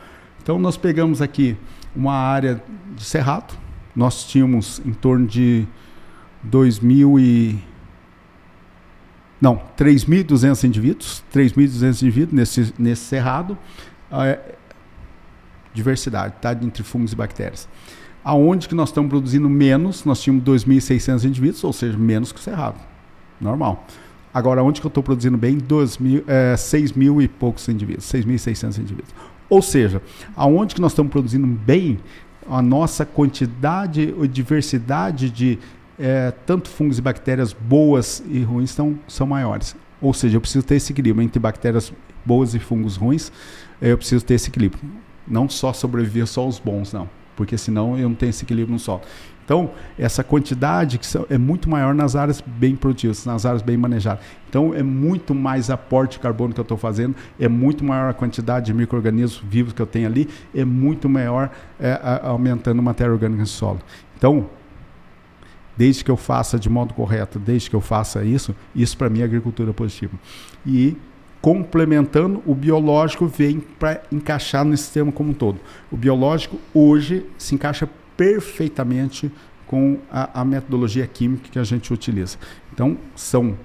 [0.41, 1.55] Então, nós pegamos aqui
[1.95, 2.61] uma área
[2.95, 3.53] de cerrado,
[3.95, 5.67] nós tínhamos em torno de
[6.49, 7.59] 2.000 e...
[9.39, 13.55] Não, 3.200 indivíduos, 3.200 indivíduos nesse, nesse cerrado,
[14.11, 14.39] é,
[15.71, 16.51] diversidade, tá?
[16.53, 17.69] Entre fungos e bactérias.
[18.23, 22.41] Aonde que nós estamos produzindo menos, nós tínhamos 2.600 indivíduos, ou seja, menos que o
[22.41, 22.79] cerrado.
[23.39, 23.85] Normal.
[24.33, 25.57] Agora, onde que eu estou produzindo bem?
[25.57, 29.13] 2 mil, é, 6 mil e poucos indivíduos, 6.600 indivíduos.
[29.49, 30.01] Ou seja,
[30.35, 31.99] aonde que nós estamos produzindo bem,
[32.49, 35.59] a nossa quantidade ou diversidade de
[35.99, 39.75] é, tanto fungos e bactérias boas e ruins são, são maiores.
[40.01, 41.93] Ou seja, eu preciso ter esse equilíbrio entre bactérias
[42.25, 43.31] boas e fungos ruins,
[43.81, 44.81] eu preciso ter esse equilíbrio.
[45.27, 47.09] Não só sobreviver só os bons, não.
[47.35, 49.01] Porque senão eu não tenho esse equilíbrio no solo.
[49.43, 54.23] Então, essa quantidade que é muito maior nas áreas bem produtivas, nas áreas bem manejadas.
[54.49, 58.13] Então, é muito mais aporte de carbono que eu estou fazendo, é muito maior a
[58.13, 61.49] quantidade de micro-organismos vivos que eu tenho ali, é muito maior
[61.79, 63.79] é, a, aumentando matéria orgânica no solo.
[64.17, 64.47] Então,
[65.75, 69.21] desde que eu faça de modo correto, desde que eu faça isso, isso para mim
[69.21, 70.13] é agricultura positiva.
[70.65, 70.95] E
[71.41, 75.59] complementando, o biológico vem para encaixar no sistema como um todo.
[75.91, 79.31] O biológico hoje se encaixa perfeitamente
[79.67, 82.37] com a, a, metodologia química que a gente utiliza.
[82.71, 83.57] Então, são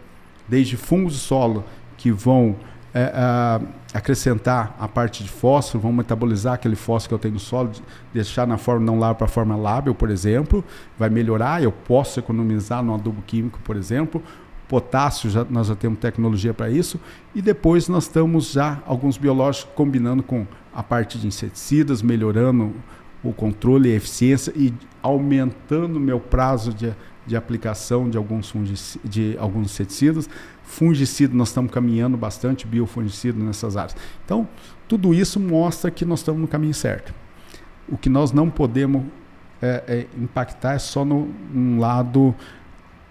[0.49, 1.65] desde fungos do solo
[1.97, 2.57] que vão
[2.95, 7.41] é, é, acrescentar a parte de fósforo, vão metabolizar aquele fósforo que eu tenho no
[7.41, 7.71] solo,
[8.15, 10.65] deixar na forma não lábil para a forma lábil, por exemplo,
[10.99, 14.23] vai melhorar, eu posso economizar no adubo químico, por exemplo,
[14.67, 17.01] potássio, já, nós já temos tecnologia para isso,
[17.35, 22.75] e depois nós estamos já alguns biológicos combinando com a parte de inseticidas, melhorando
[23.23, 24.73] o controle e a eficiência e
[25.03, 26.93] aumentando o meu prazo de,
[27.27, 28.53] de aplicação de alguns,
[29.05, 30.29] de alguns inseticidas.
[30.63, 33.97] Fungicida, nós estamos caminhando bastante, biofungicida nessas áreas.
[34.25, 34.47] Então,
[34.87, 37.15] tudo isso mostra que nós estamos no caminho certo.
[37.89, 39.03] O que nós não podemos
[39.63, 42.35] é, é, impactar é só no um lado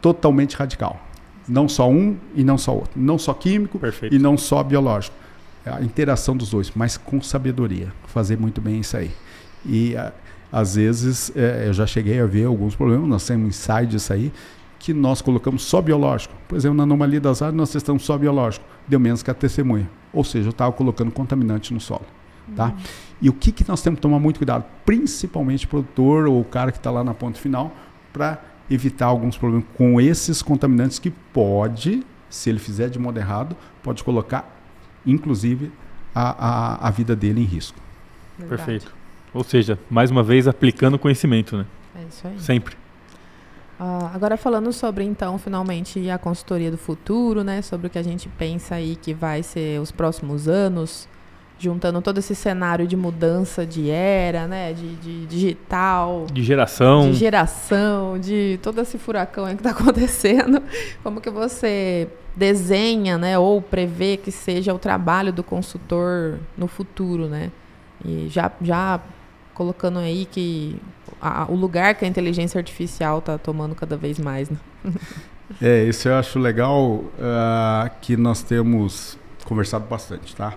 [0.02, 1.02] totalmente radical.
[1.48, 2.92] Não só um e não só outro.
[2.96, 4.14] Não só químico Perfeito.
[4.14, 5.16] e não só biológico.
[5.66, 7.92] É a interação dos dois, mas com sabedoria.
[8.06, 9.12] Fazer muito bem isso aí.
[9.68, 10.14] E a,
[10.52, 14.32] às vezes é, eu já cheguei a ver alguns problemas, nós temos inside disso aí,
[14.80, 16.34] que nós colocamos só biológico.
[16.48, 19.90] Por exemplo, na anomalia das áreas nós testamos só biológico, deu menos que a testemunha.
[20.14, 22.06] Ou seja, eu estava colocando contaminante no solo.
[22.56, 22.68] Tá?
[22.68, 22.78] Uhum.
[23.22, 26.46] E o que, que nós temos que tomar muito cuidado, principalmente o produtor ou o
[26.46, 27.76] cara que está lá na ponta final,
[28.14, 33.56] para evitar alguns problemas com esses contaminantes que pode, se ele fizer de modo errado,
[33.84, 34.50] pode colocar,
[35.06, 35.72] inclusive,
[36.14, 37.80] a, a, a vida dele em risco.
[38.38, 38.58] Verdade.
[38.58, 38.97] Perfeito.
[39.38, 41.66] Ou seja, mais uma vez aplicando conhecimento, né?
[41.96, 42.40] É isso aí.
[42.40, 42.76] Sempre.
[43.80, 47.62] Uh, agora falando sobre então finalmente a consultoria do futuro, né?
[47.62, 51.08] Sobre o que a gente pensa aí que vai ser os próximos anos,
[51.60, 54.74] juntando todo esse cenário de mudança de era, né?
[54.74, 60.64] De, de digital, de geração, de geração, de todo esse furacão aí que está acontecendo.
[61.04, 63.38] Como que você desenha, né?
[63.38, 67.52] Ou prevê que seja o trabalho do consultor no futuro, né?
[68.04, 69.00] E já, já
[69.58, 70.76] colocando aí que
[71.20, 74.52] a, o lugar que a inteligência artificial está tomando cada vez mais.
[74.52, 74.58] Né?
[75.60, 80.54] é, isso eu acho legal uh, que nós temos conversado bastante, tá?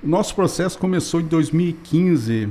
[0.00, 2.50] Nosso processo começou em 2015, uh,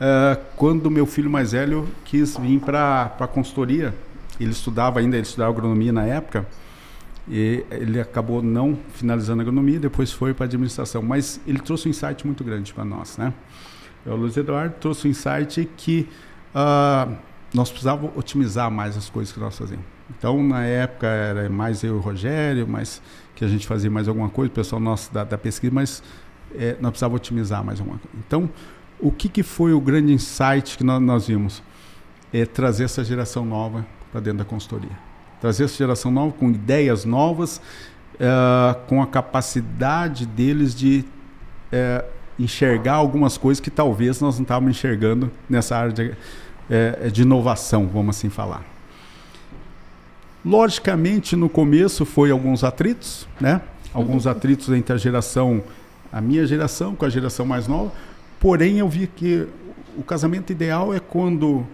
[0.00, 3.94] ah, quando meu filho mais velho quis vir para a consultoria.
[4.40, 6.46] Ele estudava ainda, ele estudava agronomia na época,
[7.28, 11.02] e ele acabou não finalizando a agronomia, depois foi para administração.
[11.02, 13.34] Mas ele trouxe um insight muito grande para nós, né?
[14.06, 16.08] O Luiz Eduardo trouxe um insight que
[16.54, 17.16] uh,
[17.54, 19.86] nós precisávamos otimizar mais as coisas que nós fazíamos.
[20.10, 23.00] Então, na época, era mais eu e o Rogério, mas
[23.34, 26.02] que a gente fazia mais alguma coisa, o pessoal nosso da, da pesquisa, mas
[26.54, 28.16] é, nós precisávamos otimizar mais alguma coisa.
[28.26, 28.50] Então,
[29.00, 31.62] o que, que foi o grande insight que nós, nós vimos?
[32.32, 34.96] É trazer essa geração nova para dentro da consultoria.
[35.40, 37.60] Trazer essa geração nova com ideias novas,
[38.14, 41.04] uh, com a capacidade deles de
[41.72, 46.12] uh, enxergar algumas coisas que talvez nós não estávamos enxergando nessa área de,
[46.68, 48.64] é, de inovação, vamos assim falar.
[50.44, 53.62] Logicamente, no começo foi alguns atritos, né?
[53.94, 55.62] Alguns atritos entre a geração,
[56.12, 57.92] a minha geração com a geração mais nova.
[58.38, 59.46] Porém, eu vi que
[59.96, 61.64] o casamento ideal é quando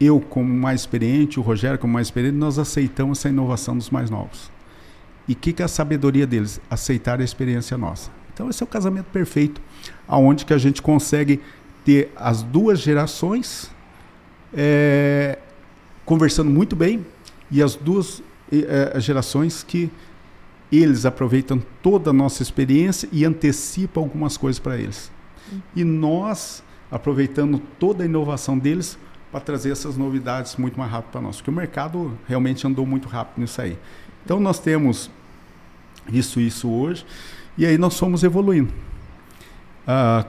[0.00, 4.08] eu, como mais experiente, o Rogério, como mais experiente, nós aceitamos essa inovação dos mais
[4.08, 4.50] novos.
[5.28, 6.60] E o que, que é a sabedoria deles?
[6.70, 8.10] Aceitar a experiência nossa.
[8.34, 9.60] Então, esse é o casamento perfeito,
[10.06, 11.40] aonde que a gente consegue
[11.84, 13.70] ter as duas gerações
[14.52, 15.38] é,
[16.04, 17.06] conversando muito bem
[17.50, 19.90] e as duas é, gerações que
[20.72, 25.10] eles aproveitam toda a nossa experiência e antecipam algumas coisas para eles.
[25.76, 28.98] E nós aproveitando toda a inovação deles
[29.30, 33.08] para trazer essas novidades muito mais rápido para nós, porque o mercado realmente andou muito
[33.08, 33.76] rápido nisso aí.
[34.24, 35.10] Então nós temos
[36.12, 37.04] isso isso hoje
[37.56, 38.72] e aí nós fomos evoluindo.
[39.86, 40.26] Uh,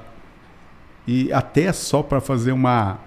[1.08, 3.00] e até só para fazer uma,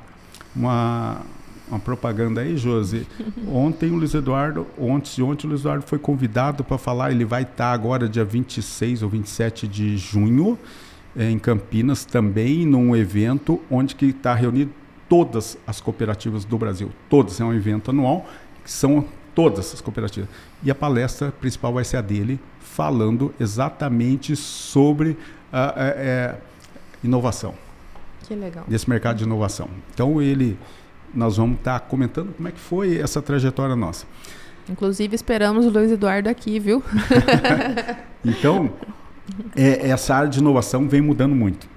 [0.54, 1.22] uma,
[1.68, 3.06] uma propaganda aí, Josi.
[3.46, 7.42] Ontem o Luiz Eduardo, ontem, ontem o Luiz Eduardo foi convidado para falar, ele vai
[7.42, 10.58] estar tá agora dia 26 ou 27 de junho
[11.16, 14.70] é, em Campinas também num evento onde que está reunido
[15.08, 16.90] todas as cooperativas do Brasil.
[17.08, 18.26] Todas, é um evento anual
[18.62, 19.04] que são
[19.34, 20.28] todas as cooperativas.
[20.62, 22.38] E a palestra principal vai ser a dele,
[22.78, 25.16] falando exatamente sobre
[25.52, 26.34] a, a, a
[27.02, 27.52] inovação.
[28.22, 28.64] Que legal.
[28.68, 29.68] Desse mercado de inovação.
[29.92, 30.56] Então ele,
[31.12, 34.06] nós vamos estar tá comentando como é que foi essa trajetória nossa.
[34.70, 36.80] Inclusive esperamos o Luiz Eduardo aqui, viu?
[38.24, 38.70] então
[39.56, 41.68] é, essa área de inovação vem mudando muito.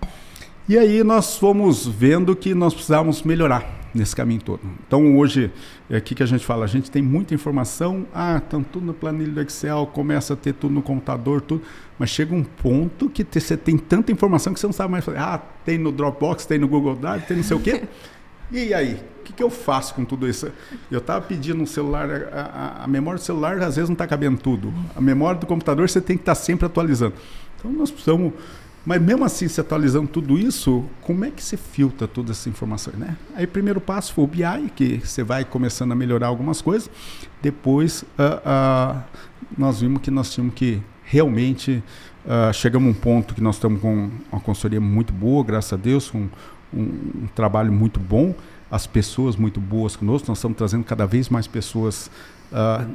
[0.69, 4.61] E aí nós fomos vendo que nós precisávamos melhorar nesse caminho todo.
[4.87, 5.51] Então hoje,
[5.89, 8.93] é aqui que a gente fala, a gente tem muita informação, ah, estão tudo no
[8.93, 11.63] planilha do Excel, começa a ter tudo no computador, tudo,
[11.99, 15.19] mas chega um ponto que você tem tanta informação que você não sabe mais fazer.
[15.19, 17.83] Ah, tem no Dropbox, tem no Google Drive, tem não sei o quê.
[18.53, 20.51] E aí, o que, que, eu faço com tudo isso?
[20.91, 24.05] Eu estava pedindo um celular, a, a, a, memória do celular às vezes não está
[24.05, 24.73] cabendo tudo.
[24.93, 27.13] A memória do computador você tem que estar tá sempre atualizando.
[27.57, 28.33] Então nós precisamos
[28.85, 32.97] mas mesmo assim, se atualizando tudo isso, como é que se filtra todas essas informações,
[32.97, 33.15] né?
[33.35, 36.89] Aí, primeiro passo foi o BI, que você vai começando a melhorar algumas coisas.
[37.43, 39.03] Depois, uh, uh,
[39.55, 41.83] nós vimos que nós tínhamos que realmente
[42.25, 45.77] uh, chegamos a um ponto que nós estamos com uma consultoria muito boa, graças a
[45.77, 46.27] Deus, com
[46.73, 48.33] um, um, trabalho muito bom,
[48.71, 50.27] as pessoas muito boas conosco.
[50.27, 52.09] Nós estamos trazendo cada vez mais pessoas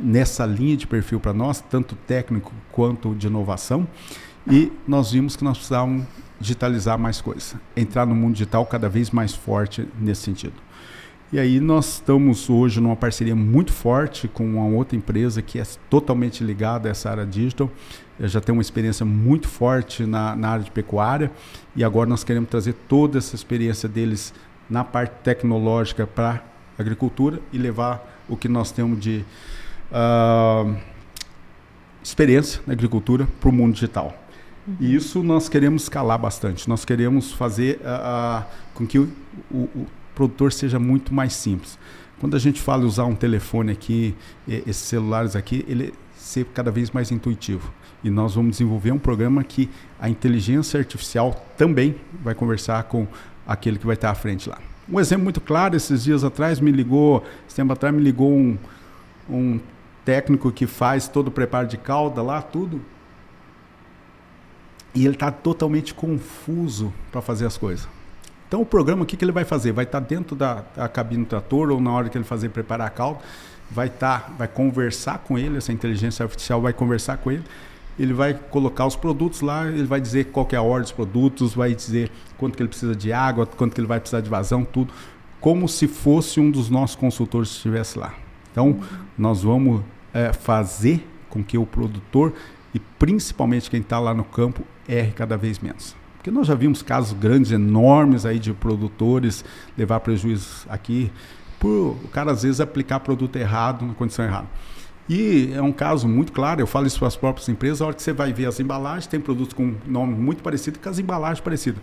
[0.03, 3.89] nessa linha de perfil para nós, tanto técnico quanto de inovação.
[4.49, 6.07] E nós vimos que nós precisávamos
[6.39, 10.55] digitalizar mais coisas, entrar no mundo digital cada vez mais forte nesse sentido.
[11.33, 15.65] E aí nós estamos hoje numa parceria muito forte com uma outra empresa que é
[15.91, 17.69] totalmente ligada a essa área digital.
[18.19, 21.33] Eu já tenho uma experiência muito forte na, na área de pecuária
[21.75, 24.33] e agora nós queremos trazer toda essa experiência deles
[24.71, 26.45] na parte tecnológica para
[26.79, 29.25] agricultura e levar o que nós temos de
[29.91, 30.77] uh,
[32.03, 34.15] experiência na agricultura para o mundo digital.
[34.81, 36.69] E isso nós queremos escalar bastante.
[36.69, 38.45] Nós queremos fazer uh,
[38.75, 39.09] com que o,
[39.51, 41.79] o, o, produtor seja muito mais simples.
[42.19, 44.15] Quando a gente fala usar um telefone aqui,
[44.49, 47.71] esses celulares aqui, ele ser cada vez mais intuitivo.
[48.03, 49.69] E nós vamos desenvolver um programa que
[50.01, 53.07] a inteligência artificial também vai conversar com
[53.47, 54.59] aquele que vai estar à frente lá.
[54.89, 58.57] Um exemplo muito claro, esses dias atrás me ligou, esse tempo atrás me ligou um,
[59.29, 59.61] um
[60.05, 62.81] técnico que faz todo o preparo de calda lá, tudo.
[64.97, 67.87] E ele está totalmente confuso para fazer as coisas.
[68.49, 69.71] Então o programa, o que, que ele vai fazer?
[69.71, 72.49] Vai estar tá dentro da, da, cabine do trator ou na hora que ele fazer
[72.49, 73.21] preparar a calda,
[73.71, 77.45] vai estar, tá, vai conversar com ele, essa inteligência artificial vai conversar com ele,
[77.99, 81.55] ele vai colocar os produtos lá, ele vai dizer qual é a ordem dos produtos,
[81.55, 84.65] vai dizer quanto que ele precisa de água, quanto que ele vai precisar de vazão,
[84.65, 84.95] tudo,
[85.41, 88.15] como se fosse um dos nossos consultores que estivesse lá.
[88.51, 88.81] Então,
[89.19, 89.83] nós vamos
[90.15, 92.33] é, fazer com que o produtor
[92.73, 95.97] e principalmente quem está lá no campo erre cada vez menos.
[96.17, 99.45] Porque nós já vimos casos grandes, enormes aí de produtores
[99.77, 101.11] levar prejuízos aqui
[101.59, 104.49] por o cara às vezes aplicar produto errado na condição errada.
[105.09, 107.95] E é um caso muito claro, eu falo isso para as próprias empresas, a hora
[107.95, 111.41] que você vai ver as embalagens, tem produtos com nome muito parecido com as embalagens
[111.41, 111.81] parecidas.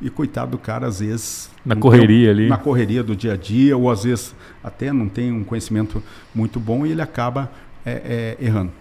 [0.00, 1.50] E coitado do cara, às vezes.
[1.64, 2.48] Na correria ali.
[2.48, 6.02] Na correria do dia a dia, ou às vezes até não tem um conhecimento
[6.34, 7.50] muito bom e ele acaba
[7.84, 8.72] é, é, errando.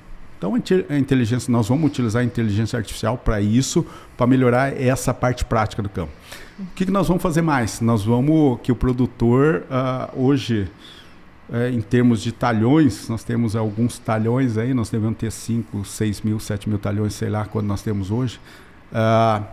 [0.43, 0.55] Então,
[0.89, 3.85] a inteligência, nós vamos utilizar a inteligência artificial para isso,
[4.17, 6.11] para melhorar essa parte prática do campo.
[6.59, 7.79] O que, que, nós vamos fazer mais?
[7.79, 10.69] Nós vamos que o produtor uh, hoje,
[11.49, 16.21] uh, em termos de talhões, nós temos alguns talhões aí, nós devemos ter 5, 6
[16.23, 18.37] mil, 7 mil talhões, sei lá quando nós temos hoje.
[18.91, 19.45] Uh,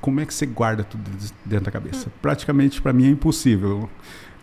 [0.00, 1.02] como é que você guarda tudo
[1.44, 2.08] dentro da cabeça?
[2.22, 3.90] Praticamente para mim é impossível.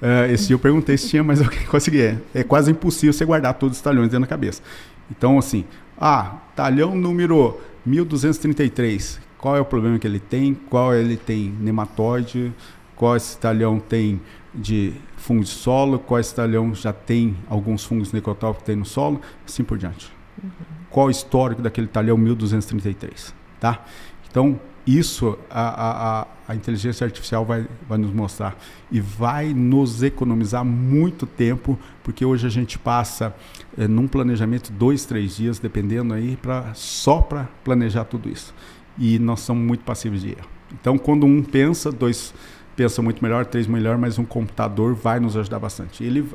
[0.02, 2.02] Uh, esse dia eu perguntei se tinha, mas eu consegui.
[2.02, 4.62] É, é quase impossível você guardar todos os talhões dentro da cabeça.
[5.10, 5.66] Então, assim,
[5.98, 9.20] ah, talhão número 1233.
[9.38, 10.54] Qual é o problema que ele tem?
[10.54, 12.54] Qual ele tem nematóide?
[12.96, 14.22] Qual esse talhão tem
[14.54, 16.00] de fungo de solo?
[16.00, 19.22] Qual esse talhão já tem alguns fungos necrotópicos que tem no solo?
[19.46, 20.12] Assim por diante.
[20.44, 20.50] Uhum.
[20.90, 23.34] Qual o histórico daquele talhão 1233?
[23.60, 23.84] Tá?
[24.30, 24.60] Então,
[24.98, 28.58] isso a, a, a, inteligência artificial vai, vai nos mostrar
[28.92, 33.36] e vai nos economizar muito tempo, porque hoje a gente passa
[33.78, 38.54] é, num planejamento dois, três dias, dependendo aí, pra, só para planejar tudo isso.
[38.98, 40.48] E nós somos muito passivos de erro.
[40.74, 42.34] Então, quando um pensa, dois
[42.76, 46.04] pensam muito melhor, três melhor, mas um computador vai nos ajudar bastante.
[46.04, 46.28] Ele,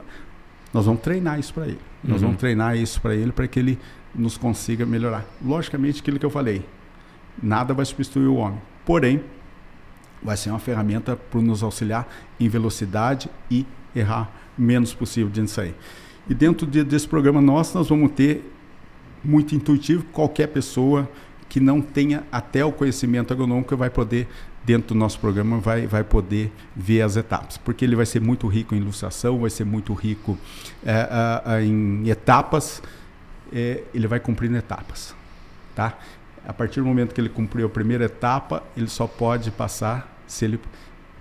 [0.73, 1.79] nós vamos treinar isso para ele.
[2.05, 2.11] Uhum.
[2.11, 3.79] Nós vamos treinar isso para ele para que ele
[4.15, 5.25] nos consiga melhorar.
[5.45, 6.65] Logicamente, aquilo que eu falei,
[7.43, 8.61] Nada vai substituir o homem.
[8.85, 9.23] Porém,
[10.23, 12.09] vai ser uma ferramenta para nos auxiliar
[12.41, 15.75] em velocidade e errar menos possível disso aí.
[16.29, 18.51] E dentro de, desse programa nosso, nós vamos ter
[19.23, 21.09] muito intuitivo, qualquer pessoa
[21.49, 24.27] que não tenha até o conhecimento agronômico vai poder,
[24.65, 27.59] dentro do nosso programa, vai, vai poder ver as etapas.
[27.59, 30.39] Porque ele vai ser muito rico em ilustração, vai ser muito rico
[30.85, 32.83] é, em etapas,
[33.53, 35.15] é, ele vai cumprindo etapas.
[35.75, 35.99] Tá?
[36.47, 40.45] A partir do momento que ele cumpriu a primeira etapa, ele só pode passar se
[40.45, 40.59] ele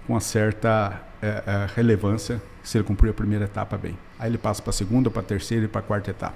[0.05, 3.97] com uma certa é, é, relevância, se ele cumprir a primeira etapa bem.
[4.19, 6.35] Aí ele passa para a segunda, para a terceira e para a quarta etapa.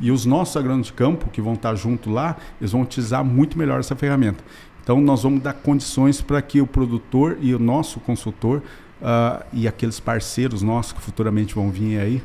[0.00, 3.58] E os nossos agrônomos de campo, que vão estar junto lá, eles vão utilizar muito
[3.58, 4.42] melhor essa ferramenta.
[4.82, 8.62] Então, nós vamos dar condições para que o produtor e o nosso consultor
[9.00, 12.22] uh, e aqueles parceiros nossos que futuramente vão vir aí,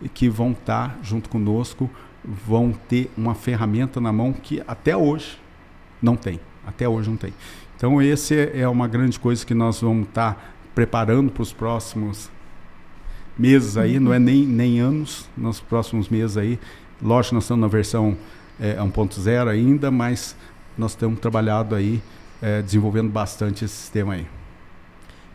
[0.00, 1.88] e que vão estar junto conosco,
[2.24, 5.41] vão ter uma ferramenta na mão que até hoje
[6.02, 6.40] não tem.
[6.66, 7.32] Até hoje não tem.
[7.76, 10.40] Então, esse é uma grande coisa que nós vamos estar tá
[10.74, 12.30] preparando para os próximos
[13.38, 14.04] meses aí, uhum.
[14.04, 16.58] não é nem, nem anos, nos próximos meses aí.
[17.00, 18.16] Lógico, nós estamos na versão
[18.60, 20.36] é, 1.0 ainda, mas
[20.76, 22.02] nós temos trabalhado aí,
[22.40, 24.26] é, desenvolvendo bastante esse sistema aí.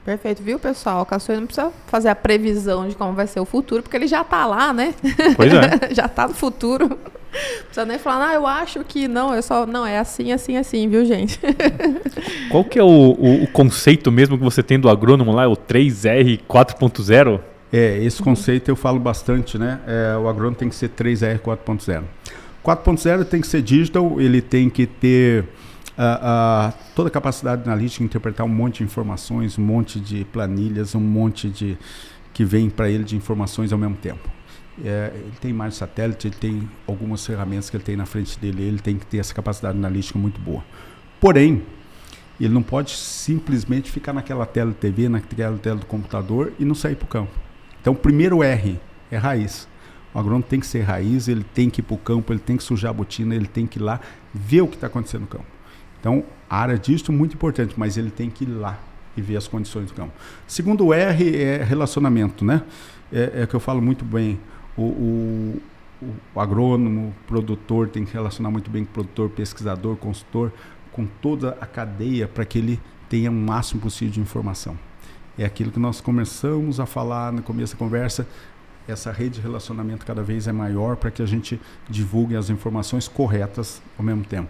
[0.07, 1.01] Perfeito, viu, pessoal?
[1.01, 4.07] O Caçoeiro não precisa fazer a previsão de como vai ser o futuro, porque ele
[4.07, 4.95] já está lá, né?
[5.35, 5.91] Pois é.
[5.93, 6.87] já está no futuro.
[6.87, 6.97] Não
[7.65, 9.65] precisa nem falar, ah, eu acho que não, é só.
[9.65, 11.37] Não, é assim, assim, assim, viu, gente?
[12.49, 15.57] Qual que é o, o, o conceito mesmo que você tem do agrônomo lá, o
[15.57, 17.41] 3R 4.0?
[17.73, 19.81] É, esse conceito eu falo bastante, né?
[19.85, 22.03] É, o agrônomo tem que ser 3R 4.0.
[22.63, 25.43] 4.0 tem que ser digital, ele tem que ter
[25.97, 30.95] uh, uh, toda a capacidade analítica interpretar um monte de informações, um monte de planilhas,
[30.95, 31.77] um monte de
[32.33, 34.29] que vem para ele de informações ao mesmo tempo.
[34.83, 38.61] É, ele tem mais satélite, ele tem algumas ferramentas que ele tem na frente dele,
[38.61, 40.63] ele tem que ter essa capacidade analítica muito boa.
[41.19, 41.63] Porém,
[42.39, 46.75] ele não pode simplesmente ficar naquela tela de TV, naquela tela do computador e não
[46.75, 47.31] sair para o campo.
[47.81, 48.79] Então, o primeiro R
[49.09, 49.67] é raiz.
[50.13, 52.55] O agrônomo tem que ser raiz, ele tem que ir para o campo, ele tem
[52.55, 53.99] que sujar a botina, ele tem que ir lá
[54.31, 55.56] ver o que está acontecendo no campo.
[55.99, 58.79] Então, a área disto é muito importante, mas ele tem que ir lá
[59.15, 60.13] e ver as condições do campo.
[60.47, 62.61] Segundo R é relacionamento, né?
[63.11, 64.39] É, é que eu falo muito bem
[64.77, 65.61] o, o,
[66.35, 70.51] o agrônomo, o produtor tem que relacionar muito bem com o produtor, pesquisador, consultor,
[70.91, 72.79] com toda a cadeia para que ele
[73.09, 74.77] tenha o máximo possível de informação.
[75.37, 78.27] É aquilo que nós começamos a falar no começo da conversa.
[78.87, 81.59] Essa rede de relacionamento cada vez é maior para que a gente
[81.89, 84.49] divulgue as informações corretas ao mesmo tempo.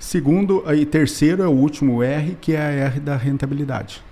[0.00, 4.02] Segundo e terceiro é o último R, que é a R da rentabilidade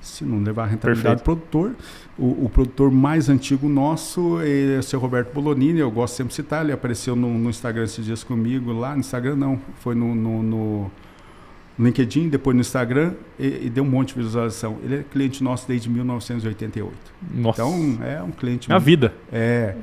[0.00, 1.74] se não levar a rentabilidade do produtor.
[2.18, 6.34] O, o, produtor mais antigo nosso é o seu Roberto Bolonini, eu gosto sempre de
[6.34, 10.14] citar, ele apareceu no, no Instagram esses dias comigo, lá no Instagram não, foi no,
[10.14, 10.90] no, no
[11.78, 14.78] LinkedIn, depois no Instagram, e, e, deu um monte de visualização.
[14.82, 16.92] Ele é cliente nosso desde 1988.
[17.34, 17.62] Nossa.
[17.62, 18.70] Então, é um cliente...
[18.70, 19.14] É a vida.
[19.32, 19.76] É,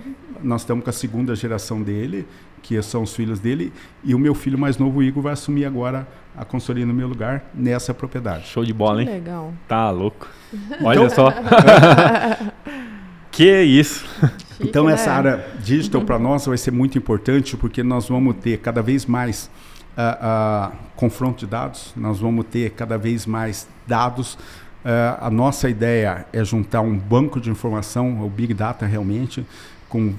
[0.44, 2.28] nós estamos com a segunda geração dele,
[2.66, 3.72] que são os filhos dele,
[4.04, 7.08] e o meu filho mais novo, o Igor, vai assumir agora a consultoria no meu
[7.08, 8.48] lugar nessa propriedade.
[8.48, 9.08] Show de bola, hein?
[9.08, 9.54] Legal.
[9.68, 10.28] Tá louco.
[10.82, 11.32] Olha então, só.
[13.32, 14.04] que isso.
[14.50, 15.16] Chique, então, essa né?
[15.16, 19.50] área digital para nós vai ser muito importante porque nós vamos ter cada vez mais
[19.96, 24.34] uh, uh, confronto de dados, nós vamos ter cada vez mais dados.
[24.84, 29.46] Uh, a nossa ideia é juntar um banco de informação, o Big Data realmente,
[29.88, 30.16] com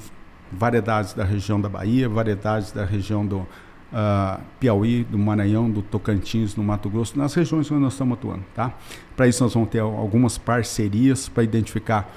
[0.53, 3.47] variedades da região da Bahia, variedades da região do,
[3.93, 8.45] uh, Piauí, do Maranhão, do Tocantins, no Mato Grosso, nas regiões onde nós estamos atuando.
[8.55, 8.73] Tá?
[9.17, 12.11] Para isso, nós vamos ter algumas parcerias para identificar.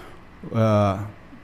[0.46, 1.04] Uh,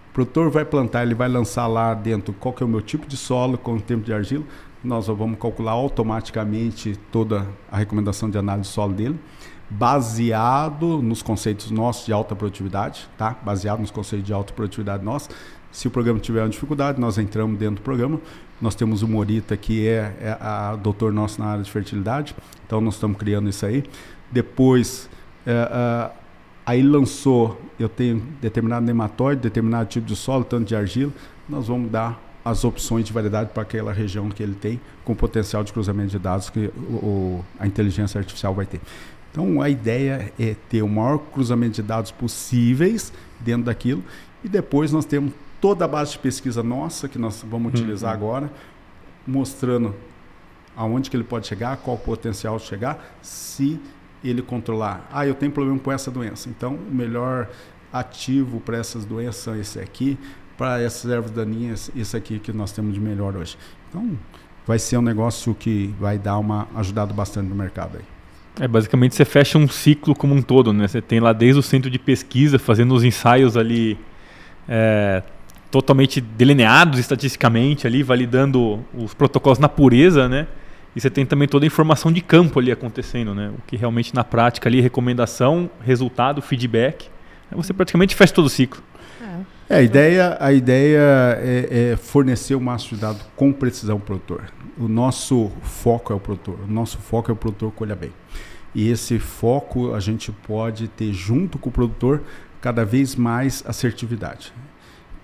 [0.09, 3.05] o produtor vai plantar, ele vai lançar lá dentro qual que é o meu tipo
[3.05, 4.45] de solo, qual o tempo de argila.
[4.83, 9.19] nós vamos calcular automaticamente toda a recomendação de análise de solo dele,
[9.69, 13.35] baseado nos conceitos nossos de alta produtividade, tá?
[13.43, 15.29] Baseado nos conceitos de alta produtividade nossos.
[15.75, 18.17] Se o programa tiver uma dificuldade, nós entramos dentro do programa.
[18.61, 22.33] Nós temos o Morita, que é, é a doutor nosso na área de fertilidade,
[22.65, 23.83] então nós estamos criando isso aí.
[24.31, 25.09] Depois,
[25.45, 26.11] é, é,
[26.65, 31.11] aí lançou, eu tenho determinado nematóide, determinado tipo de solo, tanto de argila,
[31.49, 35.61] nós vamos dar as opções de variedade para aquela região que ele tem, com potencial
[35.61, 38.79] de cruzamento de dados que o, a inteligência artificial vai ter.
[39.29, 43.11] Então a ideia é ter o maior cruzamento de dados possíveis
[43.41, 44.01] dentro daquilo
[44.41, 45.33] e depois nós temos
[45.65, 47.79] toda a base de pesquisa nossa que nós vamos uhum.
[47.79, 48.53] utilizar agora,
[49.25, 49.95] mostrando
[50.77, 53.79] aonde que ele pode chegar, qual o potencial de chegar, se
[54.23, 55.09] ele controlar.
[55.11, 56.49] Ah, eu tenho problema com essa doença.
[56.49, 57.49] Então, o melhor
[57.91, 60.19] ativo para essas doenças é esse aqui
[60.55, 63.57] para essas ervas daninhas, isso aqui que nós temos de melhor hoje.
[63.89, 64.15] Então,
[64.67, 68.63] vai ser um negócio que vai dar uma ajudado bastante no mercado aí.
[68.63, 70.87] É, basicamente você fecha um ciclo como um todo, né?
[70.87, 73.97] Você tem lá desde o centro de pesquisa fazendo os ensaios ali
[74.69, 75.23] é,
[75.71, 80.47] totalmente delineados estatisticamente ali, validando os protocolos na pureza, né?
[80.95, 83.51] E você tem também toda a informação de campo ali acontecendo, né?
[83.57, 87.09] O que realmente na prática ali, recomendação, resultado, feedback.
[87.51, 88.81] Você praticamente fecha todo o ciclo.
[89.69, 90.99] É, a ideia, a ideia
[91.41, 94.43] é, é, fornecer o máximo de dados com precisão ao produtor.
[94.77, 96.59] O nosso foco é o produtor.
[96.67, 98.11] O nosso foco é o produtor colha bem.
[98.75, 102.21] E esse foco a gente pode ter junto com o produtor
[102.61, 104.53] cada vez mais assertividade.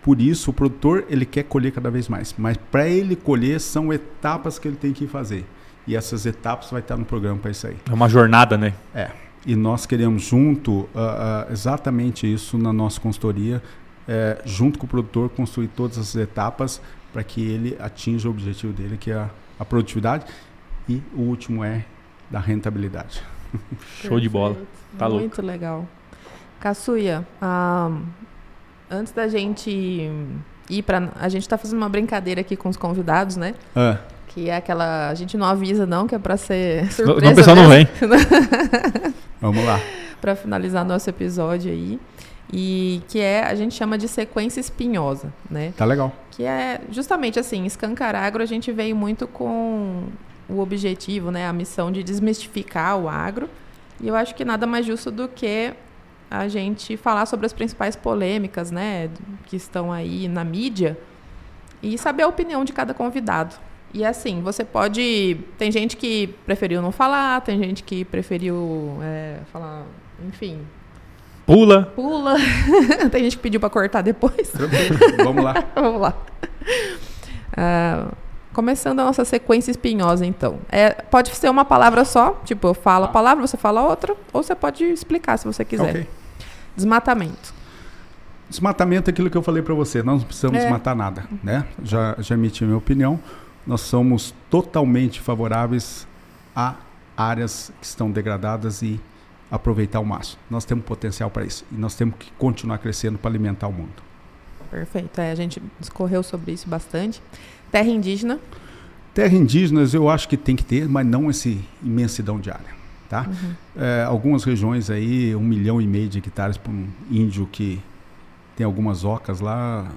[0.02, 3.94] Por isso o produtor ele quer colher cada vez mais, mas para ele colher são
[3.94, 5.46] etapas que ele tem que fazer.
[5.86, 7.78] E essas etapas vai estar no programa para isso aí.
[7.90, 8.74] É uma jornada, né?
[8.94, 9.12] É.
[9.46, 13.62] E nós queremos junto uh, uh, exatamente isso na nossa consultoria,
[14.08, 18.74] é, junto com o produtor, construir todas as etapas para que ele atinja o objetivo
[18.74, 19.30] dele, que é a,
[19.60, 20.26] a produtividade.
[20.88, 21.86] E o último é
[22.30, 23.24] da rentabilidade.
[24.02, 24.58] Show de bola.
[24.98, 25.42] Tá Muito louco.
[25.42, 25.88] legal.
[26.60, 28.04] Caçuia, um,
[28.92, 30.12] antes da gente
[30.70, 31.10] ir para.
[31.20, 33.56] A gente está fazendo uma brincadeira aqui com os convidados, né?
[33.76, 33.98] É.
[34.28, 35.10] Que é aquela.
[35.10, 37.22] A gente não avisa, não, que é para ser surpresa.
[37.22, 37.88] Não, o pessoal não vem.
[39.42, 39.80] Vamos lá.
[40.20, 42.00] para finalizar nosso episódio aí
[42.54, 45.74] e que é a gente chama de sequência espinhosa, né?
[45.78, 46.14] Tá legal.
[46.32, 50.04] Que é justamente assim, escancar agro a gente veio muito com
[50.50, 53.50] o objetivo, né, a missão de desmistificar o agro.
[54.02, 55.74] E eu acho que nada mais justo do que
[56.32, 59.10] a gente falar sobre as principais polêmicas, né,
[59.46, 60.98] que estão aí na mídia
[61.84, 63.56] e saber a opinião de cada convidado.
[63.94, 65.38] E assim, você pode.
[65.58, 69.84] Tem gente que preferiu não falar, tem gente que preferiu é, falar,
[70.26, 70.62] enfim,
[71.46, 71.92] Pula.
[71.96, 72.36] Pula.
[73.12, 74.54] Tem gente que pediu para cortar depois.
[75.18, 75.54] Vamos lá.
[75.76, 76.14] Vamos lá.
[77.52, 78.16] Uh,
[78.54, 80.60] começando a nossa sequência espinhosa, então.
[80.72, 83.12] É, pode ser uma palavra só, tipo, eu falo a ah.
[83.12, 85.90] palavra, você fala outra, ou você pode explicar se você quiser.
[85.90, 86.08] Okay.
[86.76, 87.54] Desmatamento.
[88.50, 90.62] Desmatamento é aquilo que eu falei para você, nós não precisamos é.
[90.62, 91.66] desmatar nada, né?
[91.84, 93.20] Já, já emiti minha opinião.
[93.66, 96.08] Nós somos totalmente favoráveis
[96.56, 96.76] a
[97.16, 99.00] áreas que estão degradadas e
[99.50, 100.42] aproveitar o máximo.
[100.50, 104.04] Nós temos potencial para isso e nós temos que continuar crescendo para alimentar o mundo.
[104.70, 105.20] Perfeito.
[105.20, 107.22] É, a gente discorreu sobre isso bastante.
[107.72, 108.40] Terra indígena?
[109.14, 112.81] Terra indígenas eu acho que tem que ter, mas não esse imensidão de área.
[113.12, 113.28] Tá?
[113.28, 113.54] Uhum.
[113.76, 117.78] É, algumas regiões aí, um milhão e meio de hectares para um índio que
[118.56, 119.92] tem algumas ocas lá,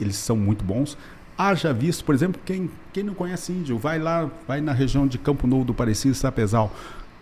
[0.00, 0.96] eles são muito bons.
[1.36, 5.18] Haja visto, por exemplo, quem, quem não conhece índio, vai lá, vai na região de
[5.18, 6.72] Campo Novo do Parecido, Sapezal.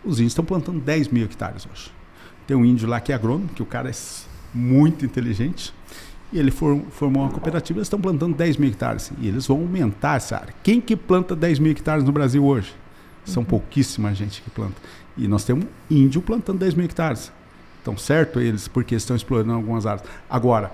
[0.04, 1.90] Os índios estão plantando 10 mil hectares hoje.
[2.46, 3.94] Tem um índio lá que é agrônomo, que o cara é
[4.52, 5.72] muito inteligente,
[6.30, 9.10] e ele formou uma cooperativa, eles estão plantando 10 mil hectares.
[9.18, 10.52] E eles vão aumentar essa área.
[10.62, 12.74] Quem que planta 10 mil hectares no Brasil hoje?
[13.24, 13.48] São uhum.
[13.48, 14.76] pouquíssima gente que planta.
[15.20, 17.30] E nós temos índio plantando 10 mil hectares.
[17.76, 20.06] Estão certo eles, porque estão explorando algumas áreas.
[20.28, 20.72] Agora,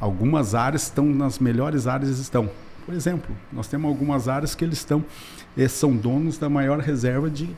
[0.00, 2.48] algumas áreas estão nas melhores áreas estão.
[2.86, 5.04] Por exemplo, nós temos algumas áreas que eles estão,
[5.56, 7.50] eles são donos da maior reserva de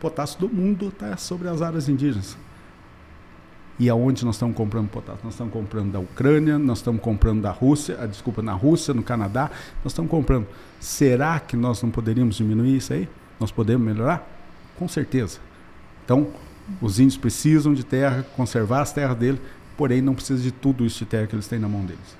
[0.00, 2.34] potássio do mundo está sobre as áreas indígenas.
[3.78, 5.20] E aonde nós estamos comprando potássio?
[5.22, 9.02] Nós estamos comprando da Ucrânia, nós estamos comprando da Rússia, ah, desculpa, na Rússia, no
[9.02, 9.50] Canadá,
[9.84, 10.46] nós estamos comprando.
[10.78, 13.06] Será que nós não poderíamos diminuir isso aí?
[13.38, 14.39] Nós podemos melhorar?
[14.80, 15.38] Com certeza.
[16.02, 16.28] Então,
[16.80, 19.38] os índios precisam de terra, conservar as terras dele,
[19.76, 22.16] porém não precisa de tudo isso de terra que eles têm na mão deles.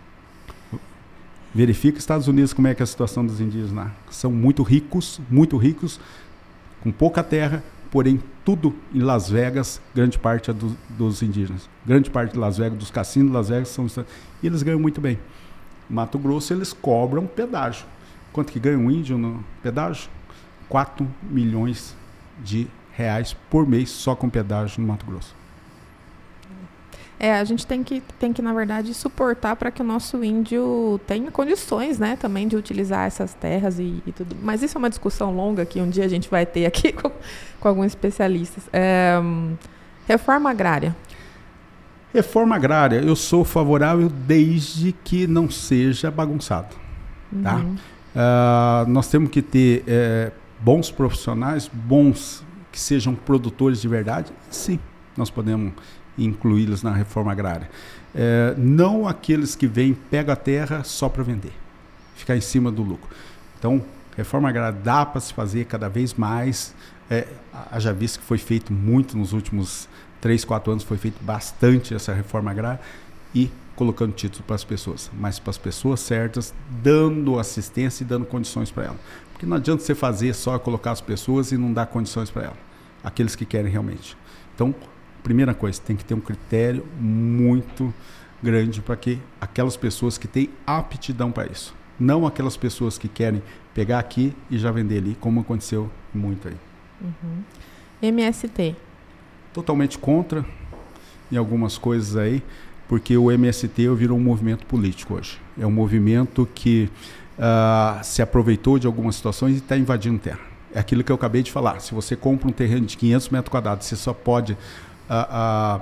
[1.55, 3.91] Verifica Estados Unidos como é que é a situação dos indígenas lá.
[4.11, 5.99] São muito ricos, muito ricos,
[6.83, 11.67] com pouca terra, porém tudo em Las Vegas, grande parte é do, dos indígenas.
[11.87, 13.87] Grande parte de Las Vegas, dos cassinos de Las Vegas são
[14.43, 15.19] e eles ganham muito bem.
[15.89, 17.87] Mato Grosso eles cobram pedágio.
[18.35, 20.11] Quanto que ganha um índio no pedágio?
[20.69, 21.99] 4 milhões
[22.43, 25.35] de reais por mês só com pedágio no Mato Grosso.
[27.19, 30.99] É, a gente tem que, tem que na verdade, suportar para que o nosso índio
[31.07, 34.35] tenha condições, né, também de utilizar essas terras e, e, tudo.
[34.43, 37.11] Mas isso é uma discussão longa que um dia a gente vai ter aqui com,
[37.61, 38.65] com alguns especialistas.
[38.73, 39.21] É,
[40.09, 40.97] reforma agrária.
[42.13, 46.75] Reforma agrária, eu sou favorável desde que não seja bagunçado.
[47.43, 47.57] Tá?
[47.57, 47.77] Uhum.
[48.15, 54.33] Uh, nós temos que ter é, bons profissionais, bons que sejam produtores de verdade.
[54.51, 54.79] Sim,
[55.17, 55.73] nós podemos
[56.17, 57.71] incluí-los na reforma agrária.
[58.15, 61.53] É, não aqueles que vêm, pegam a terra só para vender,
[62.15, 63.09] ficar em cima do lucro.
[63.59, 63.83] Então,
[64.17, 66.75] reforma agrária dá para se fazer cada vez mais.
[67.11, 67.27] É,
[67.79, 69.89] já visto que foi feito muito nos últimos
[70.21, 72.81] três, quatro anos, foi feito bastante essa reforma agrária
[73.35, 78.27] e colocando títulos para as pessoas, mas para as pessoas certas, dando assistência e dando
[78.27, 78.99] condições para elas.
[79.41, 82.59] Porque não adianta você fazer só colocar as pessoas e não dar condições para elas,
[83.03, 84.15] aqueles que querem realmente.
[84.55, 84.75] Então,
[85.23, 87.91] primeira coisa, tem que ter um critério muito
[88.43, 93.43] grande para que aquelas pessoas que têm aptidão para isso, não aquelas pessoas que querem
[93.73, 96.57] pegar aqui e já vender ali, como aconteceu muito aí.
[97.01, 97.43] Uhum.
[98.03, 98.77] MST.
[99.55, 100.45] Totalmente contra
[101.33, 102.43] em algumas coisas aí,
[102.87, 105.41] porque o MST virou um movimento político hoje.
[105.59, 106.91] É um movimento que
[107.41, 110.41] uh, se aproveitou de algumas situações e está invadindo terra.
[110.73, 111.81] É aquilo que eu acabei de falar.
[111.81, 114.57] Se você compra um terreno de 500 metros quadrados, você só pode
[115.09, 115.81] a, a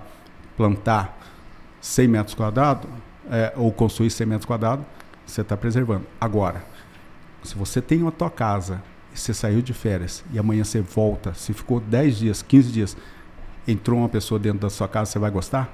[0.56, 1.18] plantar
[1.80, 2.88] 100 metros quadrados
[3.30, 4.86] é, ou construir 100 metros quadrados,
[5.26, 6.06] você está preservando.
[6.18, 6.64] Agora,
[7.42, 8.82] se você tem uma tua casa
[9.14, 12.96] e você saiu de férias e amanhã você volta, se ficou 10 dias, 15 dias,
[13.66, 15.70] entrou uma pessoa dentro da sua casa, você vai gostar?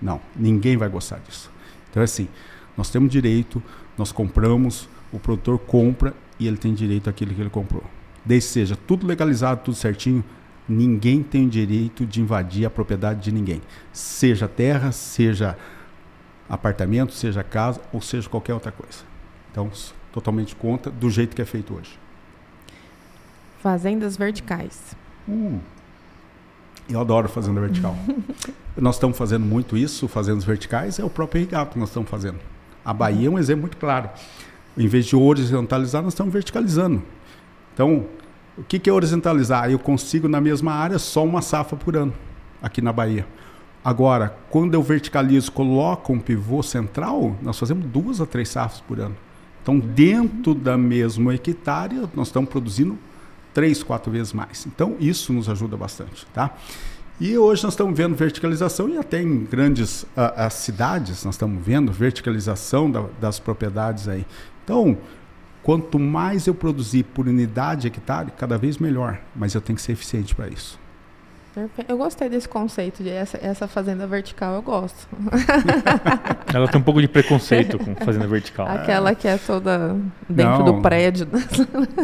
[0.00, 1.50] Não, ninguém vai gostar disso.
[1.90, 2.28] Então é assim,
[2.76, 3.62] nós temos direito,
[3.96, 7.84] nós compramos, o produtor compra e ele tem direito àquilo que ele comprou.
[8.24, 10.24] Desde seja tudo legalizado, tudo certinho,
[10.68, 13.60] ninguém tem o direito de invadir a propriedade de ninguém.
[13.92, 15.56] Seja terra, seja
[16.48, 18.98] apartamento, seja casa ou seja qualquer outra coisa.
[19.50, 19.70] Então,
[20.12, 21.98] totalmente contra do jeito que é feito hoje.
[23.62, 24.96] Fazendas verticais.
[25.28, 25.60] Hum,
[26.88, 27.96] eu adoro fazenda vertical.
[28.76, 32.38] nós estamos fazendo muito isso, fazendas verticais, é o próprio irrigato que nós estamos fazendo.
[32.84, 34.08] A Bahia é um exemplo muito claro.
[34.76, 37.02] Em vez de horizontalizar, nós estamos verticalizando.
[37.74, 38.06] Então,
[38.56, 39.70] o que, é horizontalizar?
[39.70, 42.12] Eu consigo na mesma área só uma safra por ano,
[42.62, 43.26] aqui na Bahia.
[43.82, 49.00] Agora, quando eu verticalizo, coloco um pivô central, nós fazemos duas a três safras por
[49.00, 49.16] ano.
[49.62, 52.98] Então, dentro da mesma hectare, nós estamos produzindo
[53.54, 54.66] três, quatro vezes mais.
[54.66, 56.54] Então, isso nos ajuda bastante, tá?
[57.20, 61.92] E hoje nós estamos vendo verticalização e até em grandes uh, cidades nós estamos vendo
[61.92, 64.24] verticalização da, das propriedades aí.
[64.70, 64.96] Então,
[65.62, 69.20] Quanto mais eu produzir por unidade hectare, cada vez melhor.
[69.36, 70.78] Mas eu tenho que ser eficiente para isso.
[71.88, 75.08] Eu gostei desse conceito de essa, essa fazenda vertical, eu gosto.
[76.54, 78.68] Ela tem um pouco de preconceito com fazenda vertical.
[78.68, 79.96] Aquela que é toda
[80.28, 80.64] dentro Não.
[80.64, 81.26] do prédio.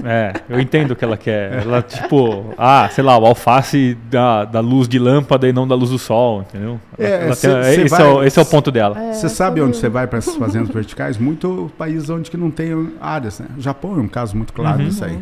[0.05, 1.62] É, eu entendo o que ela quer.
[1.62, 5.74] Ela, tipo, ah, sei lá, o alface da, da luz de lâmpada e não da
[5.74, 6.81] luz do sol, entendeu?
[6.98, 8.94] É, cê, tem, cê esse, vai, é o, esse é o ponto dela.
[9.12, 11.18] Você é, sabe onde você vai para essas fazendas verticais?
[11.18, 13.47] Muito países onde que não tem áreas, né?
[13.56, 14.89] O Japão é um caso muito claro uhum.
[14.89, 15.18] disso aí.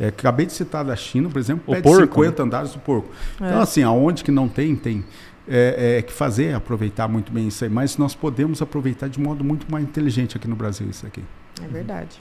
[0.00, 2.46] É, acabei de citar da China, por exemplo, o pede porco, 50 né?
[2.46, 3.08] andares do porco.
[3.38, 3.46] É.
[3.46, 5.04] Então, assim, aonde que não tem, tem
[5.46, 7.68] é, é, que fazer, aproveitar muito bem isso aí.
[7.68, 11.22] Mas nós podemos aproveitar de modo muito mais inteligente aqui no Brasil isso aqui.
[11.62, 12.18] É verdade.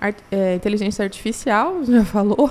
[0.00, 2.48] Art, é, inteligência artificial, já falou.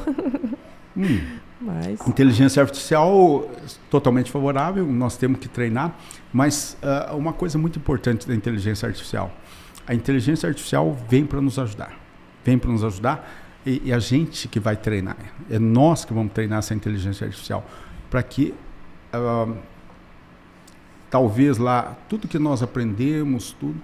[0.97, 1.21] Hum.
[1.61, 2.05] Mas...
[2.07, 3.49] Inteligência artificial
[3.89, 5.93] totalmente favorável, nós temos que treinar,
[6.31, 9.29] mas uh, uma coisa muito importante da inteligência artificial,
[9.85, 11.99] a inteligência artificial vem para nos ajudar,
[12.45, 15.17] vem para nos ajudar e, e, a gente que vai treinar,
[15.49, 17.63] é nós que vamos treinar essa inteligência artificial
[18.09, 18.53] para que
[19.13, 19.55] uh,
[21.09, 23.79] talvez lá tudo que nós aprendemos, tudo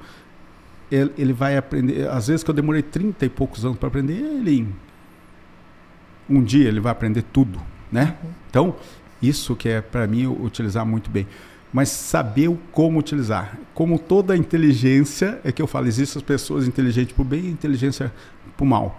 [0.91, 2.07] ele, ele, vai aprender.
[2.09, 4.67] Às vezes que eu demorei 30 e poucos anos para aprender, ele
[6.27, 8.17] um dia ele vai aprender tudo, né?
[8.23, 8.29] Uhum.
[8.49, 8.75] Então
[9.21, 11.27] isso que é para mim utilizar muito bem
[11.75, 13.59] mas saber o como utilizar.
[13.73, 17.49] Como toda inteligência, é que eu falo, existem as pessoas inteligentes para o bem e
[17.49, 18.13] inteligência
[18.55, 18.97] para o mal.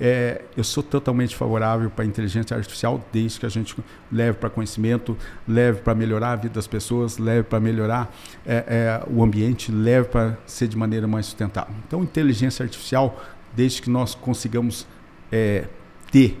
[0.00, 3.76] É, eu sou totalmente favorável para a inteligência artificial, desde que a gente
[4.10, 5.16] leve para conhecimento,
[5.46, 8.14] leve para melhorar a vida das pessoas, leve para melhorar
[8.46, 11.74] é, é, o ambiente, leve para ser de maneira mais sustentável.
[11.86, 13.20] Então, inteligência artificial,
[13.54, 14.86] desde que nós consigamos
[15.32, 15.64] é,
[16.12, 16.40] ter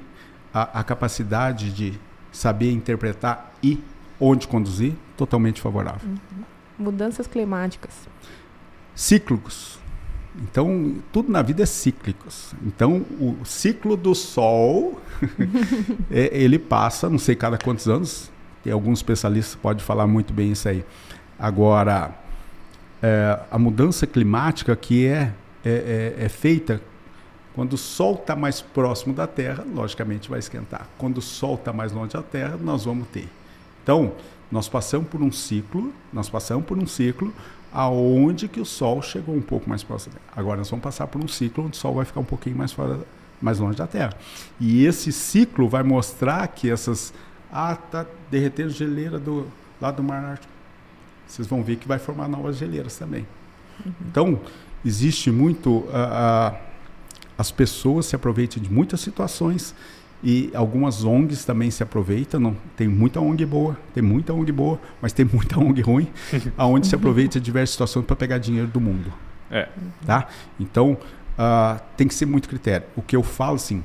[0.54, 1.98] a, a capacidade de
[2.30, 3.82] saber interpretar e
[4.20, 6.08] onde conduzir, totalmente favorável.
[6.08, 6.44] Uhum.
[6.78, 7.92] Mudanças climáticas.
[8.94, 9.78] Cíclicos
[10.42, 12.26] Então, tudo na vida é cíclico.
[12.64, 15.00] Então, o ciclo do Sol,
[16.10, 18.30] é, ele passa, não sei cada quantos anos,
[18.62, 20.84] tem alguns especialistas podem falar muito bem isso aí.
[21.38, 22.12] Agora,
[23.02, 25.32] é, a mudança climática que é,
[25.64, 26.80] é, é, é feita
[27.54, 30.86] quando o Sol está mais próximo da Terra, logicamente vai esquentar.
[30.96, 33.28] Quando o Sol está mais longe da Terra, nós vamos ter.
[33.82, 34.12] Então,
[34.50, 37.32] nós passamos por um ciclo, nós passamos por um ciclo
[37.72, 40.14] aonde que o Sol chegou um pouco mais próximo.
[40.34, 42.72] Agora nós vamos passar por um ciclo onde o Sol vai ficar um pouquinho mais
[42.72, 43.00] fora,
[43.40, 44.14] mais longe da Terra.
[44.60, 47.12] E esse ciclo vai mostrar que essas
[47.52, 49.46] ah, tá derretendo geleira do
[49.80, 50.52] lado do Mar Ártico.
[51.26, 53.26] Vocês vão ver que vai formar novas geleiras também.
[53.84, 53.92] Uhum.
[54.10, 54.40] Então
[54.84, 56.56] existe muito uh, uh,
[57.36, 59.74] as pessoas se aproveitam de muitas situações
[60.22, 62.40] e algumas ONGs também se aproveitam.
[62.40, 66.08] Não, tem muita ONG boa, tem muita ONG boa, mas tem muita ONG ruim,
[66.56, 69.12] aonde se aproveita de diversas situações para pegar dinheiro do mundo.
[69.50, 69.68] É.
[70.04, 70.28] Tá?
[70.58, 72.86] Então, uh, tem que ser muito critério.
[72.96, 73.84] O que eu falo, assim,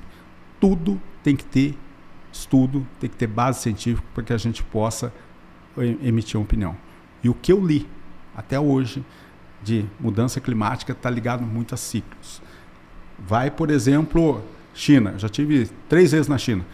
[0.60, 1.78] tudo tem que ter
[2.32, 5.14] estudo, tem que ter base científica para que a gente possa
[6.02, 6.76] emitir uma opinião.
[7.24, 7.88] E o que eu li
[8.36, 9.04] até hoje
[9.62, 12.42] de mudança climática está ligado muito a ciclos.
[13.18, 14.44] Vai, por exemplo,
[14.74, 16.66] China, já tive três vezes na China.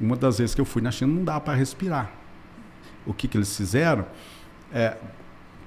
[0.00, 2.10] Uma das vezes que eu fui na China não dá para respirar.
[3.06, 4.04] O que, que eles fizeram?
[4.72, 4.96] É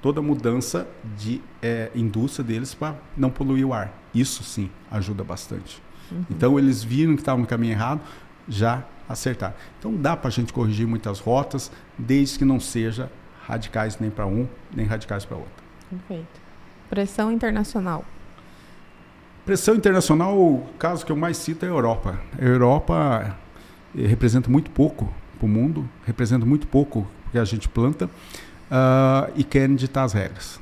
[0.00, 0.86] toda mudança
[1.16, 3.92] de é, indústria deles para não poluir o ar.
[4.14, 5.82] Isso sim ajuda bastante.
[6.10, 6.24] Uhum.
[6.30, 8.00] Então eles viram que estavam no caminho errado,
[8.48, 9.54] já acertar.
[9.78, 13.10] Então dá para a gente corrigir muitas rotas, desde que não seja
[13.46, 15.64] radicais nem para um, nem radicais para outro.
[15.88, 16.40] Perfeito.
[16.88, 18.04] Pressão internacional.
[19.50, 22.20] Pressão internacional, o caso que eu mais cito é a Europa.
[22.40, 23.36] A Europa
[23.98, 29.32] eh, representa muito pouco para o mundo, representa muito pouco que a gente planta uh,
[29.34, 30.60] e querem ditar as regras.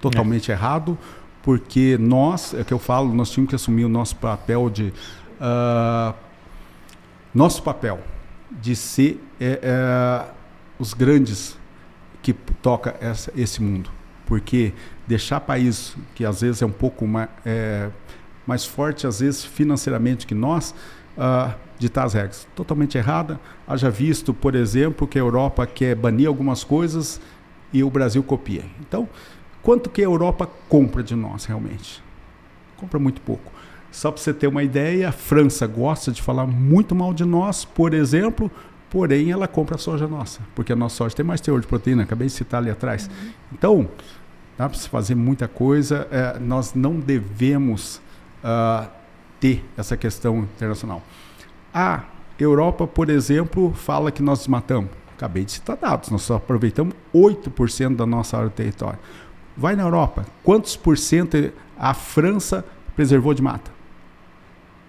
[0.00, 0.54] Totalmente é.
[0.54, 0.96] errado,
[1.42, 4.94] porque nós, é o que eu falo, nós tínhamos que assumir o nosso papel de.
[5.40, 6.14] Uh,
[7.34, 7.98] nosso papel
[8.48, 10.24] de ser é, é,
[10.78, 11.58] os grandes
[12.22, 13.90] que toca essa, esse mundo.
[14.28, 14.74] Porque
[15.06, 17.88] deixar país que às vezes é um pouco mais, é,
[18.46, 20.74] mais forte, às vezes financeiramente que nós,
[21.16, 22.46] uh, ditar as regras.
[22.54, 23.40] Totalmente errada.
[23.66, 27.18] Haja visto, por exemplo, que a Europa quer banir algumas coisas
[27.72, 28.64] e o Brasil copia.
[28.80, 29.08] Então,
[29.62, 32.02] quanto que a Europa compra de nós realmente?
[32.76, 33.50] Compra muito pouco.
[33.90, 37.64] Só para você ter uma ideia, a França gosta de falar muito mal de nós,
[37.64, 38.50] por exemplo,
[38.90, 42.02] porém ela compra a soja nossa, porque a nossa soja tem mais teor de proteína,
[42.02, 43.08] acabei de citar ali atrás.
[43.08, 43.30] Uhum.
[43.52, 43.88] Então,
[44.58, 46.08] dá para se fazer muita coisa.
[46.10, 48.02] É, nós não devemos
[48.42, 48.88] uh,
[49.38, 51.00] ter essa questão internacional.
[51.72, 52.02] A
[52.38, 54.90] Europa, por exemplo, fala que nós desmatamos.
[55.16, 58.98] Acabei de citar dados, nós só aproveitamos 8% da nossa área de território.
[59.56, 62.64] Vai na Europa, quantos por cento a França
[62.94, 63.70] preservou de mata?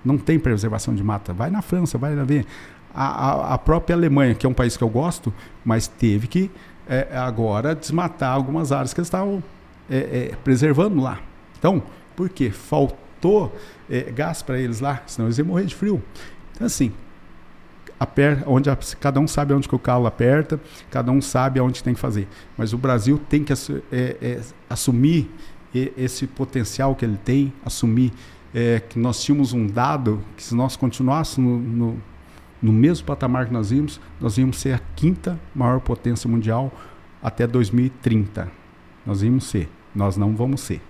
[0.06, 1.34] Não tem preservação de mata.
[1.34, 2.46] Vai na França, vai lá ver.
[2.94, 5.34] A, a, a própria Alemanha, que é um país que eu gosto,
[5.66, 6.52] mas teve que
[6.88, 9.44] é, agora desmatar algumas áreas que estavam
[9.90, 11.20] é, é, preservando lá.
[11.58, 11.82] Então,
[12.16, 12.52] por quê?
[12.52, 13.56] Faltou
[13.90, 16.02] é, gás para eles lá, senão eles iam morrer de frio.
[16.54, 16.92] Então, assim,
[18.00, 20.60] aperta, onde a, cada um sabe onde que o calo aperta,
[20.90, 22.28] cada um sabe aonde tem que fazer.
[22.58, 23.56] Mas o Brasil tem que é,
[23.92, 25.30] é, assumir
[25.74, 28.12] esse potencial que ele tem, assumir
[28.54, 32.02] é, que nós tínhamos um dado que se nós continuássemos no, no,
[32.62, 36.72] no, mesmo patamar que nós íamos, nós íamos ser a quinta maior potência mundial
[37.22, 38.52] até 2030.
[39.06, 39.70] Nós íamos ser.
[39.94, 40.82] Nós não vamos ser.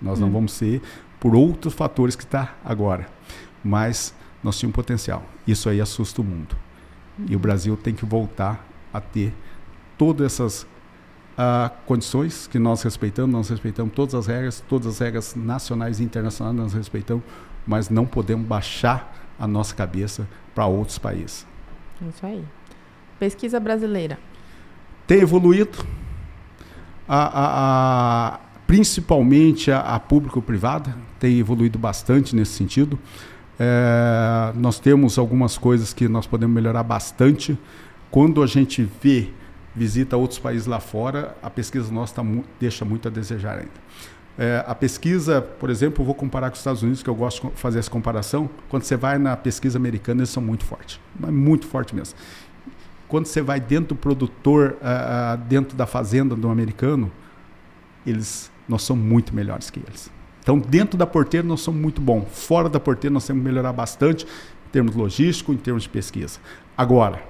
[0.00, 0.22] Nós hum.
[0.22, 0.80] não vamos ser
[1.18, 3.06] por outros fatores que está agora.
[3.62, 5.22] Mas nós tínhamos potencial.
[5.46, 6.56] Isso aí assusta o mundo.
[7.18, 7.26] Hum.
[7.28, 9.32] E o Brasil tem que voltar a ter
[9.96, 15.34] todas essas uh, condições que nós respeitamos, nós respeitamos todas as regras, todas as regras
[15.34, 17.22] nacionais e internacionais nós respeitamos,
[17.66, 21.46] mas não podemos baixar a nossa cabeça para outros países.
[22.08, 22.44] Isso aí.
[23.18, 24.18] Pesquisa brasileira.
[25.06, 25.84] Tem evoluído,
[27.12, 32.96] a, a, a, principalmente a, a público-privada, tem evoluído bastante nesse sentido.
[33.58, 37.58] É, nós temos algumas coisas que nós podemos melhorar bastante.
[38.12, 39.28] Quando a gente vê
[39.74, 42.24] visita outros países lá fora, a pesquisa nossa tá
[42.60, 43.80] deixa muito a desejar ainda.
[44.38, 47.56] É, a pesquisa, por exemplo, vou comparar com os Estados Unidos, que eu gosto de
[47.56, 48.48] fazer essa comparação.
[48.68, 52.16] Quando você vai na pesquisa americana, eles são muito fortes, mas muito forte mesmo.
[53.10, 57.12] Quando você vai dentro do produtor, uh, dentro da fazenda do americano,
[58.06, 60.10] eles, nós somos muito melhores que eles.
[60.42, 62.24] Então, dentro da porteira, nós somos muito bons.
[62.32, 66.38] Fora da porteira, nós temos que melhorar bastante em termos logísticos, em termos de pesquisa.
[66.74, 67.20] Agora,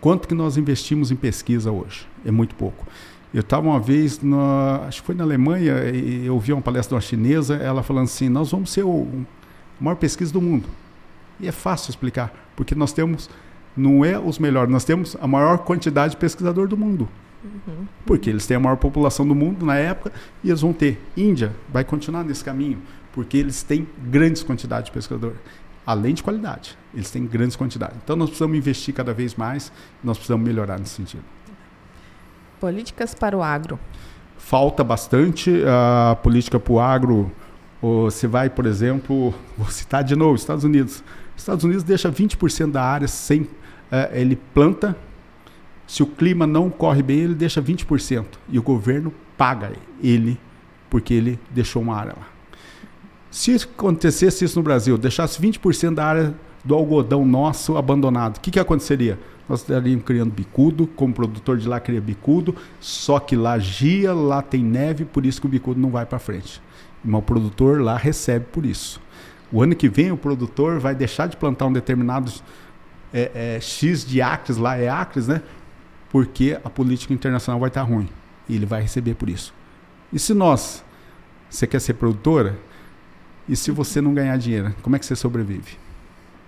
[0.00, 2.06] Quanto que nós investimos em pesquisa hoje?
[2.24, 2.86] É muito pouco.
[3.32, 6.90] Eu estava uma vez, na, acho que foi na Alemanha, e eu ouvi uma palestra
[6.90, 9.06] de uma chinesa, ela falando assim: nós vamos ser o,
[9.80, 10.68] a maior pesquisa do mundo.
[11.40, 13.28] E é fácil explicar, porque nós temos,
[13.76, 17.08] não é os melhores, nós temos a maior quantidade de pesquisador do mundo.
[17.44, 17.86] Uhum.
[18.04, 20.12] Porque eles têm a maior população do mundo na época
[20.42, 21.00] e eles vão ter.
[21.16, 22.78] Índia vai continuar nesse caminho,
[23.12, 25.34] porque eles têm grandes quantidades de pesquisador.
[25.86, 27.96] Além de qualidade, eles têm grandes quantidades.
[28.02, 29.70] Então nós precisamos investir cada vez mais,
[30.02, 31.22] nós precisamos melhorar nesse sentido.
[32.58, 33.78] Políticas para o agro.
[34.36, 37.30] Falta bastante a política para o agro.
[37.80, 41.04] Você vai, por exemplo, vou citar de novo, Estados Unidos.
[41.36, 43.48] Estados Unidos deixa 20% da área sem.
[43.90, 44.96] Uh, ele planta,
[45.86, 48.24] se o clima não corre bem, ele deixa 20%.
[48.48, 49.72] E o governo paga
[50.02, 50.38] ele,
[50.90, 52.28] porque ele deixou uma área lá.
[53.30, 56.34] Se acontecesse isso no Brasil, deixasse 20% da área
[56.64, 59.18] do algodão nosso abandonado, o que, que aconteceria?
[59.48, 64.42] Nós estaríamos criando bicudo, como produtor de lá cria bicudo, só que lá gia, lá
[64.42, 66.60] tem neve, por isso que o bicudo não vai para frente.
[67.04, 69.00] Mas o produtor lá recebe por isso.
[69.52, 72.32] O ano que vem o produtor vai deixar de plantar um determinado
[73.16, 75.40] é, é, X de acres, lá é acres, né?
[76.10, 78.08] Porque a política internacional vai estar tá ruim.
[78.46, 79.54] E ele vai receber por isso.
[80.12, 80.84] E se nós,
[81.48, 82.58] você quer ser produtora,
[83.48, 85.78] e se você não ganhar dinheiro, como é que você sobrevive?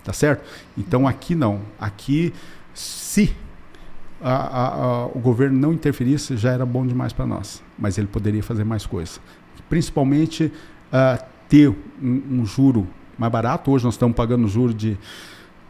[0.05, 0.45] Tá certo?
[0.77, 1.62] Então aqui não.
[1.81, 2.35] Aqui
[2.74, 3.35] se
[4.20, 7.62] a, a, a, o governo não interferisse, já era bom demais para nós.
[7.78, 9.20] Mas ele poderia fazer mais coisas.
[9.70, 10.53] Principalmente
[10.93, 12.86] uh, ter um, um, juro
[13.16, 13.70] mais barato.
[13.70, 14.99] Hoje nós estamos pagando juro de.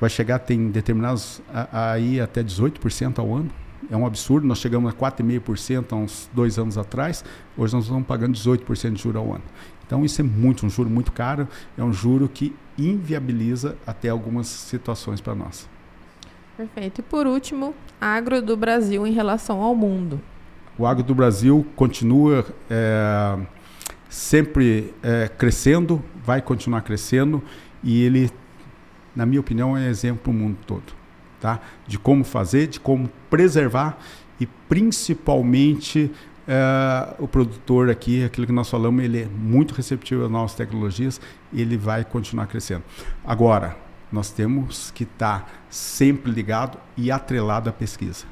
[0.01, 1.43] Vai chegar, tem determinados
[1.73, 3.51] aí até 18% ao ano.
[3.91, 4.47] É um absurdo.
[4.47, 7.25] Nós chegamos a 4,5% há uns dois anos atrás.
[7.57, 9.45] Hoje nós estamos pagando 18% de juro ao ano.
[9.87, 11.49] Então isso é muito um juro muito caro.
[11.77, 15.69] É um juro que inviabiliza até algumas situações para nós.
[16.57, 17.01] Perfeito.
[17.01, 20.21] E por último, agro do Brasil em relação ao mundo.
[20.77, 23.39] O agro do Brasil continua é,
[24.09, 27.43] sempre é, crescendo, vai continuar crescendo
[27.83, 28.31] e ele,
[29.19, 30.85] na minha opinião, é exemplo para o mundo todo,
[31.41, 31.61] tá?
[31.89, 33.99] De como fazer, de como preservar
[34.39, 36.09] e principalmente
[36.47, 41.21] é, o produtor aqui, aquilo que nós falamos, ele é muito receptivo às novas tecnologias
[41.53, 42.85] e ele vai continuar crescendo.
[43.25, 43.77] Agora,
[44.13, 48.25] nós temos que estar tá sempre ligado e atrelado à pesquisa.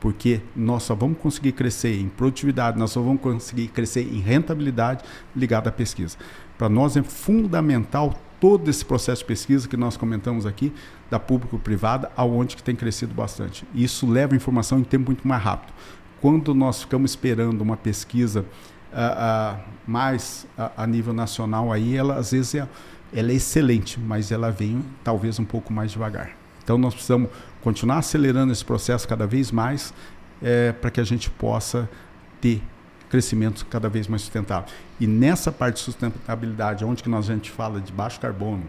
[0.00, 5.04] Porque nós só vamos conseguir crescer em produtividade, nós só vamos conseguir crescer em rentabilidade
[5.36, 6.18] ligado à pesquisa.
[6.58, 10.72] Para nós é fundamental todo esse processo de pesquisa que nós comentamos aqui,
[11.08, 13.64] da público-privada, aonde que tem crescido bastante.
[13.72, 15.72] E isso leva informação em tempo muito mais rápido.
[16.20, 22.16] Quando nós ficamos esperando uma pesquisa uh, uh, mais uh, a nível nacional, aí ela
[22.16, 22.68] às vezes é
[23.14, 26.32] ela é excelente, mas ela vem talvez um pouco mais devagar.
[26.64, 29.94] Então nós precisamos continuar acelerando esse processo cada vez mais
[30.42, 31.88] é, para que a gente possa
[32.40, 32.60] ter
[33.12, 34.72] crescimento cada vez mais sustentável.
[34.98, 38.64] E nessa parte de sustentabilidade, onde que nós, a gente fala de baixo carbono,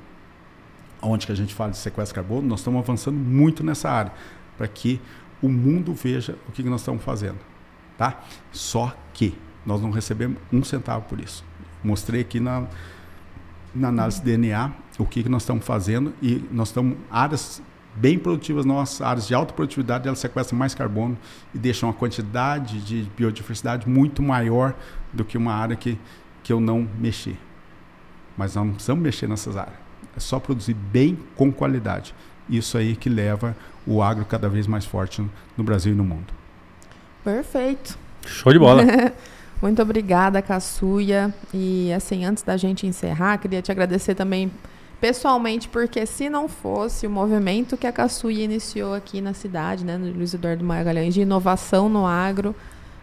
[1.02, 4.12] onde que a gente fala de sequestro de carbono, nós estamos avançando muito nessa área,
[4.58, 5.00] para que
[5.42, 7.38] o mundo veja o que, que nós estamos fazendo.
[7.98, 8.22] Tá?
[8.52, 9.34] Só que
[9.66, 11.46] nós não recebemos um centavo por isso.
[11.82, 12.68] Mostrei aqui na,
[13.74, 17.62] na análise DNA o que, que nós estamos fazendo e nós estamos áreas
[17.96, 21.18] bem produtivas nossas, áreas de alta produtividade, elas sequestram mais carbono
[21.54, 24.74] e deixam uma quantidade de biodiversidade muito maior
[25.12, 25.98] do que uma área que,
[26.44, 27.38] que eu não mexer.
[28.38, 29.78] Mas nós não precisamos mexer nessas áreas.
[30.16, 32.14] É só produzir bem com qualidade.
[32.50, 33.56] Isso aí que leva
[33.86, 35.24] o agro cada vez mais forte
[35.58, 36.34] no Brasil e no mundo.
[37.24, 37.98] Perfeito.
[38.26, 38.84] Show de bola.
[39.62, 41.34] Muito obrigada, Caçuia.
[41.54, 44.52] E assim, antes da gente encerrar, queria te agradecer também
[45.04, 49.98] pessoalmente, porque se não fosse o movimento que a Caçuia iniciou aqui na cidade, né,
[49.98, 52.56] no Luiz Eduardo Magalhães, de inovação no agro,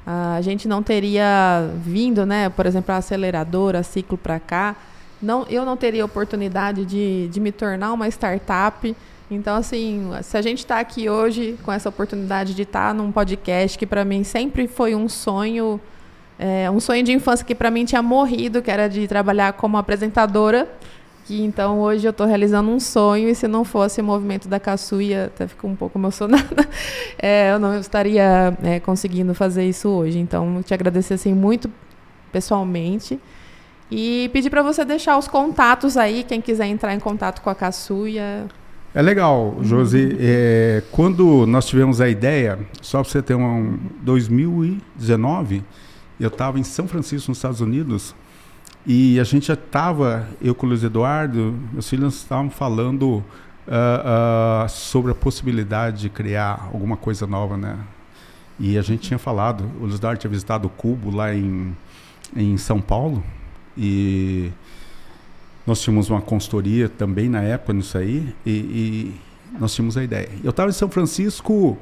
[0.07, 4.77] a gente não teria vindo, né, por exemplo, a aceleradora, a ciclo para cá.
[5.21, 8.97] Não, eu não teria oportunidade de, de me tornar uma startup.
[9.31, 13.13] Então, assim, se a gente está aqui hoje com essa oportunidade de estar tá num
[13.13, 15.79] podcast que para mim sempre foi um sonho
[16.39, 19.77] é, um sonho de infância que para mim tinha morrido, que era de trabalhar como
[19.77, 20.67] apresentadora.
[21.31, 24.59] Que então hoje eu estou realizando um sonho e se não fosse o movimento da
[24.59, 26.69] caçuia, até fico um pouco emocionada,
[27.16, 30.19] é, eu não estaria é, conseguindo fazer isso hoje.
[30.19, 31.70] Então, te agradecer assim, muito
[32.32, 33.20] pessoalmente.
[33.93, 37.55] E pedir para você deixar os contatos aí, quem quiser entrar em contato com a
[37.55, 38.47] Caçuia.
[38.93, 40.16] É legal, Josi.
[40.19, 45.62] É, quando nós tivemos a ideia, só para você ter um 2019,
[46.19, 48.16] eu estava em São Francisco, nos Estados Unidos,
[48.86, 53.23] e a gente já estava, eu com o Luiz Eduardo, meus filhos estavam falando
[53.69, 57.78] uh, uh, sobre a possibilidade de criar alguma coisa nova, né?
[58.59, 61.77] E a gente tinha falado, o Luiz Dart tinha visitado o Cubo lá em,
[62.36, 63.23] em São Paulo
[63.77, 64.51] e
[65.66, 69.15] nós tínhamos uma consultoria também na época nisso aí e, e
[69.59, 70.28] nós tínhamos a ideia.
[70.43, 71.78] Eu estava em São Francisco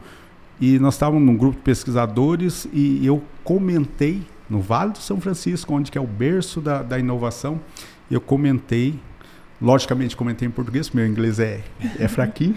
[0.60, 5.74] e nós estávamos num grupo de pesquisadores e eu comentei no Vale do São Francisco,
[5.74, 7.60] onde que é o berço da, da inovação,
[8.10, 8.98] eu comentei
[9.60, 11.60] Logicamente comentei em português, meu inglês é,
[11.98, 12.54] é fraquinho.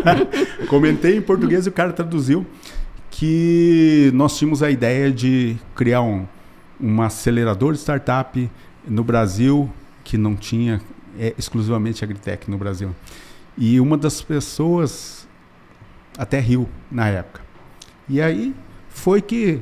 [0.68, 2.46] comentei em português e o cara traduziu
[3.10, 6.26] que nós tínhamos a ideia de criar um,
[6.80, 8.50] um acelerador de startup
[8.88, 9.70] no Brasil
[10.02, 10.80] que não tinha
[11.18, 12.96] é, exclusivamente agritech no Brasil.
[13.58, 15.28] E uma das pessoas
[16.16, 17.42] até riu na época.
[18.08, 18.54] E aí
[18.88, 19.60] foi que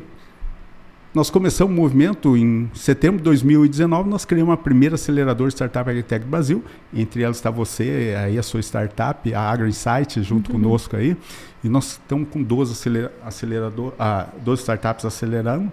[1.15, 5.89] nós começamos o movimento em setembro de 2019, nós criamos a primeira aceleradora de startup
[5.91, 6.65] agritech do Brasil.
[6.93, 10.61] Entre elas está você, aí a sua startup, a Agro Insight, junto uhum.
[10.61, 11.15] conosco aí.
[11.63, 15.71] E nós estamos com 12, acelera acelerador, ah, 12 startups acelerando,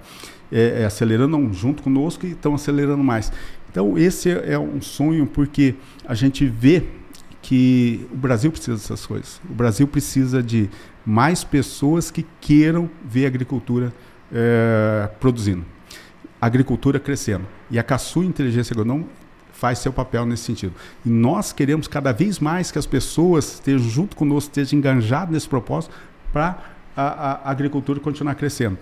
[0.51, 3.31] é, é, acelerando junto conosco e estão acelerando mais.
[3.71, 5.75] Então, esse é, é um sonho porque
[6.05, 6.83] a gente vê
[7.41, 9.39] que o Brasil precisa dessas coisas.
[9.49, 10.69] O Brasil precisa de
[11.05, 13.93] mais pessoas que queiram ver a agricultura
[14.31, 15.65] é, produzindo,
[16.39, 17.45] agricultura crescendo.
[17.69, 19.09] E a Caçu Inteligência Agronômica
[19.53, 20.73] faz seu papel nesse sentido.
[21.05, 25.49] E nós queremos cada vez mais que as pessoas estejam junto conosco, estejam enganjadas nesse
[25.49, 25.93] propósito
[26.31, 26.57] para
[26.95, 28.77] a, a, a, agricultura continuar crescendo.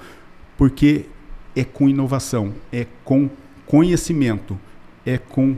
[0.56, 1.08] Porque
[1.56, 3.30] é com inovação, é com
[3.66, 4.58] conhecimento,
[5.06, 5.58] é com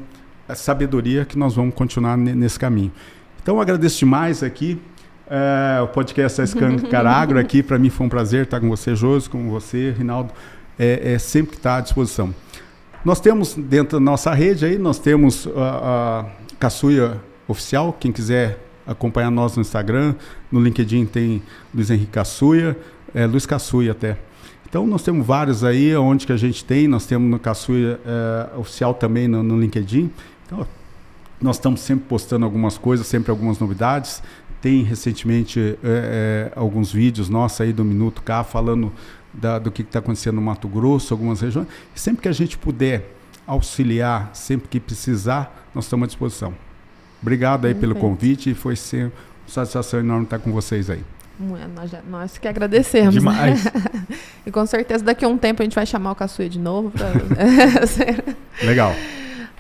[0.55, 2.91] sabedoria que nós vamos continuar nesse caminho.
[3.41, 4.79] Então agradeço demais aqui
[5.29, 7.61] é, o podcast Escancar Agro aqui.
[7.61, 10.33] Para mim foi um prazer estar com você, Josi, com você, Rinaldo.
[10.77, 12.33] É, é sempre que está à disposição.
[13.05, 18.59] Nós temos dentro da nossa rede aí, nós temos a, a Caçuia Oficial, quem quiser
[18.85, 20.15] acompanhar nós no Instagram,
[20.51, 21.41] no LinkedIn tem
[21.73, 22.77] Luiz Henrique Caçuia,
[23.13, 24.17] é, Luiz Caçuia até.
[24.67, 28.57] Então nós temos vários aí, onde que a gente tem, nós temos no Caçuia é,
[28.57, 30.11] Oficial também no, no LinkedIn.
[30.45, 30.67] Então,
[31.41, 34.21] nós estamos sempre postando algumas coisas, sempre algumas novidades.
[34.61, 38.91] Tem recentemente é, é, alguns vídeos nossos aí do Minuto K falando
[39.33, 41.67] da, do que está acontecendo no Mato Grosso, algumas regiões.
[41.95, 43.13] Sempre que a gente puder
[43.47, 46.53] auxiliar, sempre que precisar, nós estamos à disposição.
[47.21, 47.93] Obrigado aí Perfeito.
[47.93, 51.03] pelo convite e foi sempre uma satisfação enorme estar com vocês aí.
[51.39, 53.15] Nós, já, nós que agradecemos.
[53.15, 53.19] Né?
[53.19, 53.63] Demais.
[53.63, 53.71] Né?
[54.45, 56.91] e com certeza daqui a um tempo a gente vai chamar o Caçuia de novo.
[56.91, 57.07] Pra...
[58.63, 58.93] Legal.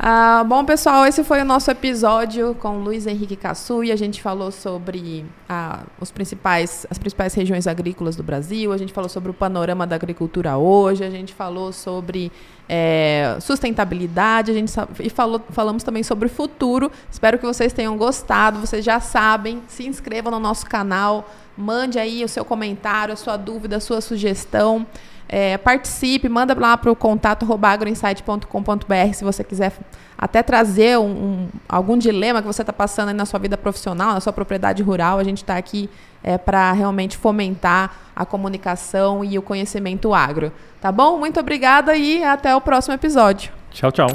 [0.01, 4.21] Ah, bom, pessoal, esse foi o nosso episódio com Luiz Henrique Cassu e a gente
[4.21, 9.29] falou sobre ah, os principais, as principais regiões agrícolas do Brasil, a gente falou sobre
[9.29, 12.31] o panorama da agricultura hoje, a gente falou sobre
[12.69, 14.71] é, sustentabilidade, a gente
[15.01, 16.89] e falou, falamos também sobre o futuro.
[17.11, 18.59] Espero que vocês tenham gostado.
[18.59, 23.35] Vocês já sabem, se inscrevam no nosso canal, mande aí o seu comentário, a sua
[23.35, 24.87] dúvida, a sua sugestão.
[25.31, 29.71] É, participe, manda lá para o contato agroinsight.com.br se você quiser
[30.17, 34.19] até trazer um, um, algum dilema que você está passando na sua vida profissional, na
[34.19, 35.19] sua propriedade rural.
[35.19, 35.87] A gente está aqui
[36.23, 40.51] é, para realmente fomentar a comunicação e o conhecimento agro.
[40.81, 41.19] Tá bom?
[41.19, 43.51] Muito obrigada e até o próximo episódio.
[43.71, 44.07] Tchau, tchau.